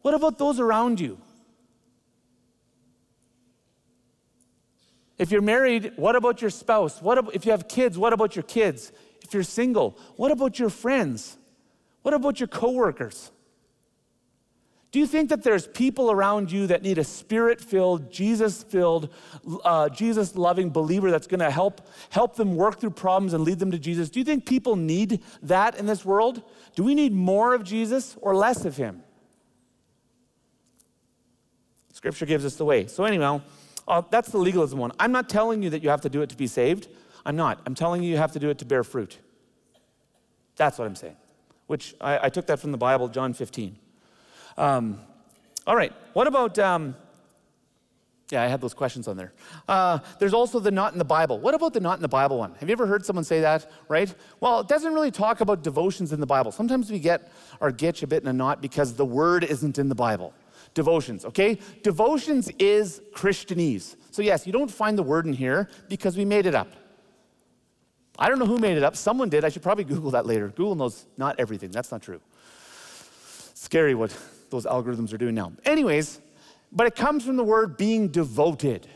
What 0.00 0.14
about 0.14 0.38
those 0.38 0.58
around 0.58 0.98
you? 0.98 1.18
If 5.18 5.30
you're 5.30 5.42
married, 5.42 5.92
what 5.96 6.16
about 6.16 6.40
your 6.40 6.50
spouse? 6.50 7.00
What 7.00 7.34
if 7.34 7.46
you 7.46 7.52
have 7.52 7.68
kids, 7.68 7.96
what 7.96 8.12
about 8.12 8.34
your 8.34 8.42
kids? 8.42 8.92
If 9.22 9.32
you're 9.32 9.42
single, 9.42 9.98
what 10.16 10.30
about 10.30 10.58
your 10.58 10.70
friends? 10.70 11.36
What 12.02 12.14
about 12.14 12.40
your 12.40 12.48
coworkers? 12.48 13.30
Do 14.94 15.00
you 15.00 15.08
think 15.08 15.30
that 15.30 15.42
there's 15.42 15.66
people 15.66 16.12
around 16.12 16.52
you 16.52 16.68
that 16.68 16.82
need 16.82 16.98
a 16.98 17.04
spirit 17.04 17.60
filled, 17.60 18.12
Jesus 18.12 18.62
filled, 18.62 19.12
uh, 19.64 19.88
Jesus 19.88 20.36
loving 20.36 20.70
believer 20.70 21.10
that's 21.10 21.26
going 21.26 21.40
to 21.40 21.50
help, 21.50 21.88
help 22.10 22.36
them 22.36 22.54
work 22.54 22.78
through 22.78 22.90
problems 22.90 23.32
and 23.32 23.42
lead 23.42 23.58
them 23.58 23.72
to 23.72 23.78
Jesus? 23.78 24.08
Do 24.08 24.20
you 24.20 24.24
think 24.24 24.46
people 24.46 24.76
need 24.76 25.20
that 25.42 25.76
in 25.76 25.86
this 25.86 26.04
world? 26.04 26.44
Do 26.76 26.84
we 26.84 26.94
need 26.94 27.12
more 27.12 27.54
of 27.54 27.64
Jesus 27.64 28.16
or 28.20 28.36
less 28.36 28.64
of 28.64 28.76
him? 28.76 29.02
Scripture 31.92 32.26
gives 32.26 32.44
us 32.44 32.54
the 32.54 32.64
way. 32.64 32.86
So, 32.86 33.02
anyway, 33.02 33.40
uh, 33.86 34.02
that's 34.10 34.30
the 34.30 34.38
legalism 34.38 34.78
one. 34.78 34.92
I'm 34.98 35.12
not 35.12 35.28
telling 35.28 35.62
you 35.62 35.70
that 35.70 35.82
you 35.82 35.90
have 35.90 36.00
to 36.02 36.08
do 36.08 36.22
it 36.22 36.30
to 36.30 36.36
be 36.36 36.46
saved. 36.46 36.88
I'm 37.26 37.36
not. 37.36 37.60
I'm 37.66 37.74
telling 37.74 38.02
you 38.02 38.10
you 38.10 38.16
have 38.16 38.32
to 38.32 38.38
do 38.38 38.50
it 38.50 38.58
to 38.58 38.64
bear 38.64 38.84
fruit. 38.84 39.18
That's 40.56 40.78
what 40.78 40.86
I'm 40.86 40.96
saying, 40.96 41.16
which 41.66 41.94
I, 42.00 42.26
I 42.26 42.28
took 42.28 42.46
that 42.46 42.60
from 42.60 42.72
the 42.72 42.78
Bible, 42.78 43.08
John 43.08 43.34
15. 43.34 43.76
Um, 44.56 45.00
all 45.66 45.74
right, 45.74 45.92
what 46.12 46.26
about, 46.26 46.58
um, 46.58 46.94
yeah, 48.30 48.42
I 48.42 48.46
had 48.46 48.60
those 48.60 48.74
questions 48.74 49.08
on 49.08 49.16
there. 49.16 49.32
Uh, 49.66 49.98
there's 50.18 50.34
also 50.34 50.60
the 50.60 50.70
not 50.70 50.92
in 50.92 50.98
the 50.98 51.04
Bible. 51.04 51.38
What 51.38 51.54
about 51.54 51.72
the 51.72 51.80
not 51.80 51.96
in 51.96 52.02
the 52.02 52.08
Bible 52.08 52.38
one? 52.38 52.54
Have 52.60 52.68
you 52.68 52.72
ever 52.72 52.86
heard 52.86 53.04
someone 53.04 53.24
say 53.24 53.40
that, 53.40 53.70
right? 53.88 54.14
Well, 54.40 54.60
it 54.60 54.68
doesn't 54.68 54.94
really 54.94 55.10
talk 55.10 55.40
about 55.40 55.62
devotions 55.62 56.12
in 56.12 56.20
the 56.20 56.26
Bible. 56.26 56.52
Sometimes 56.52 56.90
we 56.90 56.98
get 56.98 57.32
our 57.60 57.72
gitch 57.72 58.02
a 58.02 58.06
bit 58.06 58.22
in 58.22 58.28
a 58.28 58.32
knot 58.32 58.62
because 58.62 58.94
the 58.94 59.04
word 59.04 59.44
isn't 59.44 59.78
in 59.78 59.88
the 59.88 59.94
Bible 59.94 60.32
devotions, 60.74 61.24
okay? 61.24 61.58
Devotions 61.82 62.50
is 62.58 63.00
Christianese. 63.14 63.96
So, 64.10 64.22
yes, 64.22 64.46
you 64.46 64.52
don't 64.52 64.70
find 64.70 64.98
the 64.98 65.02
word 65.02 65.26
in 65.26 65.32
here 65.32 65.68
because 65.88 66.16
we 66.16 66.24
made 66.24 66.46
it 66.46 66.54
up. 66.54 66.68
I 68.18 68.28
don't 68.28 68.38
know 68.38 68.46
who 68.46 68.58
made 68.58 68.76
it 68.76 68.82
up. 68.82 68.96
Someone 68.96 69.28
did. 69.28 69.44
I 69.44 69.48
should 69.48 69.62
probably 69.62 69.84
Google 69.94 70.10
that 70.12 70.26
later. 70.26 70.48
Google 70.48 70.74
knows 70.74 71.06
not 71.16 71.38
everything. 71.38 71.70
That's 71.70 71.90
not 71.90 72.02
true. 72.02 72.20
Scary 73.54 73.94
what 73.94 74.16
those 74.50 74.66
algorithms 74.66 75.12
are 75.12 75.18
doing 75.18 75.34
now. 75.34 75.52
Anyways, 75.64 76.20
but 76.70 76.86
it 76.86 76.96
comes 76.96 77.24
from 77.24 77.36
the 77.36 77.44
word 77.44 77.76
being 77.76 78.08
devoted, 78.08 78.86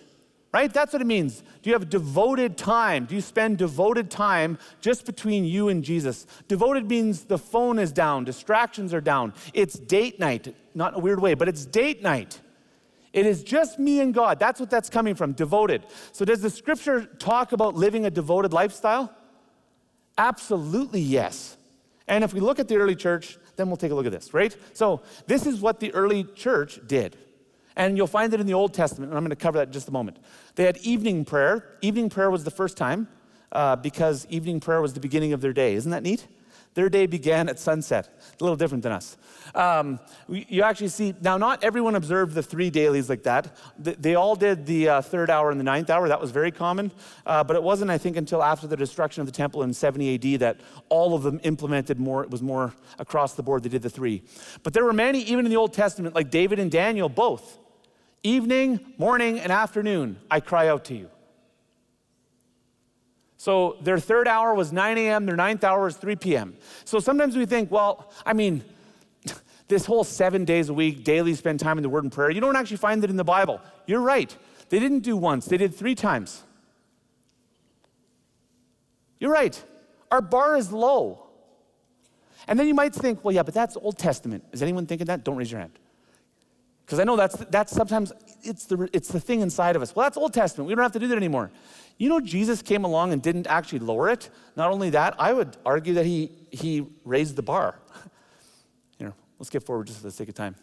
right? 0.52 0.72
That's 0.72 0.92
what 0.92 1.02
it 1.02 1.06
means. 1.06 1.42
Do 1.62 1.70
you 1.70 1.74
have 1.74 1.90
devoted 1.90 2.56
time? 2.56 3.04
Do 3.04 3.14
you 3.14 3.20
spend 3.20 3.58
devoted 3.58 4.10
time 4.10 4.58
just 4.80 5.04
between 5.04 5.44
you 5.44 5.68
and 5.68 5.84
Jesus? 5.84 6.26
Devoted 6.48 6.88
means 6.88 7.24
the 7.24 7.38
phone 7.38 7.78
is 7.78 7.92
down, 7.92 8.24
distractions 8.24 8.94
are 8.94 9.00
down. 9.00 9.34
It's 9.52 9.78
date 9.78 10.18
night, 10.18 10.54
not 10.74 10.94
in 10.94 11.00
a 11.00 11.02
weird 11.02 11.20
way, 11.20 11.34
but 11.34 11.48
it's 11.48 11.66
date 11.66 12.02
night. 12.02 12.40
It 13.12 13.26
is 13.26 13.42
just 13.42 13.78
me 13.78 14.00
and 14.00 14.12
God. 14.12 14.38
That's 14.38 14.60
what 14.60 14.70
that's 14.70 14.90
coming 14.90 15.14
from, 15.14 15.32
devoted. 15.32 15.84
So, 16.12 16.24
does 16.24 16.42
the 16.42 16.50
scripture 16.50 17.06
talk 17.06 17.52
about 17.52 17.74
living 17.74 18.04
a 18.04 18.10
devoted 18.10 18.52
lifestyle? 18.52 19.14
Absolutely, 20.16 21.00
yes. 21.00 21.56
And 22.06 22.22
if 22.22 22.32
we 22.32 22.40
look 22.40 22.58
at 22.58 22.68
the 22.68 22.76
early 22.76 22.96
church, 22.96 23.38
then 23.56 23.68
we'll 23.68 23.76
take 23.76 23.92
a 23.92 23.94
look 23.94 24.06
at 24.06 24.12
this, 24.12 24.34
right? 24.34 24.54
So, 24.72 25.02
this 25.26 25.46
is 25.46 25.60
what 25.60 25.80
the 25.80 25.92
early 25.94 26.24
church 26.24 26.80
did. 26.86 27.16
And 27.78 27.96
you'll 27.96 28.08
find 28.08 28.34
it 28.34 28.40
in 28.40 28.46
the 28.46 28.54
Old 28.54 28.74
Testament, 28.74 29.10
and 29.10 29.16
I'm 29.16 29.24
going 29.24 29.30
to 29.30 29.36
cover 29.36 29.56
that 29.58 29.68
in 29.68 29.72
just 29.72 29.88
a 29.88 29.92
moment. 29.92 30.18
They 30.56 30.64
had 30.64 30.76
evening 30.78 31.24
prayer. 31.24 31.76
Evening 31.80 32.10
prayer 32.10 32.30
was 32.30 32.44
the 32.44 32.50
first 32.50 32.76
time 32.76 33.08
uh, 33.52 33.76
because 33.76 34.26
evening 34.28 34.58
prayer 34.58 34.82
was 34.82 34.92
the 34.94 35.00
beginning 35.00 35.32
of 35.32 35.40
their 35.40 35.52
day. 35.52 35.74
Isn't 35.74 35.92
that 35.92 36.02
neat? 36.02 36.26
Their 36.74 36.88
day 36.88 37.06
began 37.06 37.48
at 37.48 37.58
sunset, 37.58 38.08
a 38.40 38.44
little 38.44 38.56
different 38.56 38.82
than 38.82 38.92
us. 38.92 39.16
Um, 39.54 39.98
you 40.28 40.62
actually 40.62 40.88
see, 40.88 41.14
now, 41.20 41.36
not 41.36 41.64
everyone 41.64 41.94
observed 41.94 42.34
the 42.34 42.42
three 42.42 42.68
dailies 42.68 43.08
like 43.08 43.22
that. 43.24 43.56
They 43.78 44.14
all 44.14 44.36
did 44.36 44.66
the 44.66 44.88
uh, 44.88 45.02
third 45.02 45.30
hour 45.30 45.50
and 45.50 45.58
the 45.58 45.64
ninth 45.64 45.88
hour. 45.88 46.08
That 46.08 46.20
was 46.20 46.30
very 46.30 46.52
common. 46.52 46.92
Uh, 47.26 47.42
but 47.42 47.56
it 47.56 47.62
wasn't, 47.62 47.90
I 47.90 47.98
think, 47.98 48.16
until 48.16 48.42
after 48.42 48.66
the 48.66 48.76
destruction 48.76 49.20
of 49.20 49.26
the 49.26 49.32
temple 49.32 49.62
in 49.62 49.72
70 49.72 50.14
AD 50.34 50.40
that 50.40 50.60
all 50.88 51.14
of 51.14 51.22
them 51.22 51.40
implemented 51.42 51.98
more, 51.98 52.22
it 52.22 52.30
was 52.30 52.42
more 52.42 52.74
across 52.98 53.34
the 53.34 53.42
board, 53.42 53.62
they 53.62 53.68
did 53.68 53.82
the 53.82 53.90
three. 53.90 54.22
But 54.62 54.72
there 54.72 54.84
were 54.84 54.92
many, 54.92 55.20
even 55.22 55.46
in 55.46 55.50
the 55.50 55.56
Old 55.56 55.72
Testament, 55.72 56.14
like 56.14 56.30
David 56.30 56.58
and 56.58 56.70
Daniel, 56.70 57.08
both. 57.08 57.58
Evening, 58.22 58.94
morning, 58.98 59.38
and 59.38 59.52
afternoon, 59.52 60.18
I 60.30 60.40
cry 60.40 60.68
out 60.68 60.84
to 60.86 60.94
you. 60.94 61.08
So 63.36 63.76
their 63.80 63.98
third 64.00 64.26
hour 64.26 64.52
was 64.52 64.72
9 64.72 64.98
a.m., 64.98 65.24
their 65.24 65.36
ninth 65.36 65.62
hour 65.62 65.84
was 65.84 65.96
3 65.96 66.16
p.m. 66.16 66.56
So 66.84 66.98
sometimes 66.98 67.36
we 67.36 67.46
think, 67.46 67.70
well, 67.70 68.10
I 68.26 68.32
mean, 68.32 68.64
this 69.68 69.86
whole 69.86 70.02
seven 70.02 70.44
days 70.44 70.68
a 70.68 70.74
week, 70.74 71.04
daily 71.04 71.34
spend 71.34 71.60
time 71.60 71.78
in 71.78 71.82
the 71.82 71.88
Word 71.88 72.02
and 72.02 72.12
prayer, 72.12 72.30
you 72.30 72.40
don't 72.40 72.56
actually 72.56 72.78
find 72.78 73.02
it 73.04 73.10
in 73.10 73.16
the 73.16 73.24
Bible. 73.24 73.60
You're 73.86 74.00
right. 74.00 74.36
They 74.68 74.80
didn't 74.80 75.00
do 75.00 75.16
once, 75.16 75.46
they 75.46 75.56
did 75.56 75.74
three 75.74 75.94
times. 75.94 76.42
You're 79.20 79.32
right. 79.32 79.62
Our 80.10 80.20
bar 80.20 80.56
is 80.56 80.72
low. 80.72 81.28
And 82.46 82.58
then 82.58 82.66
you 82.66 82.74
might 82.74 82.94
think, 82.94 83.24
well, 83.24 83.34
yeah, 83.34 83.42
but 83.42 83.54
that's 83.54 83.76
Old 83.76 83.98
Testament. 83.98 84.44
Is 84.52 84.62
anyone 84.62 84.86
thinking 84.86 85.06
that? 85.06 85.24
Don't 85.24 85.36
raise 85.36 85.50
your 85.50 85.60
hand. 85.60 85.72
Because 86.88 87.00
I 87.00 87.04
know 87.04 87.16
that's, 87.16 87.36
that's 87.50 87.70
sometimes, 87.70 88.14
it's 88.42 88.64
the, 88.64 88.88
it's 88.94 89.08
the 89.08 89.20
thing 89.20 89.42
inside 89.42 89.76
of 89.76 89.82
us. 89.82 89.94
Well, 89.94 90.06
that's 90.06 90.16
Old 90.16 90.32
Testament. 90.32 90.68
We 90.68 90.74
don't 90.74 90.82
have 90.82 90.92
to 90.92 90.98
do 90.98 91.06
that 91.08 91.18
anymore. 91.18 91.50
You 91.98 92.08
know, 92.08 92.18
Jesus 92.18 92.62
came 92.62 92.82
along 92.82 93.12
and 93.12 93.20
didn't 93.20 93.46
actually 93.46 93.80
lower 93.80 94.08
it. 94.08 94.30
Not 94.56 94.70
only 94.70 94.88
that, 94.90 95.14
I 95.18 95.34
would 95.34 95.58
argue 95.66 95.92
that 95.94 96.06
he, 96.06 96.32
he 96.50 96.86
raised 97.04 97.36
the 97.36 97.42
bar. 97.42 97.78
Here, 98.98 99.12
let's 99.38 99.50
get 99.50 99.64
forward 99.64 99.88
just 99.88 99.98
for 99.98 100.06
the 100.06 100.10
sake 100.10 100.30
of 100.30 100.34
time. 100.34 100.54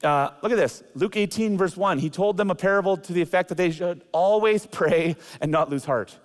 Uh, 0.00 0.30
look 0.42 0.52
at 0.52 0.58
this 0.58 0.84
Luke 0.94 1.16
18, 1.16 1.58
verse 1.58 1.76
1. 1.76 1.98
He 1.98 2.08
told 2.08 2.36
them 2.36 2.52
a 2.52 2.54
parable 2.54 2.96
to 2.96 3.12
the 3.12 3.20
effect 3.20 3.48
that 3.48 3.56
they 3.56 3.72
should 3.72 4.02
always 4.12 4.64
pray 4.70 5.16
and 5.40 5.50
not 5.50 5.70
lose 5.70 5.84
heart. 5.84 6.16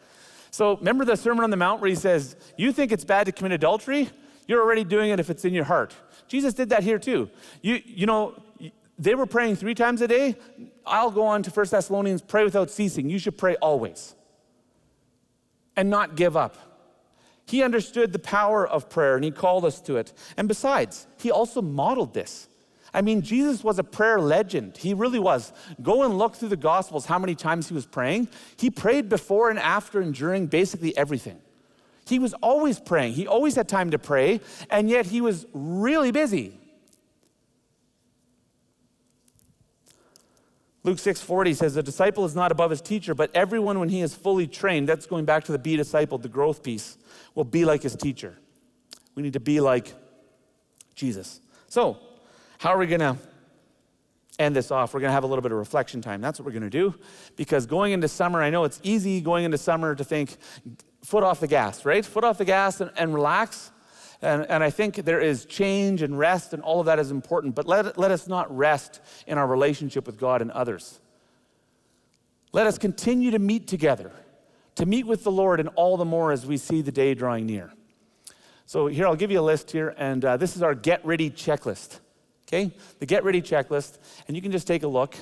So 0.51 0.77
remember 0.77 1.05
the 1.05 1.17
Sermon 1.17 1.43
on 1.43 1.49
the 1.49 1.57
Mount 1.57 1.81
where 1.81 1.89
he 1.89 1.95
says, 1.95 2.35
You 2.55 2.71
think 2.71 2.91
it's 2.91 3.05
bad 3.05 3.25
to 3.25 3.31
commit 3.31 3.51
adultery? 3.53 4.11
You're 4.47 4.61
already 4.61 4.83
doing 4.83 5.09
it 5.09 5.19
if 5.19 5.31
it's 5.31 5.43
in 5.43 5.55
your 5.55 5.63
heart. 5.63 5.95
Jesus 6.27 6.53
did 6.53 6.69
that 6.69 6.83
here 6.83 6.99
too. 6.99 7.31
You, 7.63 7.81
you 7.83 8.05
know, 8.05 8.35
they 9.01 9.15
were 9.15 9.25
praying 9.25 9.55
three 9.55 9.73
times 9.73 9.99
a 10.01 10.07
day. 10.07 10.35
I'll 10.85 11.09
go 11.09 11.25
on 11.25 11.41
to 11.43 11.49
1 11.49 11.65
Thessalonians 11.71 12.21
pray 12.21 12.43
without 12.43 12.69
ceasing. 12.69 13.09
You 13.09 13.17
should 13.17 13.35
pray 13.35 13.55
always 13.55 14.13
and 15.75 15.89
not 15.89 16.15
give 16.15 16.37
up. 16.37 16.55
He 17.47 17.63
understood 17.63 18.13
the 18.13 18.19
power 18.19 18.65
of 18.65 18.89
prayer 18.89 19.15
and 19.15 19.25
he 19.25 19.31
called 19.31 19.65
us 19.65 19.81
to 19.81 19.97
it. 19.97 20.13
And 20.37 20.47
besides, 20.47 21.07
he 21.17 21.31
also 21.31 21.63
modeled 21.63 22.13
this. 22.13 22.47
I 22.93 23.01
mean, 23.01 23.23
Jesus 23.23 23.63
was 23.63 23.79
a 23.79 23.83
prayer 23.83 24.19
legend. 24.19 24.77
He 24.77 24.93
really 24.93 25.17
was. 25.17 25.51
Go 25.81 26.03
and 26.03 26.19
look 26.19 26.35
through 26.35 26.49
the 26.49 26.57
Gospels 26.57 27.07
how 27.07 27.17
many 27.17 27.33
times 27.33 27.69
he 27.69 27.73
was 27.73 27.87
praying. 27.87 28.27
He 28.57 28.69
prayed 28.69 29.09
before 29.09 29.49
and 29.49 29.57
after 29.57 29.99
and 29.99 30.13
during 30.13 30.45
basically 30.45 30.95
everything. 30.95 31.39
He 32.05 32.19
was 32.19 32.35
always 32.35 32.79
praying. 32.79 33.13
He 33.13 33.25
always 33.25 33.55
had 33.55 33.67
time 33.69 33.91
to 33.91 33.99
pray, 33.99 34.41
and 34.69 34.89
yet 34.89 35.05
he 35.05 35.21
was 35.21 35.45
really 35.53 36.11
busy. 36.11 36.60
Luke 40.83 40.97
6:40 40.97 41.55
says 41.55 41.75
the 41.75 41.83
disciple 41.83 42.25
is 42.25 42.35
not 42.35 42.51
above 42.51 42.71
his 42.71 42.81
teacher, 42.81 43.13
but 43.13 43.29
everyone 43.35 43.79
when 43.79 43.89
he 43.89 44.01
is 44.01 44.15
fully 44.15 44.47
trained, 44.47 44.89
that's 44.89 45.05
going 45.05 45.25
back 45.25 45.43
to 45.45 45.51
the 45.51 45.59
be 45.59 45.75
disciple, 45.75 46.17
the 46.17 46.27
growth 46.27 46.63
piece, 46.63 46.97
will 47.35 47.43
be 47.43 47.65
like 47.65 47.83
his 47.83 47.95
teacher. 47.95 48.37
We 49.15 49.21
need 49.21 49.33
to 49.33 49.39
be 49.39 49.59
like 49.59 49.93
Jesus. 50.95 51.39
So, 51.67 51.97
how 52.57 52.69
are 52.69 52.77
we 52.77 52.87
going 52.87 53.01
to 53.01 53.17
end 54.39 54.55
this 54.55 54.71
off? 54.71 54.93
We're 54.93 55.01
going 55.01 55.09
to 55.09 55.13
have 55.13 55.23
a 55.23 55.27
little 55.27 55.41
bit 55.41 55.51
of 55.51 55.57
reflection 55.57 56.01
time. 56.01 56.21
That's 56.21 56.39
what 56.39 56.45
we're 56.45 56.51
going 56.51 56.63
to 56.63 56.69
do 56.69 56.95
because 57.35 57.65
going 57.65 57.91
into 57.91 58.07
summer, 58.07 58.41
I 58.41 58.49
know 58.49 58.63
it's 58.63 58.79
easy 58.83 59.21
going 59.21 59.45
into 59.45 59.57
summer 59.57 59.93
to 59.95 60.03
think 60.03 60.37
foot 61.03 61.23
off 61.23 61.39
the 61.39 61.47
gas, 61.47 61.85
right? 61.85 62.05
Foot 62.05 62.23
off 62.23 62.37
the 62.37 62.45
gas 62.45 62.81
and, 62.81 62.91
and 62.97 63.13
relax. 63.13 63.71
And, 64.21 64.45
and 64.49 64.63
I 64.63 64.69
think 64.69 64.95
there 64.97 65.19
is 65.19 65.45
change 65.45 66.01
and 66.01 66.17
rest, 66.17 66.53
and 66.53 66.61
all 66.61 66.79
of 66.79 66.85
that 66.85 66.99
is 66.99 67.09
important. 67.09 67.55
But 67.55 67.67
let, 67.67 67.97
let 67.97 68.11
us 68.11 68.27
not 68.27 68.55
rest 68.55 69.01
in 69.25 69.37
our 69.37 69.47
relationship 69.47 70.05
with 70.05 70.19
God 70.19 70.41
and 70.41 70.51
others. 70.51 70.99
Let 72.51 72.67
us 72.67 72.77
continue 72.77 73.31
to 73.31 73.39
meet 73.39 73.67
together, 73.67 74.11
to 74.75 74.85
meet 74.85 75.07
with 75.07 75.23
the 75.23 75.31
Lord, 75.31 75.59
and 75.59 75.69
all 75.69 75.97
the 75.97 76.05
more 76.05 76.31
as 76.31 76.45
we 76.45 76.57
see 76.57 76.81
the 76.81 76.91
day 76.91 77.13
drawing 77.13 77.45
near. 77.45 77.71
So, 78.67 78.87
here, 78.87 79.07
I'll 79.07 79.15
give 79.15 79.31
you 79.31 79.39
a 79.39 79.41
list 79.41 79.71
here, 79.71 79.95
and 79.97 80.23
uh, 80.23 80.37
this 80.37 80.55
is 80.55 80.61
our 80.61 80.75
get 80.75 81.03
ready 81.05 81.29
checklist. 81.29 81.99
Okay? 82.47 82.71
The 82.99 83.05
get 83.05 83.23
ready 83.23 83.41
checklist. 83.41 83.97
And 84.27 84.35
you 84.35 84.41
can 84.41 84.51
just 84.51 84.67
take 84.67 84.83
a 84.83 84.87
look, 84.87 85.15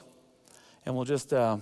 and 0.85 0.95
we'll 0.95 1.05
just. 1.05 1.33
Uh, 1.33 1.57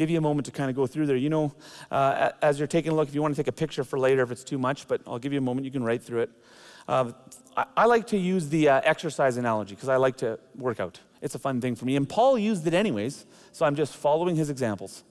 give 0.00 0.08
you 0.08 0.16
a 0.16 0.22
moment 0.22 0.46
to 0.46 0.50
kind 0.50 0.70
of 0.70 0.76
go 0.76 0.86
through 0.86 1.04
there. 1.04 1.16
You 1.16 1.28
know, 1.28 1.54
uh, 1.90 2.30
as 2.40 2.58
you're 2.58 2.66
taking 2.66 2.90
a 2.90 2.94
look, 2.94 3.08
if 3.08 3.14
you 3.14 3.20
want 3.20 3.36
to 3.36 3.40
take 3.42 3.48
a 3.48 3.52
picture 3.52 3.84
for 3.84 3.98
later, 3.98 4.22
if 4.22 4.30
it's 4.30 4.42
too 4.42 4.56
much, 4.58 4.88
but 4.88 5.02
I'll 5.06 5.18
give 5.18 5.34
you 5.34 5.38
a 5.38 5.42
moment, 5.42 5.66
you 5.66 5.70
can 5.70 5.84
write 5.84 6.02
through 6.02 6.20
it. 6.20 6.30
Uh, 6.88 7.12
I, 7.54 7.66
I, 7.76 7.84
like 7.84 8.06
to 8.06 8.16
use 8.16 8.48
the 8.48 8.70
uh, 8.70 8.80
exercise 8.82 9.36
analogy 9.36 9.74
because 9.74 9.90
I 9.90 9.96
like 9.96 10.16
to 10.18 10.38
work 10.56 10.80
out. 10.80 10.98
It's 11.20 11.34
a 11.34 11.38
fun 11.38 11.60
thing 11.60 11.76
for 11.76 11.84
me. 11.84 11.96
And 11.96 12.08
Paul 12.08 12.38
used 12.38 12.66
it 12.66 12.72
anyways, 12.72 13.26
so 13.52 13.66
I'm 13.66 13.76
just 13.76 13.94
following 13.94 14.36
his 14.36 14.48
examples. 14.48 15.04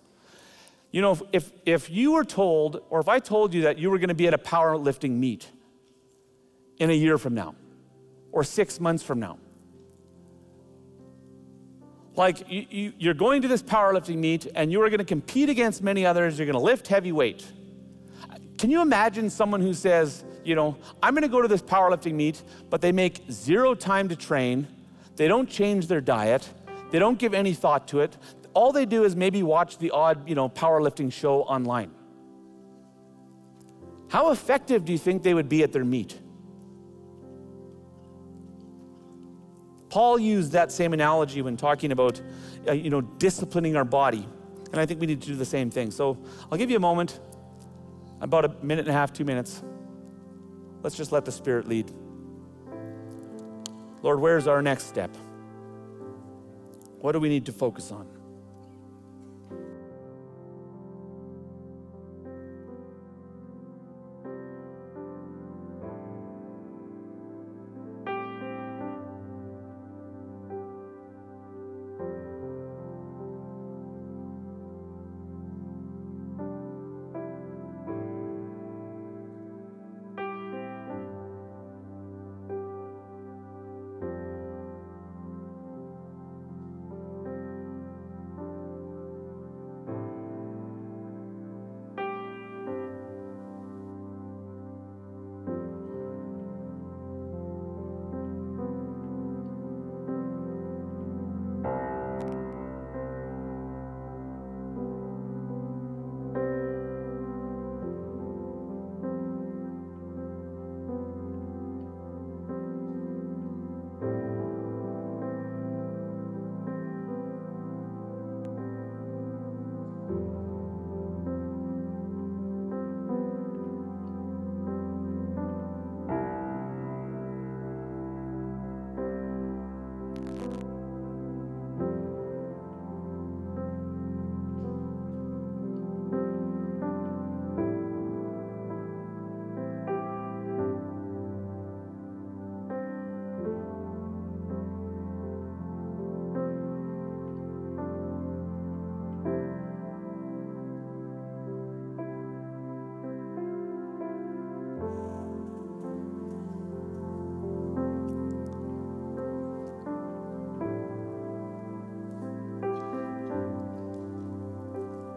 You 0.91 1.03
know, 1.03 1.11
if, 1.11 1.21
if, 1.31 1.51
if 1.67 1.89
you 1.91 2.13
were 2.13 2.25
told, 2.25 2.81
or 2.89 2.99
if 2.99 3.07
I 3.07 3.19
told 3.19 3.53
you 3.53 3.61
that 3.61 3.77
you 3.77 3.91
were 3.91 3.99
going 3.99 4.09
to 4.09 4.15
be 4.15 4.25
at 4.25 4.33
a 4.33 4.39
powerlifting 4.39 5.11
meet 5.11 5.47
in 6.79 6.89
a 6.89 6.93
year 6.93 7.19
from 7.19 7.35
now, 7.35 7.53
or 8.31 8.43
six 8.43 8.79
months 8.79 9.03
from 9.03 9.19
now, 9.19 9.37
like 12.19 12.43
you, 12.49 12.91
are 13.09 13.13
going 13.13 13.41
to 13.41 13.47
this 13.47 13.63
powerlifting 13.63 14.17
meet 14.17 14.45
and 14.53 14.73
you 14.73 14.81
are 14.81 14.89
going 14.89 14.99
to 14.99 15.05
compete 15.05 15.47
against 15.47 15.81
many 15.81 16.05
others, 16.05 16.37
you're 16.37 16.45
going 16.45 16.53
to 16.53 16.59
lift 16.59 16.85
heavy 16.85 17.13
weight. 17.13 17.49
Can 18.57 18.69
you 18.69 18.81
imagine 18.81 19.29
someone 19.29 19.61
who 19.61 19.73
says, 19.73 20.25
you 20.43 20.53
know, 20.53 20.75
I'm 21.01 21.13
going 21.13 21.21
to 21.21 21.29
go 21.29 21.41
to 21.41 21.47
this 21.47 21.61
powerlifting 21.61 22.15
meet, 22.15 22.43
but 22.69 22.81
they 22.81 22.91
make 22.91 23.23
zero 23.31 23.73
time 23.73 24.09
to 24.09 24.17
train, 24.17 24.67
they 25.15 25.29
don't 25.29 25.49
change 25.49 25.87
their 25.87 26.01
diet, 26.01 26.49
they 26.91 26.99
don't 26.99 27.17
give 27.17 27.33
any 27.33 27.53
thought 27.53 27.87
to 27.87 28.01
it. 28.01 28.17
All 28.53 28.73
they 28.73 28.85
do 28.85 29.05
is 29.05 29.15
maybe 29.15 29.41
watch 29.41 29.77
the 29.77 29.91
odd, 29.91 30.27
you 30.27 30.35
know, 30.35 30.49
powerlifting 30.49 31.13
show 31.13 31.43
online. 31.43 31.89
How 34.09 34.31
effective 34.31 34.83
do 34.83 34.91
you 34.91 34.97
think 34.97 35.23
they 35.23 35.33
would 35.33 35.47
be 35.47 35.63
at 35.63 35.71
their 35.71 35.85
meet? 35.85 36.19
Paul 39.89 40.19
used 40.19 40.51
that 40.51 40.71
same 40.71 40.93
analogy 40.93 41.41
when 41.41 41.57
talking 41.57 41.91
about, 41.91 42.21
uh, 42.67 42.73
you 42.73 42.89
know, 42.89 43.01
disciplining 43.01 43.75
our 43.75 43.85
body. 43.85 44.27
And 44.71 44.79
I 44.79 44.85
think 44.85 44.99
we 44.99 45.07
need 45.07 45.21
to 45.21 45.27
do 45.27 45.35
the 45.35 45.45
same 45.45 45.71
thing. 45.71 45.89
So 45.91 46.17
I'll 46.51 46.57
give 46.57 46.69
you 46.69 46.77
a 46.77 46.81
moment, 46.81 47.19
about 48.21 48.45
a 48.45 48.49
minute 48.61 48.81
and 48.81 48.89
a 48.89 48.93
half, 48.93 49.11
two 49.11 49.25
minutes. 49.25 49.63
Let's 50.83 50.95
just 50.95 51.11
let 51.11 51.25
the 51.25 51.31
Spirit 51.31 51.67
lead. 51.67 51.91
Lord, 54.01 54.19
where's 54.19 54.47
our 54.47 54.61
next 54.61 54.85
step? 54.85 55.15
What 56.99 57.13
do 57.13 57.19
we 57.19 57.29
need 57.29 57.45
to 57.47 57.51
focus 57.51 57.91
on? 57.91 58.07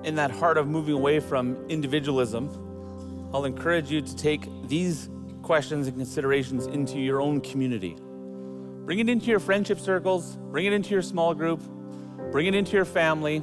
In 0.05 0.17
that 0.17 0.31
heart 0.31 0.59
of 0.59 0.69
moving 0.69 0.95
away 0.95 1.21
from 1.21 1.57
individualism, 1.69 2.51
I'll 3.33 3.45
encourage 3.45 3.91
you 3.91 4.01
to 4.03 4.17
take 4.17 4.47
these 4.69 5.09
questions 5.43 5.87
and 5.87 5.97
considerations 5.97 6.67
into 6.67 6.99
your 6.99 7.21
own 7.21 7.41
community. 7.41 7.97
Bring 8.85 8.99
it 8.99 9.09
into 9.09 9.27
your 9.27 9.41
friendship 9.41 9.79
circles, 9.79 10.37
bring 10.51 10.67
it 10.67 10.73
into 10.73 10.91
your 10.91 11.03
small 11.03 11.35
group, 11.35 11.63
bring 12.31 12.47
it 12.47 12.55
into 12.55 12.73
your 12.73 12.85
family. 12.85 13.43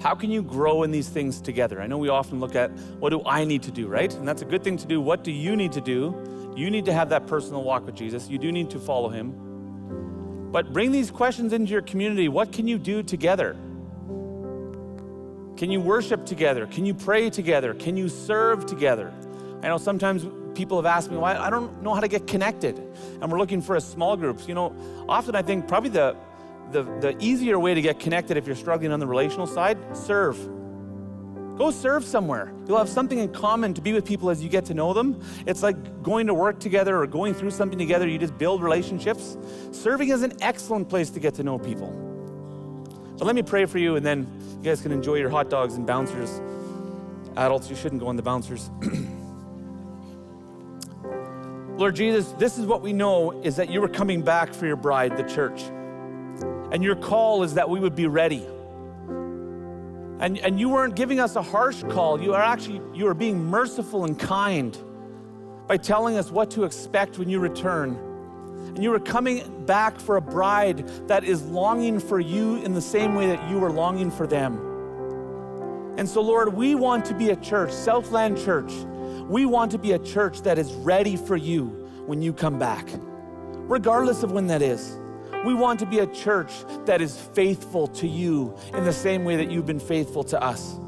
How 0.00 0.14
can 0.14 0.30
you 0.30 0.42
grow 0.42 0.82
in 0.82 0.90
these 0.90 1.08
things 1.08 1.40
together? 1.40 1.80
I 1.80 1.86
know 1.86 1.98
we 1.98 2.08
often 2.08 2.38
look 2.38 2.54
at 2.54 2.70
what 2.98 3.10
do 3.10 3.22
I 3.24 3.44
need 3.44 3.62
to 3.64 3.70
do, 3.70 3.88
right? 3.88 4.12
And 4.14 4.26
that's 4.26 4.42
a 4.42 4.44
good 4.44 4.62
thing 4.62 4.76
to 4.76 4.86
do. 4.86 5.00
What 5.00 5.24
do 5.24 5.32
you 5.32 5.56
need 5.56 5.72
to 5.72 5.80
do? 5.80 6.54
You 6.56 6.70
need 6.70 6.84
to 6.86 6.92
have 6.92 7.08
that 7.10 7.26
personal 7.26 7.62
walk 7.64 7.86
with 7.86 7.94
Jesus. 7.94 8.28
You 8.28 8.38
do 8.38 8.52
need 8.52 8.70
to 8.70 8.78
follow 8.78 9.08
him. 9.08 10.50
But 10.52 10.72
bring 10.72 10.92
these 10.92 11.10
questions 11.10 11.52
into 11.52 11.72
your 11.72 11.82
community. 11.82 12.28
What 12.28 12.52
can 12.52 12.66
you 12.68 12.78
do 12.78 13.02
together? 13.02 13.56
Can 15.56 15.70
you 15.70 15.80
worship 15.80 16.26
together? 16.26 16.66
Can 16.66 16.84
you 16.84 16.92
pray 16.92 17.30
together? 17.30 17.72
Can 17.74 17.96
you 17.96 18.08
serve 18.08 18.66
together? 18.66 19.12
I 19.62 19.68
know 19.68 19.78
sometimes 19.78 20.26
people 20.54 20.76
have 20.76 20.86
asked 20.86 21.10
me, 21.10 21.16
why 21.16 21.36
I 21.36 21.48
don't 21.48 21.82
know 21.82 21.94
how 21.94 22.00
to 22.00 22.08
get 22.08 22.26
connected. 22.26 22.78
And 23.20 23.32
we're 23.32 23.38
looking 23.38 23.62
for 23.62 23.76
a 23.76 23.80
small 23.80 24.16
groups. 24.16 24.46
You 24.46 24.54
know, 24.54 24.74
often 25.08 25.34
I 25.34 25.42
think 25.42 25.66
probably 25.66 25.90
the, 25.90 26.16
the, 26.72 26.82
the 27.00 27.16
easier 27.20 27.58
way 27.58 27.74
to 27.74 27.80
get 27.80 27.98
connected 27.98 28.36
if 28.36 28.46
you're 28.46 28.56
struggling 28.56 28.92
on 28.92 29.00
the 29.00 29.06
relational 29.06 29.46
side, 29.46 29.78
serve. 29.96 30.36
Go 31.56 31.70
serve 31.70 32.04
somewhere. 32.04 32.52
You'll 32.68 32.76
have 32.76 32.88
something 32.88 33.18
in 33.18 33.32
common 33.32 33.72
to 33.74 33.80
be 33.80 33.94
with 33.94 34.04
people 34.04 34.28
as 34.28 34.42
you 34.42 34.50
get 34.50 34.66
to 34.66 34.74
know 34.74 34.92
them. 34.92 35.22
It's 35.46 35.62
like 35.62 36.02
going 36.02 36.26
to 36.26 36.34
work 36.34 36.60
together 36.60 37.00
or 37.00 37.06
going 37.06 37.32
through 37.32 37.52
something 37.52 37.78
together. 37.78 38.06
You 38.06 38.18
just 38.18 38.36
build 38.36 38.62
relationships. 38.62 39.38
Serving 39.72 40.10
is 40.10 40.22
an 40.22 40.34
excellent 40.42 40.90
place 40.90 41.08
to 41.10 41.20
get 41.20 41.32
to 41.36 41.42
know 41.42 41.58
people. 41.58 42.15
So 43.16 43.24
let 43.24 43.34
me 43.34 43.42
pray 43.42 43.64
for 43.64 43.78
you, 43.78 43.96
and 43.96 44.04
then 44.04 44.26
you 44.58 44.64
guys 44.64 44.82
can 44.82 44.92
enjoy 44.92 45.14
your 45.14 45.30
hot 45.30 45.48
dogs 45.48 45.74
and 45.74 45.86
bouncers. 45.86 46.40
Adults, 47.36 47.70
you 47.70 47.76
shouldn't 47.76 48.00
go 48.00 48.08
on 48.08 48.16
the 48.16 48.22
bouncers. 48.22 48.70
Lord 51.78 51.94
Jesus, 51.94 52.32
this 52.32 52.58
is 52.58 52.66
what 52.66 52.82
we 52.82 52.92
know 52.92 53.42
is 53.42 53.56
that 53.56 53.70
you 53.70 53.80
were 53.80 53.88
coming 53.88 54.22
back 54.22 54.52
for 54.52 54.66
your 54.66 54.76
bride, 54.76 55.16
the 55.16 55.22
church. 55.22 55.62
And 56.72 56.82
your 56.82 56.96
call 56.96 57.42
is 57.42 57.54
that 57.54 57.70
we 57.70 57.80
would 57.80 57.94
be 57.94 58.06
ready. 58.06 58.46
And, 60.18 60.38
and 60.38 60.60
you 60.60 60.68
weren't 60.68 60.94
giving 60.94 61.20
us 61.20 61.36
a 61.36 61.42
harsh 61.42 61.82
call. 61.84 62.20
You 62.20 62.34
are 62.34 62.42
actually, 62.42 62.80
you 62.94 63.06
are 63.08 63.14
being 63.14 63.44
merciful 63.44 64.04
and 64.04 64.18
kind 64.18 64.76
by 65.66 65.76
telling 65.78 66.16
us 66.16 66.30
what 66.30 66.50
to 66.52 66.64
expect 66.64 67.18
when 67.18 67.28
you 67.28 67.38
return. 67.38 67.98
And 68.68 68.82
you 68.82 68.92
are 68.94 69.00
coming 69.00 69.64
back 69.64 69.98
for 69.98 70.16
a 70.16 70.20
bride 70.20 70.86
that 71.08 71.24
is 71.24 71.42
longing 71.44 71.98
for 72.00 72.20
you 72.20 72.56
in 72.56 72.74
the 72.74 72.80
same 72.80 73.14
way 73.14 73.26
that 73.28 73.50
you 73.50 73.62
are 73.64 73.70
longing 73.70 74.10
for 74.10 74.26
them. 74.26 74.58
And 75.96 76.08
so, 76.08 76.20
Lord, 76.20 76.54
we 76.54 76.74
want 76.74 77.06
to 77.06 77.14
be 77.14 77.30
a 77.30 77.36
church, 77.36 77.72
Southland 77.72 78.38
Church. 78.38 78.72
We 79.28 79.46
want 79.46 79.72
to 79.72 79.78
be 79.78 79.92
a 79.92 79.98
church 79.98 80.42
that 80.42 80.58
is 80.58 80.72
ready 80.74 81.16
for 81.16 81.36
you 81.36 81.66
when 82.06 82.20
you 82.22 82.32
come 82.32 82.58
back, 82.58 82.86
regardless 83.68 84.22
of 84.22 84.30
when 84.30 84.46
that 84.48 84.62
is. 84.62 84.98
We 85.44 85.54
want 85.54 85.80
to 85.80 85.86
be 85.86 86.00
a 86.00 86.06
church 86.06 86.52
that 86.86 87.00
is 87.00 87.16
faithful 87.16 87.86
to 87.88 88.06
you 88.06 88.56
in 88.74 88.84
the 88.84 88.92
same 88.92 89.24
way 89.24 89.36
that 89.36 89.50
you've 89.50 89.66
been 89.66 89.80
faithful 89.80 90.24
to 90.24 90.42
us. 90.42 90.78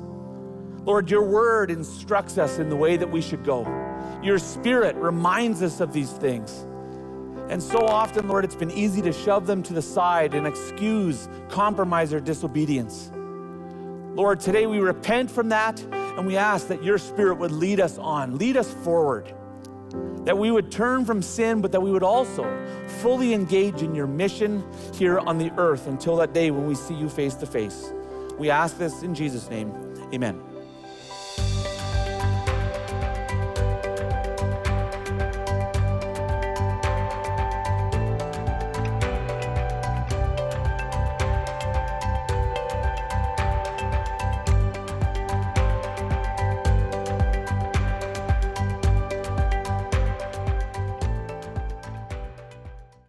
Lord, 0.84 1.10
your 1.10 1.24
word 1.24 1.70
instructs 1.70 2.38
us 2.38 2.58
in 2.58 2.68
the 2.68 2.76
way 2.76 2.96
that 2.96 3.10
we 3.10 3.20
should 3.20 3.44
go. 3.44 3.62
Your 4.22 4.38
spirit 4.38 4.96
reminds 4.96 5.62
us 5.62 5.80
of 5.80 5.92
these 5.92 6.10
things. 6.10 6.66
And 7.48 7.62
so 7.62 7.86
often, 7.86 8.28
Lord, 8.28 8.44
it's 8.44 8.54
been 8.54 8.70
easy 8.70 9.00
to 9.02 9.12
shove 9.12 9.46
them 9.46 9.62
to 9.64 9.72
the 9.72 9.82
side 9.82 10.34
and 10.34 10.46
excuse 10.46 11.28
compromise 11.48 12.12
or 12.12 12.20
disobedience. 12.20 13.10
Lord, 14.14 14.40
today 14.40 14.66
we 14.66 14.78
repent 14.80 15.30
from 15.30 15.48
that 15.50 15.80
and 15.80 16.26
we 16.26 16.36
ask 16.36 16.68
that 16.68 16.82
your 16.82 16.98
spirit 16.98 17.36
would 17.36 17.52
lead 17.52 17.80
us 17.80 17.96
on, 17.98 18.36
lead 18.36 18.56
us 18.56 18.72
forward 18.84 19.32
that 20.28 20.36
we 20.36 20.50
would 20.50 20.70
turn 20.70 21.06
from 21.06 21.22
sin, 21.22 21.62
but 21.62 21.72
that 21.72 21.80
we 21.80 21.90
would 21.90 22.02
also 22.02 22.44
fully 23.00 23.32
engage 23.32 23.80
in 23.80 23.94
your 23.94 24.06
mission 24.06 24.62
here 24.92 25.18
on 25.20 25.38
the 25.38 25.50
earth 25.56 25.86
until 25.86 26.16
that 26.16 26.34
day 26.34 26.50
when 26.50 26.66
we 26.66 26.74
see 26.74 26.92
you 26.92 27.08
face 27.08 27.34
to 27.34 27.46
face. 27.46 27.92
We 28.38 28.50
ask 28.50 28.76
this 28.76 29.02
in 29.02 29.14
Jesus' 29.14 29.48
name. 29.48 29.72
Amen. 30.12 30.38